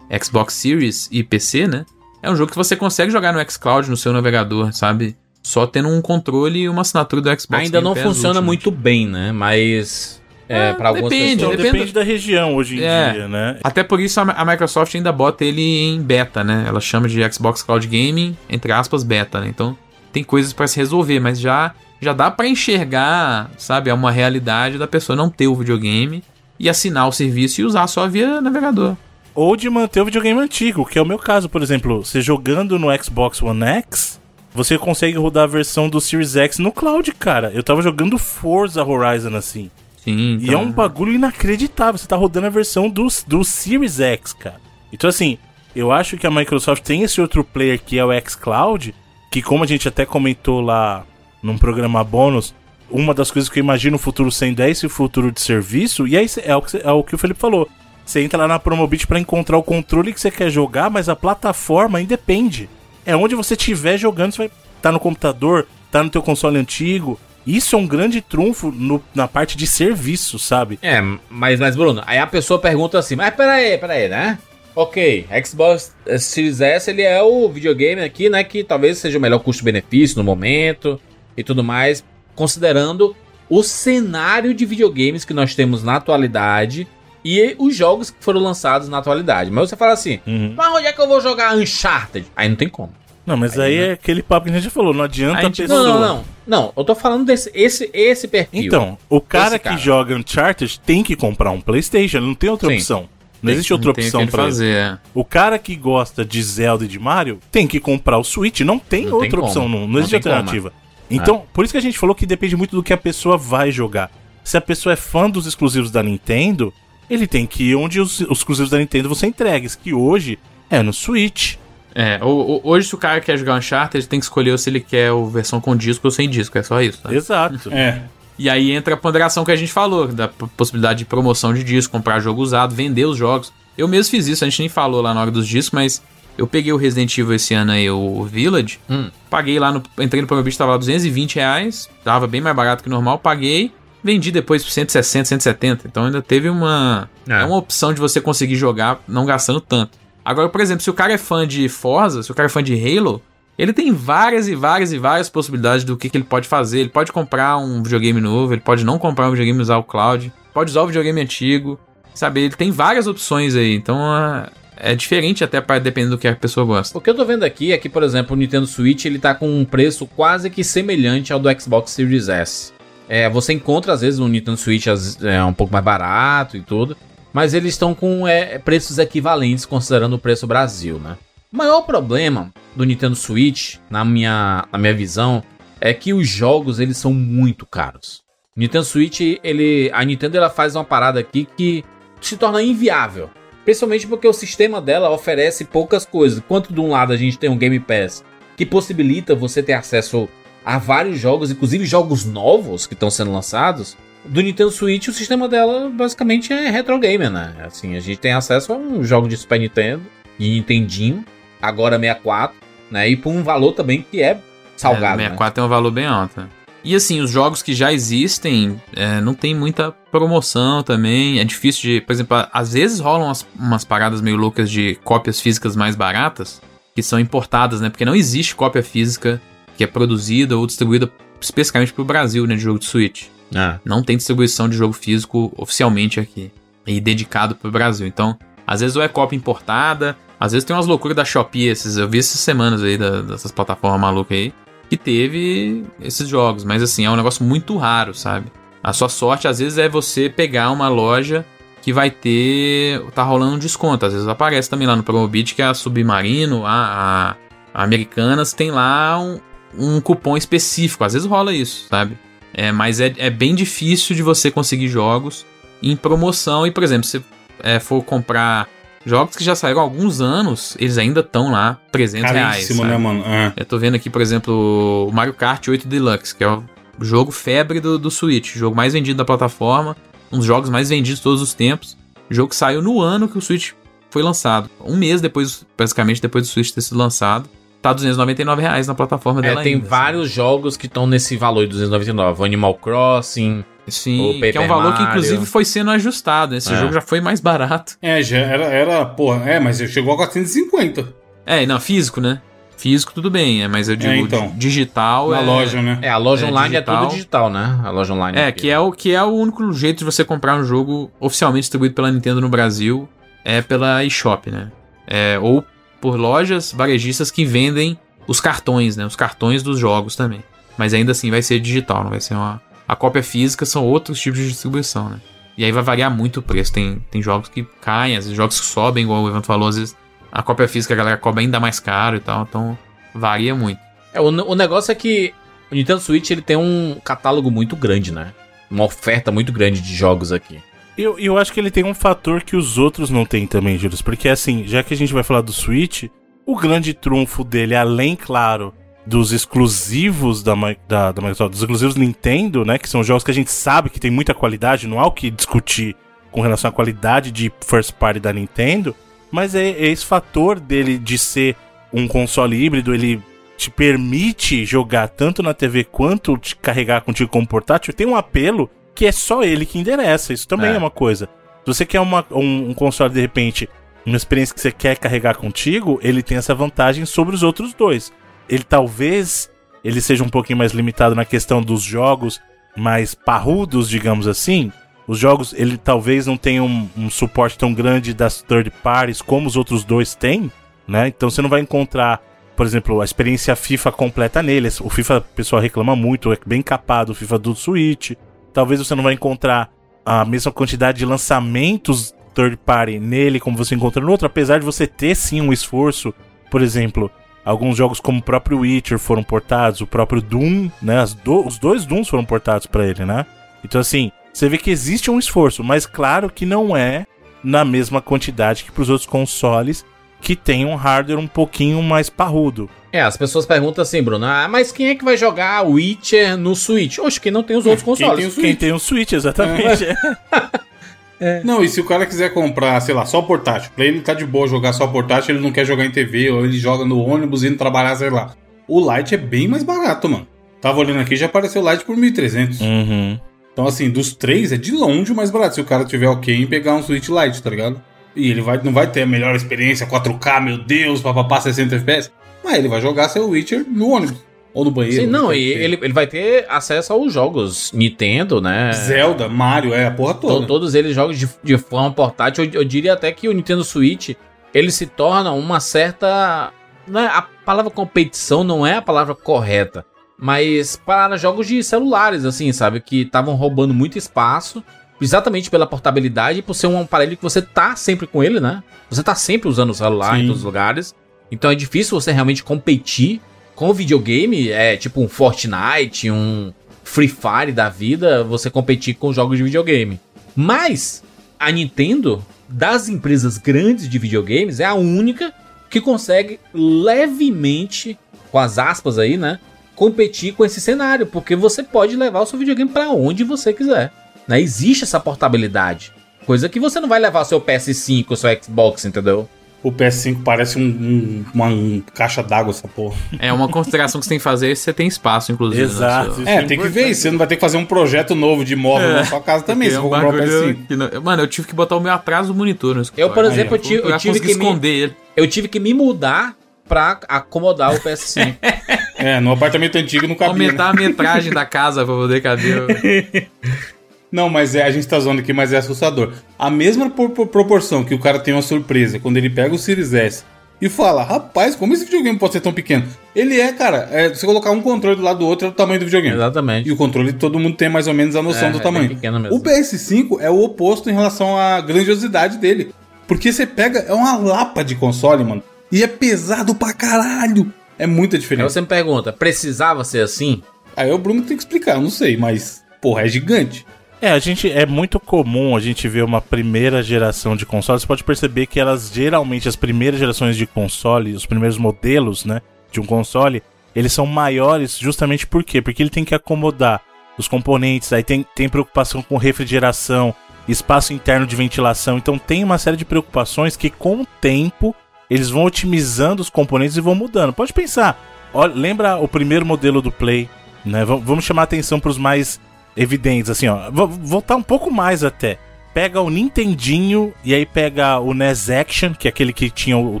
[0.22, 1.84] Xbox Series e PC, né?
[2.26, 5.16] É um jogo que você consegue jogar no xCloud, no seu navegador, sabe?
[5.42, 9.30] Só tendo um controle e uma assinatura do Xbox Ainda não funciona muito bem, né?
[9.32, 10.20] Mas.
[10.48, 11.56] É, Ah, pra algumas depende, Então, pessoas.
[11.56, 13.12] depende- depende da região hoje em É.
[13.12, 13.58] dia, né?
[13.64, 16.64] Até por isso a a Microsoft ainda bota ele em beta, né?
[16.68, 19.48] Ela chama de Xbox Cloud Gaming, entre aspas, beta, né?
[19.48, 19.76] Então
[20.12, 24.78] tem coisas pra se resolver, mas já já dá pra enxergar, sabe, é uma realidade
[24.78, 26.22] da pessoa não ter o videogame
[26.60, 28.96] e assinar o serviço e usar só via navegador.
[29.36, 32.02] Ou de manter o videogame antigo, que é o meu caso, por exemplo.
[32.04, 34.18] Você jogando no Xbox One X,
[34.54, 37.50] você consegue rodar a versão do Series X no cloud, cara.
[37.54, 39.70] Eu tava jogando Forza Horizon assim.
[40.02, 41.98] Sim, E é um bagulho inacreditável.
[41.98, 44.60] Você tá rodando a versão do, do Series X, cara.
[44.92, 45.36] Então, assim,
[45.74, 48.94] eu acho que a Microsoft tem esse outro player que é o xCloud,
[49.30, 51.04] que como a gente até comentou lá
[51.42, 52.54] num programa bônus,
[52.90, 56.16] uma das coisas que eu imagino o futuro sendo é esse futuro de serviço, e
[56.16, 57.68] aí cê- é o que, é o, que o Felipe falou.
[58.06, 61.16] Você entra lá na Promobit pra encontrar o controle que você quer jogar, mas a
[61.16, 62.70] plataforma independe.
[63.04, 64.50] É onde você estiver jogando, você vai
[64.80, 67.18] tá no computador, tá no teu console antigo.
[67.44, 70.78] Isso é um grande trunfo no- na parte de serviço, sabe?
[70.82, 74.38] É, mas, mas Bruno, aí a pessoa pergunta assim, mas peraí, peraí, né?
[74.74, 79.38] Ok, Xbox Series S, ele é o videogame aqui, né, que talvez seja o melhor
[79.38, 81.00] custo-benefício no momento
[81.36, 82.04] e tudo mais,
[82.34, 83.16] considerando
[83.48, 86.86] o cenário de videogames que nós temos na atualidade
[87.28, 89.50] e os jogos que foram lançados na atualidade.
[89.50, 90.54] Mas você fala assim, Uhum.
[90.56, 92.26] mas onde é que eu vou jogar Uncharted?
[92.36, 92.92] Aí não tem como.
[93.26, 95.82] Não, mas aí, é aquele papo que a gente já falou, não adianta A pessoa.
[95.82, 96.24] Não, não, não.
[96.46, 98.62] Não, eu tô falando desse esse, esse perfil.
[98.62, 99.76] Então, o cara Esse que cara.
[99.78, 102.76] joga Uncharted tem que comprar um PlayStation, ele não tem outra Sim.
[102.76, 103.08] opção.
[103.42, 103.54] Não Tem.
[103.54, 104.30] existe outra Não tem opção ele.
[104.30, 104.74] fazer.
[104.76, 104.98] é.
[105.12, 108.78] O cara que gosta de Zelda e de Mario tem que comprar o Switch, não
[108.78, 109.46] tem Não tem outra como.
[109.48, 110.72] opção, não, não Não existe tem como, alternativa.
[111.10, 113.70] Então, por isso que a gente falou que depende muito do que a pessoa vai
[113.72, 114.10] jogar.
[114.44, 116.72] Se a pessoa é fã dos exclusivos da Nintendo,
[117.08, 120.38] ele tem que ir onde os, os exclusivos da Nintendo vão ser entregues, que hoje
[120.70, 121.54] é no Switch.
[121.94, 122.26] É, o-
[122.56, 125.10] o- hoje se o cara quer jogar Uncharted, ele tem que escolher se ele quer
[125.10, 127.14] a versão com disco ou sem disco, é só isso, tá?
[127.14, 127.72] Exato.
[127.72, 128.02] É.
[128.38, 131.90] E aí entra a ponderação que a gente falou, da possibilidade de promoção de disco,
[131.92, 133.50] comprar jogo usado, vender os jogos.
[133.78, 136.02] Eu mesmo fiz isso, a gente nem falou lá na hora dos discos, mas
[136.36, 139.08] eu peguei o Resident Evil esse ano aí, o Village, Hum.
[139.30, 142.90] paguei lá, no, entrei no Promobit, tava lá 220 reais, tava bem mais barato que
[142.90, 147.08] normal, paguei, vendi depois por 160, 170, então ainda teve uma...
[147.28, 147.42] É.
[147.42, 149.98] É uma opção de você conseguir jogar não gastando tanto.
[150.24, 152.62] Agora, por exemplo, se o cara é fã de Forza, se o cara é fã
[152.62, 153.22] de Halo,
[153.58, 156.80] ele tem várias e várias e várias possibilidades do que, que ele pode fazer.
[156.80, 159.84] Ele pode comprar um videogame novo, ele pode não comprar um videogame e usar o
[159.84, 161.78] cloud, pode usar o videogame antigo,
[162.14, 162.40] sabe?
[162.40, 166.36] Ele tem várias opções aí, então é, é diferente até para dependendo do que a
[166.36, 166.96] pessoa gosta.
[166.98, 169.34] O que eu tô vendo aqui é que, por exemplo, o Nintendo Switch ele tá
[169.34, 172.75] com um preço quase que semelhante ao do Xbox Series S.
[173.08, 174.86] É, você encontra às vezes no Nintendo Switch
[175.22, 176.96] é um pouco mais barato e tudo,
[177.32, 181.16] mas eles estão com é, preços equivalentes considerando o preço Brasil, né?
[181.52, 185.42] O maior problema do Nintendo Switch, na minha, na minha visão,
[185.80, 188.24] é que os jogos eles são muito caros.
[188.56, 191.84] O Nintendo Switch, ele, a Nintendo ela faz uma parada aqui que
[192.20, 193.30] se torna inviável.
[193.64, 196.38] Principalmente porque o sistema dela oferece poucas coisas.
[196.38, 198.24] Enquanto de um lado a gente tem um Game Pass
[198.56, 200.28] que possibilita você ter acesso
[200.66, 203.96] a vários jogos, inclusive jogos novos que estão sendo lançados.
[204.24, 207.54] Do Nintendo Switch, o sistema dela basicamente é retro gamer, né?
[207.64, 210.02] Assim, a gente tem acesso a um jogo de Super Nintendo,
[210.36, 211.24] de Nintendinho,
[211.62, 212.56] agora 64,
[212.90, 213.08] né?
[213.08, 214.40] E por um valor também que é
[214.76, 215.20] salgado.
[215.20, 215.30] É, né?
[215.36, 216.40] 64 tem um valor bem alto.
[216.40, 216.48] né?
[216.82, 221.38] E assim, os jogos que já existem, é, não tem muita promoção também.
[221.38, 222.00] É difícil de.
[222.00, 226.60] Por exemplo, às vezes rolam umas, umas paradas meio loucas de cópias físicas mais baratas,
[226.92, 227.88] que são importadas, né?
[227.88, 229.40] Porque não existe cópia física
[229.76, 232.54] que é produzida ou distribuída especificamente pro Brasil, né?
[232.56, 233.24] De jogo de Switch.
[233.54, 236.50] Ah, Não tem distribuição de jogo físico oficialmente aqui.
[236.86, 238.06] E dedicado pro Brasil.
[238.06, 238.36] Então,
[238.66, 242.08] às vezes ou é cópia importada, às vezes tem umas loucuras da Shopee, esses, eu
[242.08, 244.52] vi essas semanas aí, da- dessas plataformas malucas aí,
[244.88, 246.62] que teve esses jogos.
[246.64, 248.46] Mas assim, é um negócio muito raro, sabe?
[248.82, 251.44] A sua sorte, às vezes, é você pegar uma loja
[251.82, 253.00] que vai ter.
[253.14, 254.06] tá rolando um desconto.
[254.06, 257.36] Às vezes aparece também lá no Promobit que a Submarino, a, a,
[257.74, 259.40] a Americanas, tem lá um,
[259.78, 261.04] um cupom específico.
[261.04, 262.16] Às vezes rola isso, sabe?
[262.52, 265.44] É, mas é, é bem difícil de você conseguir jogos
[265.82, 266.66] em promoção.
[266.66, 267.22] E, por exemplo, se
[267.62, 268.68] é, for comprar
[269.04, 272.54] jogos que já saíram há alguns anos, eles ainda estão lá 300 reais.
[272.54, 272.90] Caríssimo, sabe?
[272.90, 273.24] né, mano?
[273.24, 273.52] É.
[273.56, 276.64] Eu tô vendo aqui, por exemplo, o Mario Kart 8 Deluxe, que é o
[277.00, 279.96] jogo febre do, do Switch, o jogo mais vendido da plataforma,
[280.32, 281.96] um dos jogos mais vendidos de todos os tempos.
[282.28, 283.72] O jogo que saiu no ano que o Switch
[284.10, 284.68] foi lançado.
[284.80, 287.48] Um mês depois, basicamente, depois do Switch ter sido lançado.
[287.88, 291.62] Tá 299 reais na plataforma é, dela tem ainda, vários jogos que estão nesse valor
[291.66, 292.44] de 299.
[292.44, 293.64] Animal Crossing.
[293.88, 295.08] Sim, o que é um valor que Mario.
[295.10, 296.56] inclusive foi sendo ajustado.
[296.56, 296.76] Esse É.
[296.76, 297.96] jogo já foi mais barato.
[298.02, 301.14] É, já era, era, porra, é, mas chegou a 450
[301.46, 302.40] É, não, físico, né?
[302.76, 304.48] Físico tudo bem, é, mas eu digo então.
[304.48, 305.44] di- digital na é...
[305.44, 305.98] loja, né?
[306.02, 307.02] É, a loja É, online é digital.
[307.04, 307.80] tudo digital, né?
[307.84, 308.36] A loja online.
[308.38, 308.62] É, aqui.
[308.62, 311.94] que é, o, que é o único jeito de você comprar um jogo oficialmente distribuído
[311.94, 313.08] pela Nintendo no Brasil,
[313.44, 314.70] é pela eShop, né?
[315.06, 315.64] É, ou
[316.00, 319.06] por lojas varejistas que vendem os cartões, né?
[319.06, 320.42] Os cartões dos jogos também.
[320.76, 322.60] Mas ainda assim vai ser digital, não vai ser uma...
[322.86, 325.20] A cópia física são outros tipos de distribuição, né?
[325.56, 326.72] E aí vai variar muito o preço.
[326.72, 329.76] Tem, tem jogos que caem, às vezes jogos que sobem, igual o Evandro falou, às
[329.76, 329.96] vezes
[330.30, 332.78] a cópia física a galera cobra ainda mais caro e tal, então
[333.14, 333.80] varia muito.
[334.12, 335.32] É, o, o negócio é que
[335.70, 338.32] o Nintendo Switch ele tem um catálogo muito grande, né?
[338.70, 340.60] Uma oferta muito grande de jogos aqui.
[340.96, 344.02] Eu, eu acho que ele tem um fator que os outros não têm também, Júlio.
[344.02, 346.04] Porque assim, já que a gente vai falar do Switch,
[346.46, 348.72] o grande trunfo dele, além, claro,
[349.06, 350.54] dos exclusivos da,
[350.88, 352.78] da, da Microsoft, dos exclusivos Nintendo, né?
[352.78, 355.30] Que são jogos que a gente sabe que tem muita qualidade, não há o que
[355.30, 355.94] discutir
[356.30, 358.94] com relação à qualidade de first party da Nintendo,
[359.30, 361.56] mas é, é esse fator dele de ser
[361.92, 363.22] um console híbrido, ele
[363.56, 368.70] te permite jogar tanto na TV quanto te carregar contigo como portátil, tem um apelo
[368.96, 370.32] que é só ele que endereça.
[370.32, 370.78] Isso também é, É.
[370.78, 371.26] uma coisa.
[371.64, 373.68] Se você quer uma- um, um console, de repente,
[374.04, 378.12] uma experiência que você quer carregar contigo, ele tem essa vantagem sobre os outros dois.
[378.48, 379.50] Ele talvez
[379.84, 382.40] ele seja um pouquinho mais limitado na questão dos jogos
[382.76, 384.72] mais parrudos, digamos assim.
[385.06, 389.46] Os jogos, ele talvez não tenha um, um suporte tão grande das third parties como
[389.46, 390.50] os outros dois têm,
[390.88, 391.06] né?
[391.08, 392.20] Então você não vai encontrar,
[392.56, 394.68] por exemplo, a experiência FIFA completa nele.
[394.80, 398.12] O FIFA, o pessoal reclama muito, é bem capado o FIFA do Switch.
[398.56, 399.68] Talvez você não vai encontrar
[400.02, 404.64] a mesma quantidade de lançamentos third party nele como você encontra no outro, apesar de
[404.64, 406.14] você ter sim um esforço,
[406.50, 407.10] por exemplo,
[407.44, 411.04] alguns jogos como o próprio Witcher foram portados, o próprio Doom, né?
[411.22, 413.26] do- os dois Dooms foram portados pra ele, né?
[413.62, 417.04] Então assim, você vê que existe um esforço, mas claro que não é
[417.44, 419.84] na mesma quantidade que pros outros consoles
[420.18, 422.70] que tem um hardware um pouquinho mais parrudo.
[422.96, 426.56] É, as pessoas perguntam assim, Bruno, ah, mas quem é que vai jogar Witcher no
[426.56, 426.98] Switch?
[426.98, 428.18] Oxe, quem não tem os outros Quem consoles.
[428.18, 429.84] tem os Quem tem um Switch, exatamente.
[431.44, 434.26] Não, e se o cara quiser comprar, sei lá, só portátil, pra ele tá de
[434.26, 437.42] boa jogar só portátil, ele não quer jogar em TV, ou ele joga no ônibus
[437.42, 438.34] indo trabalhar, sei lá.
[438.68, 440.26] O Lite é bem mais barato, mano.
[440.60, 442.60] Tava olhando aqui, já apareceu o Lite por 1.300.
[442.60, 443.18] uhum.
[443.50, 445.54] Então, assim, dos três, é de longe o mais barato.
[445.54, 447.80] Se o cara tiver ok em pegar um Switch Lite, tá ligado?
[448.14, 452.10] E ele vai, não vai ter a melhor experiência, 4K, meu Deus, papapá, 60 FPS.
[452.46, 454.24] Mas ele vai jogar seu Witcher no ônibus.
[454.54, 455.02] Ou no banheiro.
[455.02, 458.72] Sim, não, sei e ele, ele vai ter acesso aos jogos Nintendo, né?
[458.72, 460.46] Zelda, Mario, é a porra To- toda.
[460.46, 462.44] Todos eles jogos de, de forma portátil.
[462.44, 464.14] Eu, eu diria até que o Nintendo Switch
[464.54, 466.52] ele se torna uma certa.
[466.86, 469.84] Não é, a palavra competição não é a palavra correta,
[470.16, 472.80] mas para jogos de celulares, assim, sabe?
[472.80, 474.64] Que estavam roubando muito espaço,
[474.98, 478.62] exatamente pela portabilidade e por ser um aparelho que você tá sempre com ele, né?
[478.88, 480.26] Você tá sempre usando o celular em Sim.
[480.28, 480.94] todos os lugares.
[481.30, 483.20] Então é difícil você realmente competir
[483.54, 486.52] com o videogame, é tipo um Fortnite, um
[486.84, 489.98] Free Fire da vida, você competir com jogos de videogame.
[490.34, 491.02] Mas
[491.38, 495.32] a Nintendo, das empresas grandes de videogames, é a única
[495.68, 497.98] que consegue levemente,
[498.30, 499.40] com as aspas aí, né?
[499.74, 503.92] Competir com esse cenário, porque você pode levar o seu videogame pra onde você quiser.
[504.28, 504.40] Né?
[504.40, 505.92] Existe essa portabilidade.
[506.24, 509.28] Coisa que você não vai levar seu PS5 ou seu Xbox, entendeu?
[509.62, 512.94] O PS5 parece um, um- uma um caixa d'água, essa porra.
[513.18, 515.62] É uma consideração que você tem que fazer se você tem espaço, inclusive.
[515.64, 516.14] no Exato.
[516.14, 517.00] seu- Isso É, tem que ver isso.
[517.02, 518.92] Você não vai ter que fazer um projeto novo de móvel É.
[518.94, 520.66] na sua casa também, se for é um comprar o bagulho PS5.
[520.68, 523.10] que não- Mano, eu tive que botar o meu atrás do monitor no escritório.
[523.10, 523.56] Eu, por Aí, exemplo, ó.
[523.56, 524.96] eu, tive, eu pra tive que me, esconder ele.
[525.16, 526.34] eu tive que me mudar
[526.68, 528.36] pra acomodar o PS5.
[528.98, 530.32] É, no apartamento antigo não cabia.
[530.34, 530.44] né?
[530.46, 533.28] Aumentar a metragem da casa pra poder caber.
[534.16, 536.14] Não, mas é, a gente tá zoando aqui, mas é assustador.
[536.38, 539.58] A mesma por- por- proporção que o cara tem uma surpresa quando ele pega o
[539.58, 540.24] Series S
[540.58, 542.84] e fala, rapaz, como esse videogame pode ser tão pequeno?
[543.14, 545.78] Ele é, cara, é, você colocar um controle do lado do outro é o tamanho
[545.80, 546.16] do videogame.
[546.16, 546.66] Exatamente.
[546.66, 548.88] E o controle todo mundo tem mais ou menos a noção É, do é tamanho.
[548.88, 549.36] bem pequeno mesmo.
[549.36, 552.74] O PS5 é o oposto em relação à grandiosidade dele.
[553.06, 555.42] Porque você pega, é uma lapa de console, mano.
[555.70, 557.52] E é pesado pra caralho.
[557.78, 558.48] É muita Aí diferença.
[558.48, 560.42] você me pergunta, precisava ser assim?
[560.74, 563.66] Aí o Bruno tem que explicar, eu não sei, mas, porra, é gigante.
[564.00, 567.82] É, a gente é muito comum a gente ver uma primeira geração de consoles.
[567.82, 572.42] Você pode perceber que elas geralmente as primeiras gerações de console, os primeiros modelos, né,
[572.70, 573.42] de um console,
[573.74, 575.62] eles são maiores justamente por quê?
[575.62, 576.82] Porque ele tem que acomodar
[577.16, 580.14] os componentes, aí tem, tem preocupação com refrigeração,
[580.46, 584.76] espaço interno de ventilação, então tem uma série de preocupações que com o tempo
[585.08, 587.32] eles vão otimizando os componentes e vão mudando.
[587.32, 587.98] Pode pensar,
[588.34, 590.28] olha, lembra o primeiro modelo do Play,
[590.64, 590.84] né?
[590.84, 592.38] Vam- Vamos chamar atenção para os mais
[592.76, 593.70] evidentes, assim, ó.
[593.70, 595.38] Vou voltar um pouco mais até.
[595.72, 600.00] Pega o Nintendinho e aí pega o NES Action, que é aquele que tinha o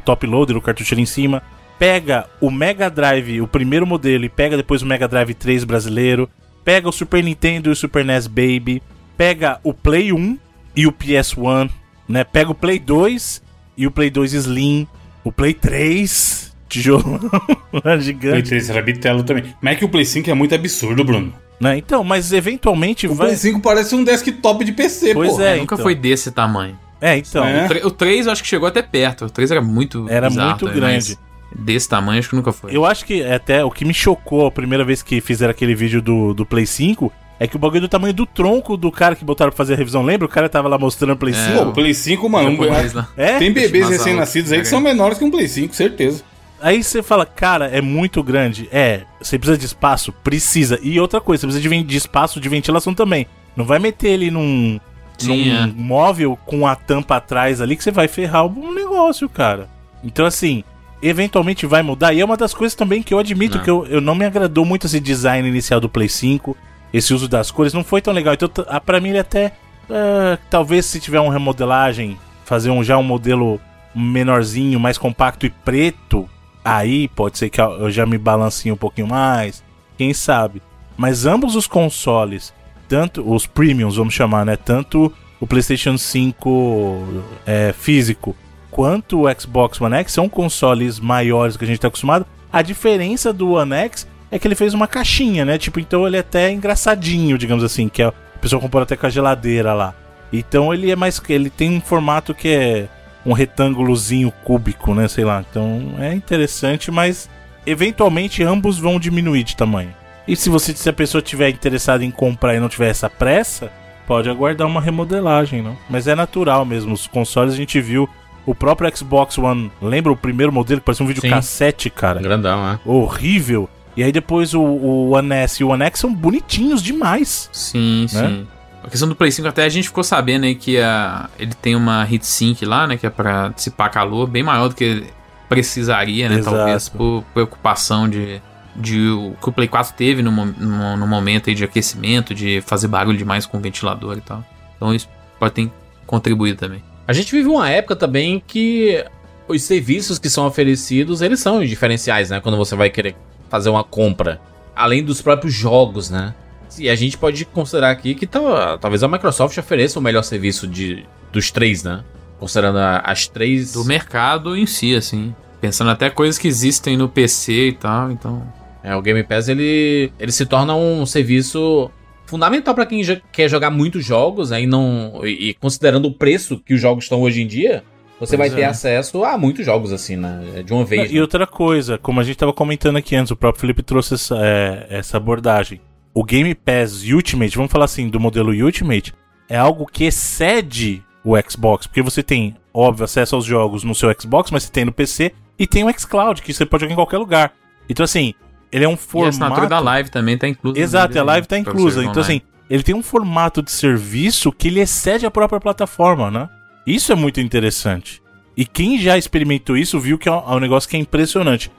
[0.00, 1.42] top loader, o cartucho ali em cima.
[1.78, 6.30] Pega o Mega Drive, o primeiro modelo, e pega depois o Mega Drive 3 brasileiro.
[6.64, 8.82] Pega o Super Nintendo e o Super NES Baby.
[9.16, 10.38] Pega o Play 1
[10.74, 11.70] e o PS1,
[12.08, 12.24] né?
[12.24, 13.42] Pega o Play 2
[13.76, 14.86] e o Play 2 Slim.
[15.22, 17.20] O Play 3, tijolão,
[17.72, 18.48] O Play gigante.
[18.48, 19.54] 3 era bitelo também.
[19.60, 21.34] Mas é que o Play 5 é muito absurdo, Bruno.
[21.60, 21.78] Né?
[21.78, 23.28] Então, mas eventualmente O vai.
[23.28, 25.40] Play 5 parece um desktop de PC, Pois pô.
[25.40, 25.56] é.
[25.56, 25.78] nunca então.
[25.78, 26.78] foi desse tamanho.
[27.00, 27.44] É, então.
[27.44, 27.64] É.
[27.64, 29.26] O tre- O 3 eu acho que chegou até perto.
[29.26, 30.94] O 3 era muito Era bizarro muito também, grande.
[31.18, 31.26] mas
[31.58, 32.76] Desse tamanho acho que nunca foi.
[32.76, 36.02] Eu acho que até o que me chocou a primeira vez que fizeram aquele vídeo
[36.02, 39.14] do, do Play 5 é que o bagulho é do tamanho do tronco do cara
[39.14, 40.02] que botaram pra fazer a revisão.
[40.02, 40.26] Lembra?
[40.26, 41.56] O cara tava lá mostrando o Play É, 5.
[41.64, 42.48] Pô, o Play 5, mano.
[42.50, 43.08] um- Japonês lá.
[43.16, 43.38] É?
[43.38, 44.70] Tem bebês recém-nascidos aí que cara.
[44.70, 46.22] são menores que um Play 5, certeza.
[46.60, 48.68] Aí você fala, cara, é muito grande.
[48.72, 50.12] É, você precisa de espaço?
[50.12, 50.78] Precisa.
[50.82, 53.26] E outra coisa, você precisa de, de espaço de ventilação também.
[53.54, 54.80] Não vai meter ele num,
[55.18, 55.66] Sim, num é.
[55.74, 59.68] móvel com a tampa atrás ali que você vai ferrar o negócio, cara.
[60.02, 60.64] Então, assim,
[61.02, 62.12] eventualmente vai mudar.
[62.14, 63.64] E é uma das coisas também que eu admito Não.
[63.64, 66.56] que eu, eu não me agradou muito esse design inicial do Play 5.
[66.92, 68.32] Esse uso das cores não foi tão legal.
[68.34, 69.52] Então, t- ah, pra mim, ele até.
[69.90, 73.60] ah, talvez se tiver uma remodelagem, fazer um, já um modelo
[73.94, 76.28] menorzinho, mais compacto e preto,
[76.66, 79.62] aí pode ser que eu já me balancinhe um pouquinho mais.
[79.96, 80.60] Quem sabe?
[80.96, 82.52] Mas ambos os consoles,
[82.88, 84.56] tanto os premiums, vamos chamar, né?
[84.56, 88.34] Tanto o PlayStation 5 é, físico
[88.70, 92.26] quanto o Xbox One X são consoles maiores que a gente tá acostumado.
[92.52, 95.56] A diferença do One X é que ele fez uma caixinha, né?
[95.58, 99.10] Tipo, então ele é até engraçadinho, digamos assim, que a pessoa compara até com a
[99.10, 99.94] geladeira lá.
[100.32, 102.88] Então ele é mais ele tem um formato que é
[103.26, 105.44] um retângulozinho cúbico, né, sei lá.
[105.50, 107.28] Então é interessante, mas
[107.66, 109.92] eventualmente ambos vão diminuir de tamanho.
[110.26, 113.70] E se você se a pessoa tiver interessada em comprar e não tiver essa pressa,
[114.06, 115.76] pode aguardar uma remodelagem, não?
[115.90, 118.08] Mas é natural mesmo, os consoles a gente viu
[118.46, 122.20] o próprio Xbox One, lembra o primeiro modelo que parecia um videocassete, cara?
[122.20, 122.80] Grandão, né?
[122.86, 123.68] Horrível.
[123.96, 127.48] E aí depois o, o One S e o One X são bonitinhos demais.
[127.52, 128.46] Sim, sim.
[128.86, 131.74] A questão do Play 5 até a gente ficou sabendo aí que a, ele tem
[131.74, 132.96] uma heatsink lá, né?
[132.96, 135.04] Que é pra dissipar calor, bem maior do que
[135.48, 136.36] precisaria, né?
[136.36, 136.56] Exato.
[136.56, 138.40] Talvez por preocupação de,
[138.76, 142.60] de o que o Play 4 teve no, no, no momento aí de aquecimento, de
[142.60, 144.44] fazer barulho demais com o ventilador e tal.
[144.76, 145.70] Então isso pode ter
[146.06, 146.80] contribuído também.
[147.08, 149.04] A gente vive uma época também que
[149.48, 152.40] os serviços que são oferecidos, eles são diferenciais, né?
[152.40, 153.16] Quando você vai querer
[153.48, 154.40] fazer uma compra.
[154.76, 156.34] Além dos próprios jogos, né?
[156.78, 160.66] E a gente pode considerar aqui que tal- talvez a Microsoft ofereça o melhor serviço
[160.66, 162.02] de, dos três, né?
[162.38, 163.72] Considerando a- as três.
[163.72, 165.34] Do mercado em si, assim.
[165.60, 168.42] Pensando até coisas que existem no PC e tal, então.
[168.82, 171.90] É, o Game Pass ele, ele se torna um serviço
[172.26, 176.74] fundamental para quem quer jogar muitos jogos, aí não e, e considerando o preço que
[176.74, 177.82] os jogos estão hoje em dia,
[178.20, 178.66] você Pois vai ter é.
[178.66, 180.62] acesso a muitos jogos assim, né?
[180.64, 181.10] De uma vez.
[181.10, 181.20] E né?
[181.20, 184.86] outra coisa, como a gente tava comentando aqui antes, o próprio Felipe trouxe essa, é,
[184.90, 185.80] essa abordagem.
[186.16, 189.12] O Game Pass Ultimate, vamos falar assim, do modelo Ultimate,
[189.50, 194.10] é algo que excede o Xbox, porque você tem, óbvio, acesso aos jogos no seu
[194.18, 196.96] Xbox, mas você tem no PC e tem o xCloud, que você pode jogar em
[196.96, 197.52] qualquer lugar.
[197.86, 198.32] Então assim,
[198.72, 200.80] ele é um E a formato assinatura da live também tá inclusa.
[200.80, 202.00] Exato, a live né, tá pra você inclusa.
[202.00, 202.38] Então, online.
[202.38, 202.40] assim,
[202.70, 206.48] ele tem um formato de serviço que ele excede a própria plataforma, né?
[206.86, 208.22] Isso é muito interessante.
[208.56, 211.70] E quem já experimentou isso viu que é um, é um negócio que é impressionante.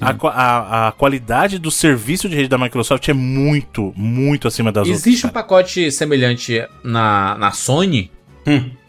[0.00, 4.88] A, a- a qualidade do serviço de rede da Microsoft é muito, muito acima das
[4.88, 5.32] Existe um outras.
[5.32, 8.10] pacote semelhante na, na Sony?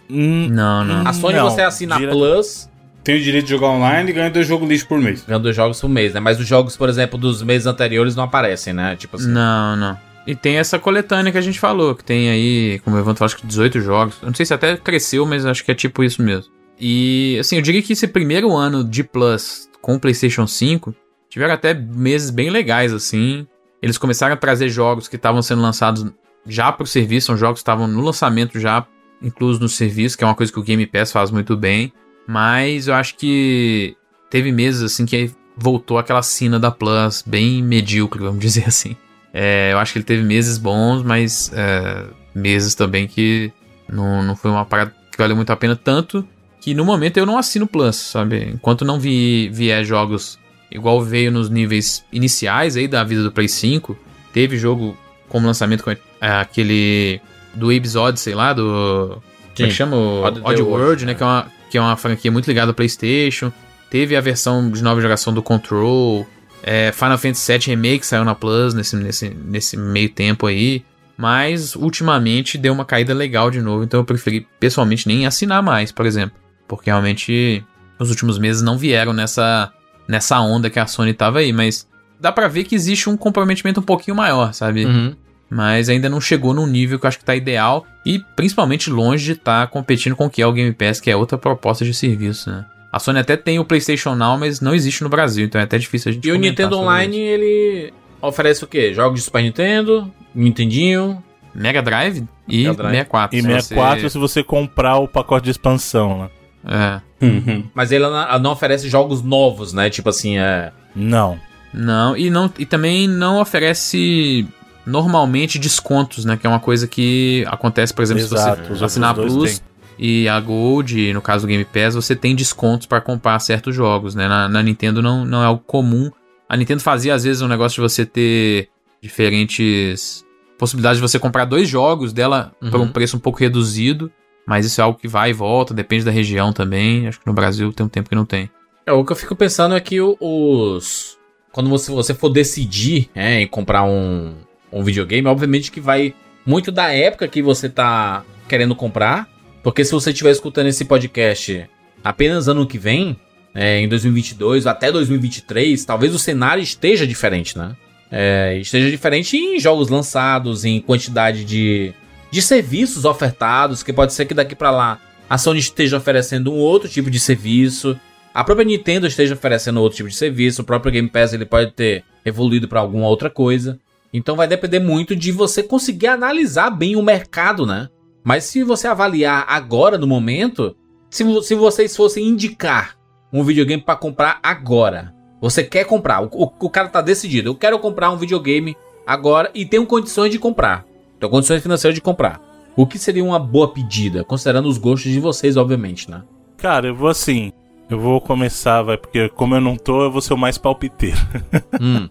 [0.09, 1.07] Hum, Não, não.
[1.07, 2.69] A Sony Não, você assina dire- Plus,
[3.03, 5.23] Tem o direito de jogar online e ganha dois jogos lixo por mês.
[5.25, 6.19] ganha dois jogos por mês, né?
[6.19, 8.95] Mas os jogos, por exemplo, dos meses anteriores não aparecem, né?
[8.95, 9.29] Tipo assim.
[9.29, 9.97] Não, não.
[10.25, 13.27] E tem essa coletânea que a gente falou, que tem aí, como o Evandro falou,
[13.27, 14.15] acho que 18 jogos.
[14.21, 16.51] Eu não sei se até cresceu, mas acho que é tipo isso mesmo.
[16.79, 20.93] E, assim, eu diria que esse primeiro ano de Plus com o PlayStation 5
[21.29, 23.47] tiveram até meses bem legais, assim.
[23.81, 26.05] Eles começaram a trazer jogos que estavam sendo lançados
[26.45, 28.85] já pro serviço, são jogos que estavam no lançamento já
[29.21, 31.91] inclusos no serviço, que é uma coisa que o Game Pass faz muito bem.
[32.27, 33.95] Mas eu acho que
[34.29, 38.95] teve meses, assim, que voltou aquela cena da Plus bem medíocre, vamos dizer assim.
[39.33, 43.51] É, eu acho que ele teve meses bons, mas é, meses também que
[43.87, 45.75] não, não foi uma parada que valeu muito a pena.
[45.75, 46.27] Tanto
[46.67, 48.51] que no momento eu não assino Plus, sabe?
[48.53, 50.37] Enquanto não vi, vier jogos
[50.69, 53.97] igual veio nos níveis iniciais aí da vida do Play 5,
[54.33, 54.97] teve jogo
[55.29, 57.21] como lançamento com é, aquele
[57.55, 59.23] do Abe's Odyssey lá, do.
[59.55, 59.95] Como é que chama?
[59.95, 61.13] Odd- World, World, né?
[61.13, 61.15] é.
[61.15, 63.49] Que é, uma, que é uma franquia muito ligada ao PlayStation.
[63.89, 66.27] Teve a versão de nova geração do Control.
[66.61, 70.83] É, Final Fantasy VII Remake saiu na Plus nesse, nesse, nesse meio tempo aí.
[71.17, 73.85] Mas ultimamente deu uma caída legal de novo.
[73.85, 76.37] Então eu preferi pessoalmente nem assinar mais, por exemplo.
[76.67, 77.63] Porque realmente
[77.99, 79.71] nos últimos meses não vieram nessa,
[80.07, 81.51] nessa onda que a Sony tava aí.
[81.53, 81.87] Mas
[82.19, 84.85] dá pra ver que existe um comprometimento um pouquinho maior, sabe?
[84.85, 85.15] Uhum.
[85.49, 87.85] Mas ainda não chegou num nível que eu acho que tá ideal.
[88.05, 91.15] E principalmente longe de estar competindo com o que é o Game Pass, que é
[91.15, 92.65] outra proposta de serviço, né?
[92.91, 95.77] A Sony até tem o PlayStation Now, mas não existe no Brasil, então é até
[95.77, 97.25] difícil a gente E o Nintendo Online, isso.
[97.33, 98.93] ele oferece o quê?
[98.93, 101.23] Jogos de Super Nintendo, Nintendinho.
[101.53, 102.91] Mega Drive e Mega Drive.
[102.91, 103.37] 64.
[103.37, 106.29] E se 64 você- se você comprar o pacote de expansão, né?
[106.67, 107.01] É.
[107.25, 107.63] Uhum.
[107.73, 108.05] Mas ele
[108.41, 109.89] não, oferece jogos novos, né?
[109.89, 110.71] Tipo assim, é.
[110.95, 111.39] Não.
[111.73, 114.47] Não, e, não, e também não oferece
[114.85, 116.37] normalmente descontos, né?
[116.37, 119.63] Que é uma coisa que acontece, por exemplo, Exato, se os você assinar outros Plus.
[119.99, 124.13] E a Gold, no caso do Game Pass, você tem descontos para comprar certos jogos,
[124.13, 124.27] né?
[124.27, 126.11] Na, na Nintendo não, não é algo comum.
[126.47, 128.69] A Nintendo fazia às vezes um negócio de você ter
[129.01, 130.23] diferentes
[130.57, 132.71] possibilidades de você comprar dois jogos dela Uhum.
[132.71, 134.11] por um preço um pouco reduzido,
[134.47, 137.05] mas isso é algo que vai e volta, depende da região também.
[137.05, 138.49] Acho que no Brasil tem um tempo que não tem.
[138.85, 141.17] É, o que eu fico pensando é que os.
[141.51, 144.35] Quando você, você for decidir é, em comprar um,
[144.71, 146.13] um videogame, obviamente que vai
[146.45, 149.27] muito da época que você tá querendo comprar.
[149.61, 151.69] Porque se você estiver escutando esse podcast
[152.01, 153.19] apenas ano que vem,
[153.53, 157.75] é, em 2022 ou até 2023, talvez o cenário esteja diferente, né?
[158.09, 161.93] É, esteja diferente em jogos lançados, em quantidade de,
[162.31, 164.99] de serviços ofertados, que pode ser que daqui pra lá
[165.29, 167.99] a Sony esteja oferecendo um outro tipo de serviço.
[168.33, 171.71] A própria Nintendo esteja oferecendo outro tipo de serviço, o próprio Game Pass ele pode
[171.71, 173.79] ter evoluído para alguma outra coisa.
[174.13, 177.89] Então vai depender muito de você conseguir analisar bem o mercado, né?
[178.23, 180.75] Mas se você avaliar agora no momento,
[181.09, 182.97] se, se vocês fossem indicar
[183.31, 187.55] um videogame para comprar agora, você quer comprar, o, o, o cara tá decidido, eu
[187.55, 188.75] quero comprar um videogame
[189.05, 190.86] agora e tenho condições de comprar.
[191.19, 192.41] Tenho condições financeiras de comprar.
[192.75, 196.21] O que seria uma boa pedida, considerando os gostos de vocês, obviamente, né?
[196.57, 197.51] Cara, eu vou assim.
[197.89, 201.17] Eu vou começar, vai, porque como eu não tô, eu vou ser o mais palpiteiro.
[201.79, 202.09] Hum.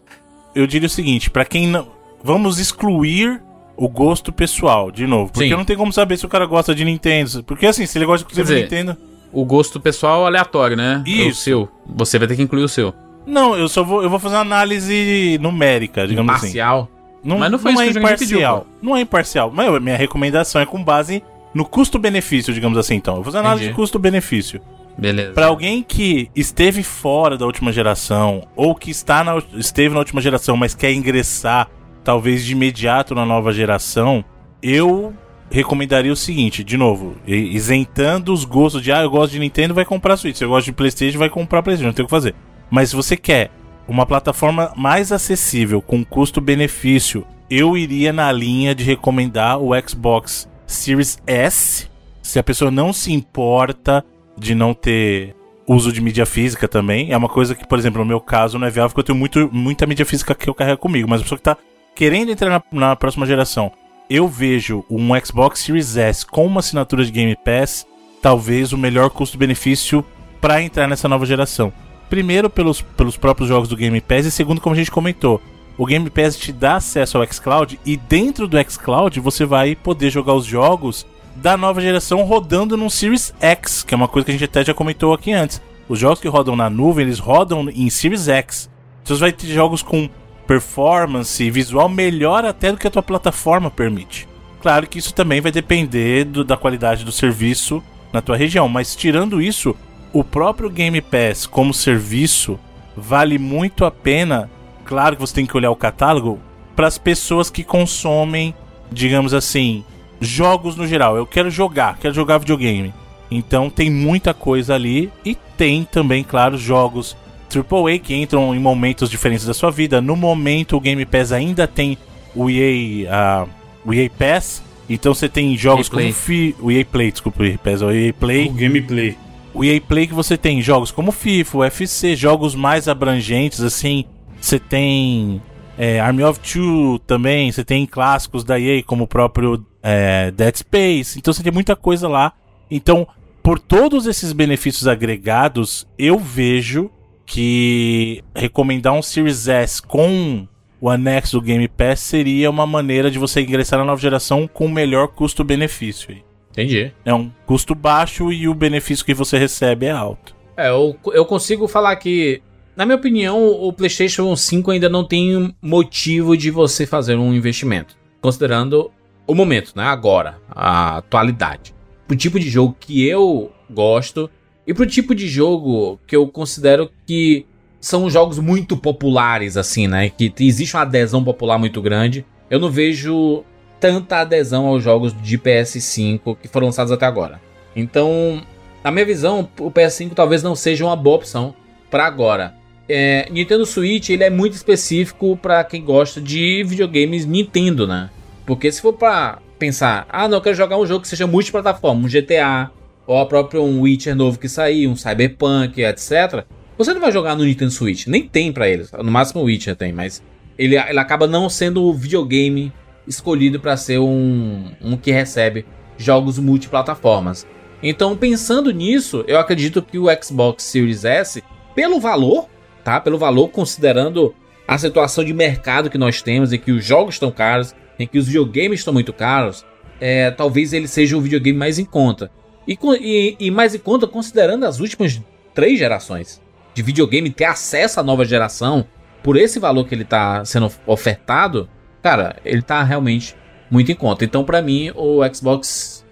[0.54, 1.88] eu diria o seguinte, pra quem não.
[2.22, 3.42] Vamos excluir
[3.76, 5.30] o gosto pessoal, de novo.
[5.32, 5.54] Porque Sim.
[5.54, 7.44] não tem como saber se o cara gosta de Nintendo.
[7.44, 8.96] Porque assim, se ele gosta de dizer, Nintendo.
[9.32, 11.02] O gosto pessoal é aleatório, né?
[11.06, 11.42] É O Isso.
[11.42, 11.68] seu.
[11.86, 12.94] Você vai ter que incluir o seu.
[13.26, 14.02] Não, eu só vou.
[14.02, 16.46] Eu vou fazer uma análise numérica, digamos assim.
[16.46, 16.88] Parcial.
[17.26, 18.60] Não, Mas não foi isso é que imparcial.
[18.60, 19.50] pediu, não é imparcial.
[19.52, 21.22] Mas minha recomendação é com base
[21.52, 23.14] no custo-benefício, digamos assim, então.
[23.14, 23.74] Eu vou fazer análise Entendi.
[23.74, 24.60] de custo-benefício.
[24.96, 25.32] Beleza.
[25.32, 30.20] Pra alguém que esteve fora da última geração, ou que está na, esteve na última
[30.20, 31.68] geração, mas quer ingressar,
[32.04, 34.24] talvez de imediato na nova geração,
[34.62, 35.12] eu
[35.50, 39.84] recomendaria o seguinte, de novo, isentando os gostos de, ah, eu gosto de Nintendo, vai
[39.84, 40.36] comprar Switch.
[40.36, 42.34] Se eu gosto de Playstation, vai comprar Playstation, não tem o que fazer.
[42.70, 43.50] Mas se você quer
[43.88, 51.18] uma plataforma mais acessível, com custo-benefício, eu iria na linha de recomendar o Xbox Series
[51.26, 51.88] S,
[52.22, 54.04] se a pessoa não se importa
[54.36, 55.34] de não ter
[55.66, 57.12] uso de mídia física também.
[57.12, 59.18] É uma coisa que, por exemplo, no meu caso não é viável, porque eu tenho
[59.18, 61.08] muito, muita mídia física que eu carrego comigo.
[61.08, 61.56] Mas a pessoa que tá
[61.94, 63.72] querendo entrar na, na próxima geração,
[64.08, 67.86] eu vejo um Xbox Series S com uma assinatura de Game Pass,
[68.22, 70.04] talvez o melhor custo-benefício
[70.40, 71.72] para entrar nessa nova geração.
[72.08, 75.40] Primeiro, pelos, pelos próprios jogos do Game Pass, e segundo, como a gente comentou,
[75.76, 80.10] o Game Pass te dá acesso ao xCloud e dentro do xCloud você vai poder
[80.10, 84.30] jogar os jogos da nova geração rodando num Series X, que é uma coisa que
[84.30, 85.60] a gente até já comentou aqui antes.
[85.88, 88.70] Os jogos que rodam na nuvem, eles rodam em Series X.
[89.02, 90.08] Então você vai ter jogos com
[90.46, 94.26] performance e visual melhor até do que a tua plataforma permite.
[94.62, 98.96] Claro que isso também vai depender do- da qualidade do serviço na tua região, mas
[98.96, 99.76] tirando isso,
[100.12, 102.58] o próprio Game Pass como serviço
[102.96, 104.50] vale muito a pena.
[104.84, 106.38] Claro que você tem que olhar o catálogo
[106.74, 108.54] para as pessoas que consomem,
[108.90, 109.84] digamos assim,
[110.20, 111.16] jogos no geral.
[111.16, 112.92] Eu quero jogar, quero jogar videogame.
[113.30, 117.16] Então tem muita coisa ali e tem também, claro, jogos
[117.52, 120.00] AAA que entram em momentos diferentes da sua vida.
[120.00, 121.98] No momento o Game Pass ainda tem
[122.34, 123.46] o EA, ah,
[123.84, 124.62] o EA Pass.
[124.88, 126.04] Então você tem jogos EA Play.
[126.12, 129.16] como Fi o EA Play, desculpa, o EA Pass, o EA Play O gameplay.
[129.56, 134.04] O EA Play que você tem jogos como FIFA, UFC, jogos mais abrangentes, assim.
[134.38, 135.40] Você tem
[135.78, 140.56] é, Army of Two também, você tem clássicos da EA como o próprio é, Dead
[140.56, 141.18] Space.
[141.18, 142.34] Então você tem muita coisa lá.
[142.70, 143.08] Então,
[143.42, 146.90] por todos esses benefícios agregados, eu vejo
[147.24, 150.46] que recomendar um Series S com
[150.78, 154.68] o anexo do Game Pass seria uma maneira de você ingressar na nova geração com
[154.68, 156.25] melhor custo-benefício.
[156.56, 156.90] Entendi.
[157.04, 160.34] É um custo baixo e o benefício que você recebe é alto.
[160.56, 162.40] É, eu, eu consigo falar que,
[162.74, 167.94] na minha opinião, o PlayStation 5 ainda não tem motivo de você fazer um investimento.
[168.22, 168.90] Considerando
[169.26, 169.84] o momento, né?
[169.84, 171.74] Agora, a atualidade.
[172.08, 174.30] Pro tipo de jogo que eu gosto
[174.66, 177.44] e pro tipo de jogo que eu considero que
[177.78, 180.08] são jogos muito populares, assim, né?
[180.08, 182.24] Que existe uma adesão popular muito grande.
[182.48, 183.44] Eu não vejo
[183.92, 187.40] tanta adesão aos jogos de PS5 que foram lançados até agora.
[187.74, 188.42] Então,
[188.82, 191.54] na minha visão, o PS5 talvez não seja uma boa opção
[191.90, 192.54] para agora.
[192.88, 198.10] É, Nintendo Switch ele é muito específico para quem gosta de videogames Nintendo, né?
[198.46, 202.06] Porque se for para pensar, ah, não, eu quero jogar um jogo que seja multiplataforma,
[202.06, 202.70] um GTA,
[203.06, 206.44] ou a própria um Witcher novo que sair, um Cyberpunk, etc.
[206.78, 208.92] Você não vai jogar no Nintendo Switch, nem tem para eles.
[208.92, 210.22] No máximo o Witcher tem, mas
[210.58, 212.72] ele, ele acaba não sendo o videogame
[213.06, 215.64] escolhido para ser um, um que recebe
[215.96, 217.46] jogos multiplataformas.
[217.82, 221.42] Então, pensando nisso, eu acredito que o Xbox Series S,
[221.74, 222.48] pelo valor,
[222.82, 223.00] tá?
[223.00, 224.34] Pelo valor, considerando
[224.66, 228.18] a situação de mercado que nós temos, em que os jogos estão caros, em que
[228.18, 229.64] os videogames estão muito caros,
[230.00, 232.30] é, talvez ele seja o videogame mais em conta.
[232.66, 235.20] E, e- e mais em conta considerando as últimas
[235.54, 236.42] três gerações
[236.74, 238.84] de videogame, ter acesso à nova geração
[239.22, 241.68] por esse valor que ele tá sendo ofertado,
[242.06, 243.34] cara, ele tá realmente
[243.68, 244.24] muito em conta.
[244.24, 246.04] Então, pra mim, o Xbox,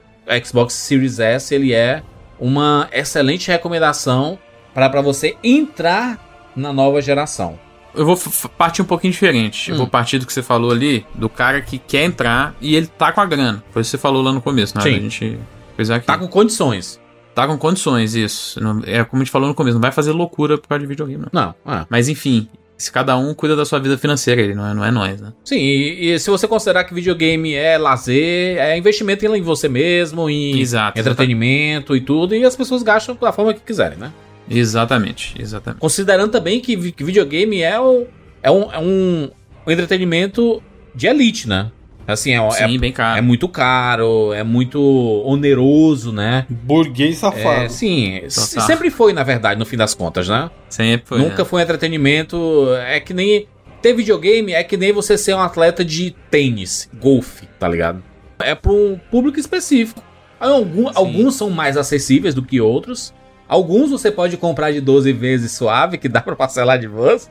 [0.44, 2.02] Xbox Series S ele é
[2.40, 4.36] uma excelente recomendação
[4.74, 6.18] para pra você entrar
[6.56, 7.56] na nova geração.
[7.94, 8.18] Eu vou
[8.58, 9.68] partir um pouquinho diferente.
[9.70, 9.78] Eu Hum.
[9.78, 13.12] vou partir do que você falou ali, do cara que quer entrar e ele tá
[13.12, 13.62] com a grana.
[13.70, 14.82] Foi o que você falou lá no começo, né?
[14.82, 14.96] Sim.
[14.96, 15.38] A gente
[15.76, 16.06] fez aqui.
[16.06, 17.00] Tá com condições.
[17.36, 18.60] Tá com condições, isso.
[18.60, 20.88] Não- é como a gente falou no começo, não vai fazer loucura por causa de
[20.88, 21.40] videogame, não.
[21.46, 21.86] Não, ah.
[21.88, 24.90] Mas enfim, se cada um cuida da sua vida financeira, ele não é, não é
[24.90, 25.32] nós, né?
[25.44, 30.28] Sim, e, e se você considerar que videogame é lazer, é investimento em você mesmo,
[30.28, 34.12] em Exato, entretenimento e tudo, e as pessoas gastam da forma que quiserem, né?
[34.50, 35.80] Exatamente, exatamente.
[35.80, 38.06] Considerando também que, vi- que videogame é, o,
[38.42, 39.30] é, um, é um
[39.66, 40.62] entretenimento
[40.94, 41.70] de elite, né?
[42.06, 43.18] Assim, é, Sim, é, bem caro.
[43.18, 44.80] é muito caro, é muito
[45.24, 46.46] oneroso, né?
[46.48, 47.62] Burguês safado.
[47.62, 48.66] É, sim, Total.
[48.66, 50.50] sempre foi, na verdade, no fim das contas, né?
[50.68, 51.18] Sempre foi.
[51.18, 51.44] Nunca né?
[51.44, 52.66] foi um entretenimento.
[52.86, 53.48] É que nem.
[53.80, 58.02] Ter videogame é que nem você ser um atleta de tênis, golfe, tá ligado?
[58.38, 60.02] É pra um público específico.
[60.40, 63.12] Algum, alguns são mais acessíveis do que outros.
[63.46, 67.30] Alguns você pode comprar de 12 vezes suave, que dá pra parcelar de boas.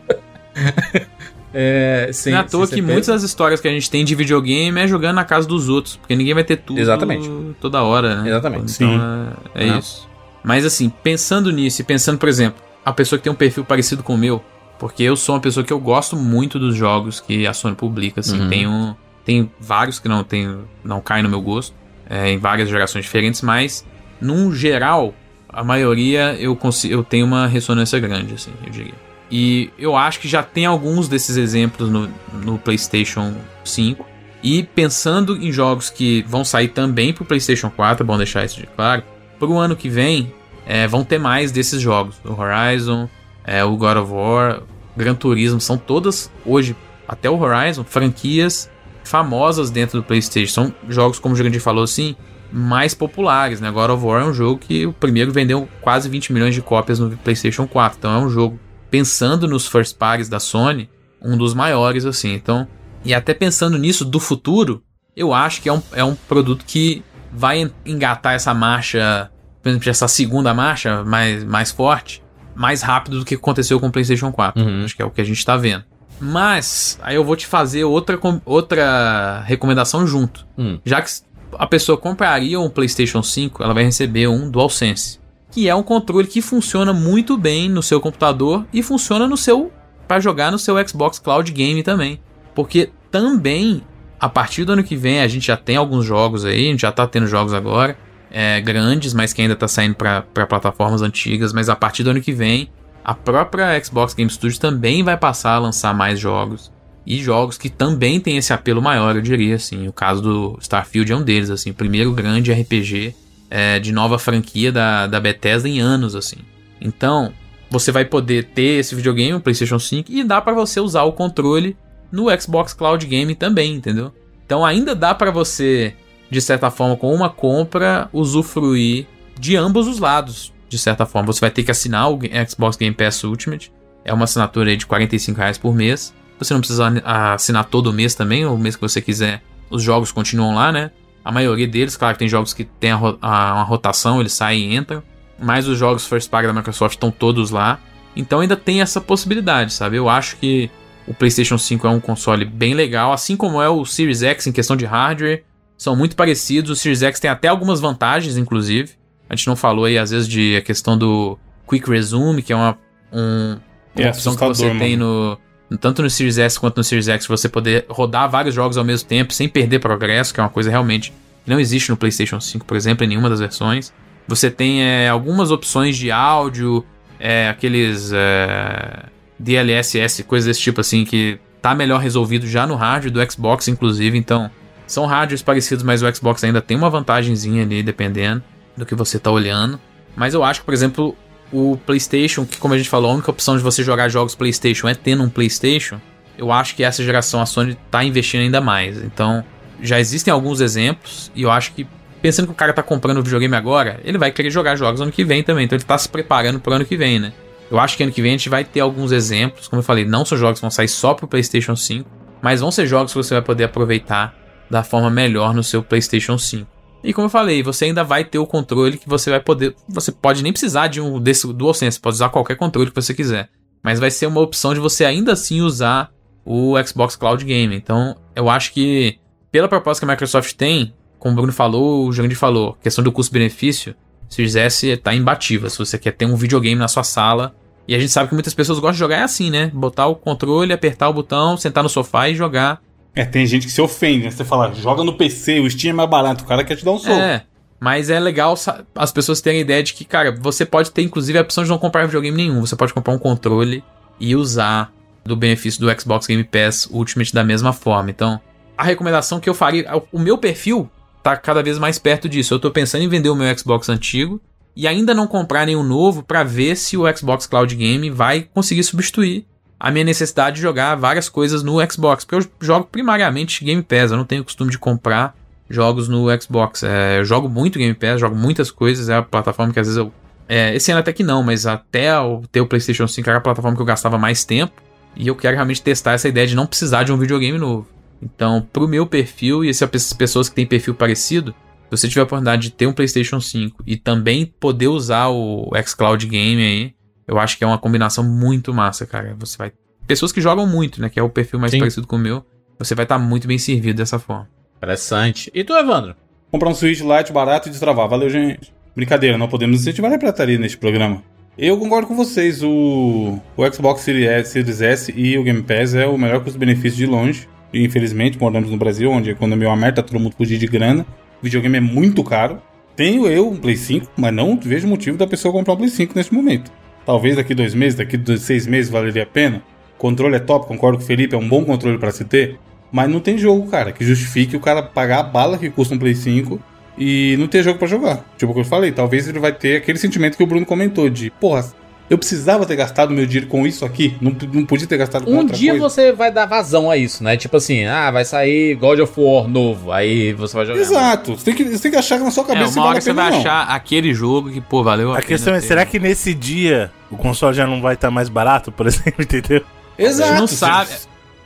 [1.53, 4.15] é, sem, Não é à toa que muitas das histórias que a gente tem de
[4.15, 7.30] videogame é jogando na casa dos outros, porque ninguém vai ter tudo Exatamente.
[7.61, 8.30] toda hora, né?
[8.30, 8.73] Exatamente.
[8.73, 9.80] Então é, é Né?
[9.80, 10.07] isso.
[10.43, 14.03] Mas assim, pensando nisso e pensando, por exemplo, a pessoa que tem um perfil parecido
[14.03, 14.43] com o meu,
[14.80, 18.19] porque eu sou uma pessoa que eu gosto muito dos jogos que a Sony publica,
[18.19, 18.49] assim, Uhum.
[18.49, 18.93] tem, um,
[19.23, 21.73] tem vários que não, tem, não caem no meu gosto,
[22.09, 23.85] é, em várias gerações diferentes, mas
[24.19, 25.13] num geral,
[25.47, 28.93] a maioria eu, consigo, eu tenho uma ressonância grande, assim, eu diria.
[29.35, 33.34] E eu acho que já tem alguns desses exemplos no, no PlayStation
[33.65, 34.05] 5.
[34.43, 38.61] E pensando em jogos que vão sair também pro PlayStation 4, é bom deixar isso
[38.61, 39.01] de claro.
[39.39, 40.31] Pro ano que vem,
[40.68, 42.18] é, vão ter mais desses jogos.
[42.23, 43.10] O Horizon,
[43.43, 44.61] é, o God of War,
[44.95, 46.76] Gran Turismo, são todas, hoje,
[47.07, 48.69] até o Horizon, franquias
[49.03, 50.53] famosas dentro do PlayStation.
[50.53, 52.15] São jogos, como o Jurandir falou assim,
[52.51, 53.72] mais populares, né?
[53.72, 56.99] God of War é um jogo que o primeiro vendeu quase 20 milhões de cópias
[56.99, 57.97] no PlayStation 4.
[57.97, 58.60] Então é um jogo,
[58.94, 60.88] pensando nos first parties da Sony,
[61.20, 62.32] um dos maiores, assim.
[62.36, 62.68] Então,
[63.03, 64.84] e até pensando nisso do futuro,
[65.18, 69.32] eu acho que é um, é um produto que vai en- engatar essa marcha,
[69.64, 72.22] por exemplo, essa segunda marcha mais, mais forte,
[72.53, 74.61] mais rápido do que aconteceu com o PlayStation 4.
[74.64, 74.86] Uhum.
[74.86, 75.84] Acho que é o que a gente tá vendo.
[76.22, 80.45] Mas, aí eu vou te fazer outra, outra recomendação junto.
[80.56, 80.78] Hum.
[80.86, 81.10] Já que
[81.57, 85.20] a pessoa compraria um PlayStation 5, ela vai receber um DualSense,
[85.53, 89.71] que é um controle que funciona muito bem no seu computador e funciona no seu
[90.07, 92.19] para jogar no seu Xbox Cloud Game também.
[92.55, 93.84] Porque também
[94.19, 96.81] a partir do ano que vem a gente já tem alguns jogos aí, a gente
[96.81, 97.95] já tá tendo jogos agora,
[98.31, 102.21] é, grandes, mas que ainda tá saindo para plataformas antigas, mas a partir do ano
[102.21, 102.69] que vem
[103.03, 106.71] a própria Xbox Game Studios também vai passar a lançar mais jogos.
[107.05, 109.89] E jogos que também tem esse apelo maior, eu diria, assim.
[109.89, 111.71] O caso do Starfield é um deles, assim.
[111.71, 113.13] O primeiro grande RPG
[113.55, 116.38] é, de nova franquia da, da Bethesda em anos, assim.
[116.81, 117.31] Então,
[117.69, 121.11] você vai poder ter esse videogame, o PlayStation 5, e dá pra você usar o
[121.11, 121.77] controle
[122.11, 124.11] no Xbox Cloud Game também, entendeu?
[124.43, 125.93] Então ainda dá pra você,
[126.31, 129.05] de certa forma, com uma compra, usufruir
[129.39, 131.31] de ambos os lados, de certa forma.
[131.31, 132.19] Você vai ter que assinar o
[132.49, 133.71] Xbox Game Pass Ultimate,
[134.03, 136.11] é uma assinatura de 45 reais por mês.
[136.39, 139.43] Você não precisa assinar todo mês também, o mês que você quiser.
[139.69, 140.89] Os jogos continuam lá, né?
[141.23, 144.71] A maioria deles, claro que tem jogos que tem a, a, uma rotação, eles saem
[144.71, 145.01] e entram.
[145.39, 147.79] Mas os jogos first party da Microsoft estão todos lá.
[148.15, 149.97] Então ainda tem essa possibilidade, sabe?
[149.97, 150.69] Eu acho que
[151.07, 154.51] o PlayStation 5 é um console bem legal, assim como é o Series X em
[154.51, 155.43] questão de hardware.
[155.77, 156.71] São muito parecidos.
[156.71, 158.93] O Series X tem até algumas vantagens, inclusive.
[159.29, 161.37] A gente não falou aí, às vezes, de a questão do
[161.67, 162.77] Quick Resume, que é uma,
[163.11, 163.57] um,
[163.95, 165.37] uma É opção que você assustador, tem no,
[165.77, 169.07] tanto no Series S quanto no Series X, você poder rodar vários jogos ao mesmo
[169.07, 171.13] tempo sem perder progresso, que é uma coisa realmente
[171.43, 173.93] que não existe no PlayStation 5, por exemplo, em nenhuma das versões.
[174.27, 176.85] Você tem é, algumas opções de áudio,
[177.19, 179.05] é, aqueles é,
[179.37, 184.17] DLSS, coisas desse tipo assim, que tá melhor resolvido já no hardware do Xbox, inclusive.
[184.17, 184.49] Então,
[184.87, 188.43] são hardwares parecidos, mas o Xbox ainda tem uma vantagemzinha ali, dependendo
[188.75, 189.79] do que você tá olhando.
[190.15, 191.15] Mas eu acho que, por exemplo,
[191.53, 194.88] o PlayStation, que como a gente falou, a única opção de você jogar jogos PlayStation
[194.88, 196.01] é tendo um PlayStation.
[196.38, 198.97] Eu acho que essa geração a Sony tá investindo ainda mais.
[199.03, 199.45] Então,
[199.81, 201.85] já existem alguns exemplos e eu acho que
[202.21, 205.11] pensando que o cara tá comprando o videogame agora, ele vai querer jogar jogos ano
[205.11, 205.65] que vem também.
[205.65, 207.34] Então ele tá se preparando pro ano que vem, né?
[207.69, 209.67] Eu acho que ano que vem a gente vai ter alguns exemplos.
[209.67, 212.09] Como eu falei, não são jogos que vão sair só pro PlayStation 5,
[212.41, 214.34] mas vão ser jogos que você vai poder aproveitar
[214.69, 216.72] da forma melhor no seu PlayStation 5.
[217.03, 219.75] E como eu falei, você ainda vai ter o controle que você vai poder.
[219.89, 223.49] Você pode nem precisar de um desse DualSense, pode usar qualquer controle que você quiser.
[223.84, 226.09] Mas vai ser uma opção de você ainda assim usar
[226.45, 227.75] o Xbox Cloud Game.
[227.75, 229.19] Então, eu acho que,
[229.51, 233.11] pela proposta que a Microsoft tem, como o Bruno falou, o Jandir falou, questão do
[233.11, 233.95] custo-benefício,
[234.30, 235.69] se fizesse, tá imbatível.
[235.69, 237.53] Se você quer ter um videogame na sua sala.
[237.88, 239.69] E a gente sabe que muitas pessoas gostam de jogar é assim, né?
[239.73, 242.81] Botar o controle, apertar o botão, sentar no sofá e jogar.
[243.15, 244.31] É, tem gente que se ofende, né?
[244.31, 246.91] Você fala, joga no PC, o Steam é mais barato, o cara quer te dar
[246.91, 247.14] um soco.
[247.14, 247.44] É.
[247.80, 248.56] Mas é legal
[248.95, 251.69] as pessoas terem a ideia de que, cara, você pode ter inclusive a opção de
[251.69, 252.61] não comprar videogame nenhum.
[252.61, 253.84] Você pode comprar um controle
[254.19, 254.91] e usar
[255.26, 258.10] do benefício do Xbox Game Pass Ultimate da mesma forma.
[258.10, 258.40] Então,
[258.77, 260.90] a recomendação que eu faria, o meu perfil
[261.22, 262.53] tá cada vez mais perto disso.
[262.53, 264.41] Eu tô pensando em vender o meu Xbox antigo
[264.76, 268.84] e ainda não comprar nenhum novo pra ver se o Xbox Cloud Game vai conseguir
[268.84, 269.45] substituir
[269.79, 274.11] a minha necessidade de jogar várias coisas no Xbox, porque eu jogo primariamente Game Pass,
[274.11, 275.35] eu não tenho costume de comprar
[275.69, 276.83] jogos no Xbox.
[276.83, 279.97] É, eu jogo muito Game Pass, jogo muitas coisas, é a plataforma que às vezes
[279.97, 280.11] eu.
[280.47, 283.41] É, esse ano até que não, mas até eu ter o PlayStation 5 era a
[283.41, 284.73] plataforma que eu gastava mais tempo.
[285.15, 287.87] E eu quero realmente testar essa ideia de não precisar de um videogame novo.
[288.21, 292.23] Então, pro meu perfil e essas pessoas que têm perfil parecido, se você tiver a
[292.23, 296.93] oportunidade de ter um PlayStation 5 e também poder usar o xCloud Game aí,
[297.27, 299.35] eu acho que é uma combinação muito massa, cara.
[299.39, 299.71] Você vai.
[300.07, 301.09] Pessoas que jogam muito, né?
[301.09, 301.79] Que é o perfil mais Sim.
[301.79, 302.45] parecido com o meu,
[302.77, 304.49] você vai estar muito bem servido dessa forma.
[304.77, 305.49] Interessante.
[305.53, 306.15] E tu, Evandro?
[306.51, 308.07] Comprar um Switch Lite barato e destravar.
[308.09, 308.73] Valeu, gente.
[308.95, 311.23] Brincadeira, não podemos incentivar a pirataria neste programa.
[311.57, 316.17] Eu concordo com vocês, o, o Xbox Series S, e o Game Pass é o
[316.17, 317.47] melhor custo-benefício de longe.
[317.71, 320.67] E infelizmente, moramos no Brasil, onde a economia é uma merda, todo mundo fugir de
[320.67, 321.05] grana.
[321.41, 322.61] O videogame é muito caro.
[322.95, 326.13] Tenho eu um Play 5, mas não vejo motivo da pessoa comprar um Play 5
[326.15, 326.71] neste momento.
[327.05, 329.61] Talvez daqui dois meses, daqui seis meses valeria a pena.
[329.97, 332.59] Controle é top, concordo com o Felipe, é um bom controle para se ter.
[332.91, 335.99] Mas não tem jogo, cara, que justifique o cara pagar a bala que custa um
[335.99, 336.59] Play 5
[336.97, 338.23] e não ter jogo pra jogar.
[338.38, 341.09] Tipo o que eu falei, talvez ele vai ter aquele sentimento que o Bruno comentou
[341.09, 341.65] de, porra,
[342.14, 345.31] eu precisava ter gastado meu dinheiro com isso aqui, não, não podia ter gastado com
[345.31, 345.90] Um outra dia coisa.
[345.90, 347.35] você vai dar vazão a isso, né?
[347.35, 350.80] Tipo assim, ah, vai sair God of War novo, aí você vai jogar.
[350.80, 352.84] Exato, você tem, que, você tem que achar que na sua É, cabeça se uma
[352.85, 353.40] vale hora a você pena vai não.
[353.40, 355.68] achar aquele jogo que, pô, valeu a, A pena questão é, ter.
[355.68, 359.61] será que nesse dia o console já não vai estar mais barato, por exemplo, entendeu?
[359.98, 360.23] Exato.
[360.23, 360.90] A gente não você- sabe.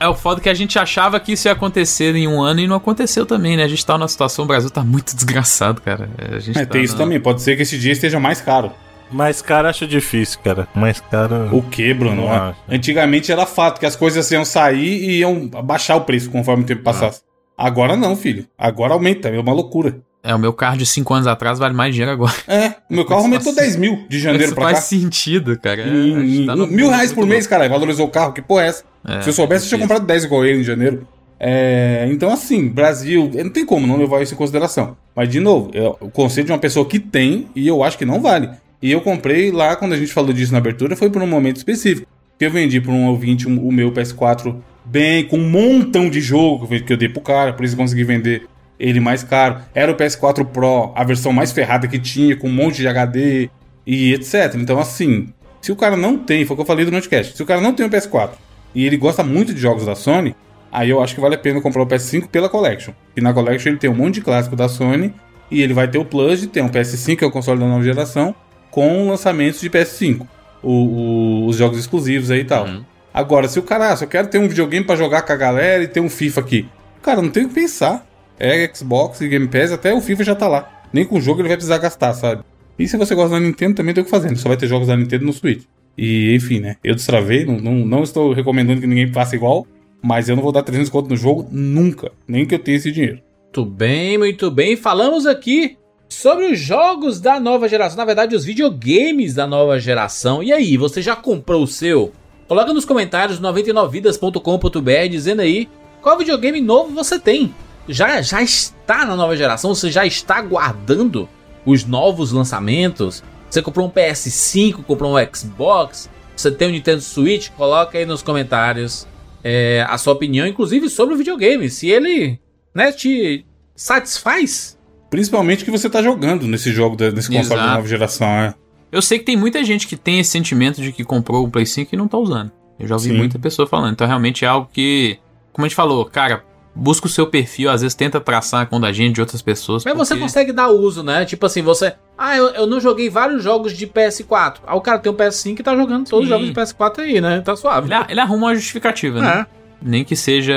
[0.00, 2.68] É o foda que a gente achava que isso ia acontecer em um ano e
[2.68, 3.64] não aconteceu também, né?
[3.64, 6.08] A gente tá numa situação, o Brasil tá muito desgraçado, cara.
[6.32, 8.40] A gente É, tá tem isso na- também, pode ser que esse dia esteja mais
[8.40, 8.70] caro.
[9.10, 10.68] Mais caro acho difícil, cara.
[10.74, 11.48] Mais caro.
[11.56, 12.26] O que, Bruno?
[12.28, 12.54] Não.
[12.68, 16.66] Antigamente era fato que as coisas iam sair e iam baixar o preço conforme o
[16.66, 17.22] tempo passasse.
[17.56, 18.46] Agora não, filho.
[18.56, 19.98] Agora aumenta, é uma loucura.
[20.22, 22.32] É, o meu carro de 5 anos atrás vale mais dinheiro agora.
[22.46, 23.62] É, o meu carro aumentou Nossa.
[23.64, 24.82] 10 mil de janeiro Isso pra faz cá.
[24.82, 25.80] sentido, cara.
[25.82, 27.68] É, em- tá no- mil reais por mês, cara.
[27.68, 28.84] Valorizou o carro, que porra é essa?
[29.06, 31.06] É, Se eu soubesse, eu tinha comprado 10 igual ele em janeiro.
[31.40, 34.96] É, então, assim, Brasil, não tem como não levar isso em consideração.
[35.14, 38.04] Mas, de novo, é o conceito de uma pessoa que tem e eu acho que
[38.04, 38.50] não vale.
[38.80, 41.56] E eu comprei lá, quando a gente falou disso na abertura, foi por um momento
[41.56, 42.06] específico.
[42.38, 46.20] Que eu vendi para um ouvinte um- o meu PS4 bem, com um montão de
[46.20, 48.42] jogo que eu- dei pro cara, por isso consegui vender
[48.78, 49.56] ele mais caro.
[49.74, 53.50] Era o PS4 Pro, a versão mais ferrada que tinha, com um monte de HD
[53.84, 54.54] e etc.
[54.54, 55.28] Então, assim,
[55.60, 57.60] se o cara não tem, foi o que eu falei do Notcast, se o cara
[57.60, 58.38] não tem o PS4
[58.72, 60.36] e ele gosta muito de jogos da Sony,
[60.70, 62.92] aí eu acho que vale a pena comprar o PS5 pela Collection.
[63.16, 65.12] E na Collection ele tem um monte de clássico da Sony
[65.50, 67.82] e ele vai ter o Plus de um PS5, que é o console da nova
[67.82, 68.32] geração,
[68.78, 70.26] com lançamentos de PS5.
[70.62, 72.66] O- o- os jogos exclusivos aí e tal.
[72.66, 72.84] Uhum.
[73.14, 75.82] Agora, se o cara, ah, só quero ter um videogame pra jogar com a galera
[75.82, 76.66] e ter um FIFA aqui.
[77.02, 78.06] Cara, não tem o que pensar.
[78.38, 80.82] É Xbox e Game Pass, até o FIFA já tá lá.
[80.92, 82.42] Nem com o jogo ele vai precisar gastar, sabe?
[82.78, 84.34] E se você gosta da Nintendo, também tem o que fazer.
[84.36, 85.64] Só vai ter jogos da Nintendo no Switch.
[85.96, 86.76] E, enfim, né?
[86.84, 89.66] Eu destravei, não, não, não estou recomendando que ninguém faça igual,
[90.00, 92.12] mas eu não vou dar 300 conto no jogo nunca.
[92.28, 93.18] Nem que eu tenha esse dinheiro.
[93.44, 94.76] Muito bem, muito bem.
[94.76, 95.76] Falamos aqui
[96.08, 100.42] sobre os jogos da nova geração, na verdade, os videogames da nova geração.
[100.42, 102.12] E aí, você já comprou o seu?
[102.48, 105.68] Coloca nos comentários 99vidas.com.br dizendo aí
[106.00, 107.54] qual videogame novo você tem.
[107.88, 109.74] Já, já está na nova geração?
[109.74, 111.28] Você já está aguardando
[111.66, 113.22] os novos lançamentos?
[113.50, 116.08] Você comprou um PS5, comprou um Xbox?
[116.34, 117.50] Você tem um Nintendo Switch?
[117.50, 119.06] Coloca aí nos comentários
[119.42, 121.68] é, a sua opinião, inclusive sobre o videogame.
[121.68, 122.38] Se ele
[122.74, 123.44] né, te
[123.74, 124.77] satisfaz.
[125.10, 127.74] Principalmente que você tá jogando nesse jogo, da- nesse console Exato.
[127.76, 128.54] nova geração, é.
[128.92, 131.66] Eu sei que tem muita gente que tem esse sentimento de que comprou o Play
[131.66, 132.50] 5 e não tá usando.
[132.78, 133.16] Eu já ouvi Sim.
[133.16, 133.92] muita pessoa falando.
[133.92, 135.18] Então realmente é algo que,
[135.52, 136.44] como a gente falou, cara,
[136.74, 139.84] busca o seu perfil, às vezes tenta traçar a conta da gente de outras pessoas.
[139.84, 141.24] Mas você porque- consegue dar uso, né?
[141.24, 141.94] Tipo assim, você.
[142.16, 144.58] Ah, eu, eu não joguei vários jogos de PS4.
[144.66, 146.30] Ah, o cara tem um PS5 e tá jogando todos os Sim.
[146.30, 147.40] jogos de PS4 aí, né?
[147.40, 147.92] Tá suave.
[147.92, 149.46] Ele, ele arruma uma justificativa, né?
[149.80, 150.54] Nem que seja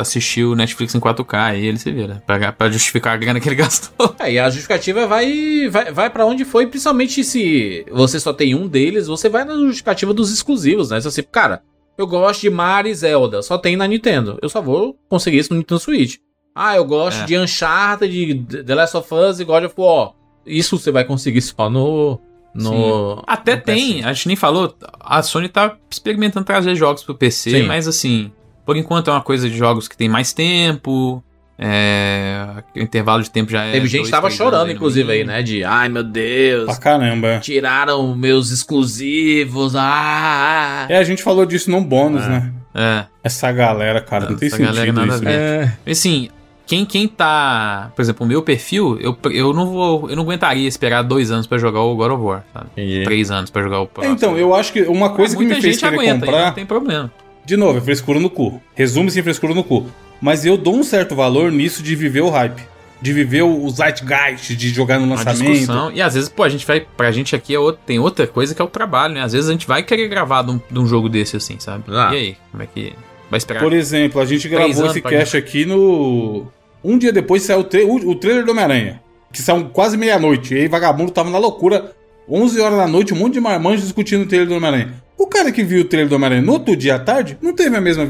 [0.00, 2.22] assistir o Netflix em 4K, aí ele se vira.
[2.26, 4.14] Pra, pra justificar a grana que ele gastou.
[4.18, 8.54] É, e a justificativa vai, vai, vai para onde foi, principalmente se você só tem
[8.54, 11.00] um deles, você vai na justificativa dos exclusivos, né?
[11.00, 11.62] Você, cara,
[11.96, 14.38] eu gosto de Mario e Zelda, só tem na Nintendo.
[14.42, 16.16] Eu só vou conseguir isso no Nintendo Switch.
[16.52, 17.24] Ah, eu gosto É.
[17.26, 20.12] de Uncharted, de The Last of Us e God of War.
[20.44, 22.20] Isso você vai conseguir só no.
[22.54, 24.04] no Até no tem, PS5.
[24.06, 27.62] a gente nem falou, a Sony tá experimentando trazer jogos pro PC, Sim.
[27.64, 28.30] mas assim,
[28.64, 31.22] por enquanto é uma coisa de jogos que tem mais tempo,
[31.58, 33.72] é, o intervalo de tempo já é.
[33.72, 35.42] Teve gente que tava chorando, inclusive, aí, né?
[35.42, 37.28] De, ai meu Deus, Pra caramba.
[37.28, 37.38] é.
[37.40, 40.86] tiraram meus exclusivos, ah.
[40.88, 42.28] É, a gente falou disso num bônus, É.
[42.28, 42.52] né?
[42.76, 45.24] É, Essa galera, cara, não tem Essa galera sentido isso.
[45.24, 45.76] né?
[45.86, 45.90] É.
[45.92, 46.28] assim,
[46.66, 50.66] quem, quem tá, por exemplo, o meu perfil, eu, eu não vou, eu não aguentaria
[50.66, 53.04] esperar dois anos pra jogar o God of War, sabe?
[53.04, 54.14] Três anos pra jogar o É, próximo.
[54.16, 56.46] Então, eu acho que uma coisa que Muita me fez gente querer aguenta, aí comprar.
[56.46, 57.12] não tem problema.
[57.44, 58.60] De novo, é frescura no cu.
[58.74, 59.86] Resume sem frescura no cu.
[60.20, 62.62] Mas eu dou um certo valor nisso de viver o hype.
[63.02, 65.52] De viver o zeitgeist, de jogar no Uma lançamento.
[65.52, 65.92] discussão.
[65.92, 66.80] E às vezes, pô, a gente vai.
[66.80, 69.22] Pra gente aqui é outro- tem outra coisa que é o trabalho, né?
[69.22, 71.84] Às vezes a gente vai querer gravar de um, de um jogo desse assim, sabe?
[71.88, 72.10] Ah.
[72.14, 72.36] E aí?
[72.50, 72.94] Como é que.
[73.30, 73.60] Vai esperar?
[73.60, 76.46] Por exemplo, a gente gravou esse cast aqui no.
[76.82, 79.02] Um dia depois saiu o, tra- o- o trailer do Homem-Aranha.
[79.30, 80.54] Que saiu quase meia-noite.
[80.54, 81.92] E aí, vagabundo tava na loucura.
[82.26, 84.94] 11 horas da noite, um monte de marmanjos discutindo o trailer do Homem-Aranha.
[85.24, 87.74] O cara que viu o trailer do Homem-Aranha no outro dia à tarde não teve
[87.74, 88.06] a mesma,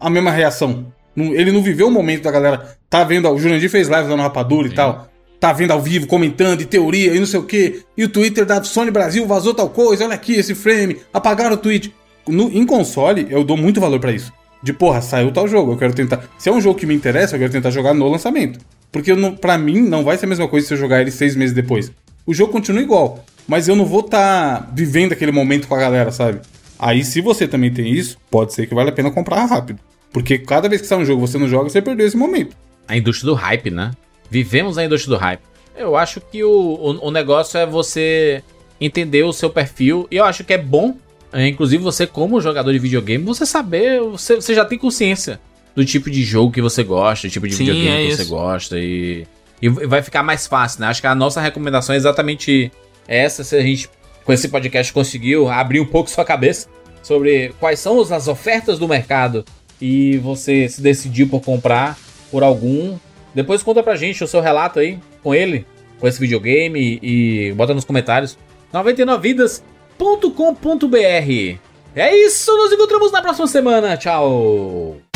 [0.00, 0.92] a mesma reação.
[1.16, 2.76] Ele não viveu o momento da galera.
[2.90, 3.30] Tá vendo.
[3.30, 5.08] O Jurandir fez live dando rapadura e tal.
[5.38, 7.82] Tá vendo ao vivo, comentando, e teoria, e não sei o quê.
[7.96, 10.04] E o Twitter da Sony Brasil vazou tal coisa.
[10.04, 10.96] Olha aqui esse frame.
[11.14, 11.94] Apagaram o tweet.
[12.26, 14.32] No- em console, eu dou muito valor pra isso.
[14.60, 16.28] De porra, saiu tal jogo, eu quero tentar.
[16.36, 18.58] Se é um jogo que me interessa, eu quero tentar jogar no lançamento.
[18.90, 21.12] Porque eu não, pra mim não vai ser a mesma coisa se eu jogar ele
[21.12, 21.92] seis meses depois.
[22.26, 26.12] O jogo continua igual, mas eu não vou estar vivendo aquele momento com a galera,
[26.12, 26.40] sabe?
[26.78, 29.80] Aí, se você também tem isso, pode ser que vale a pena comprar rápido.
[30.12, 32.56] Porque cada vez que sai um jogo e você não joga, você perdeu esse momento.
[32.86, 33.90] A indústria do hype, né?
[34.30, 35.40] Vivemos a indústria do hype.
[35.76, 38.40] Eu acho que o, o, o negócio é você
[38.80, 40.06] entender o seu perfil.
[40.12, 40.96] E eu acho que é bom,
[41.32, 44.00] é, inclusive você, como jogador de videogame, você saber.
[44.00, 45.40] Você, você já tem consciência
[45.74, 48.22] do tipo de jogo que você gosta, do tipo de Sim, videogame é que você
[48.22, 48.30] isso.
[48.30, 48.78] gosta.
[48.78, 49.26] E,
[49.60, 50.86] e vai ficar mais fácil, né?
[50.86, 52.70] Acho que a nossa recomendação é exatamente
[53.10, 53.44] essa.
[53.44, 53.90] Se a gente,
[54.24, 56.68] com esse podcast, conseguiu abrir um pouco sua cabeça
[57.02, 59.44] sobre quais são as ofertas do mercado
[59.80, 61.98] e você se decidiu por comprar
[62.30, 62.96] por algum.
[63.34, 65.66] Depois conta pra gente o seu relato aí com ele,
[65.98, 68.38] com esse videogame e bota nos comentários.
[68.72, 71.58] 99vidas.com.br
[71.94, 73.96] É isso, nos encontramos na próxima semana.
[73.96, 75.09] Tchau!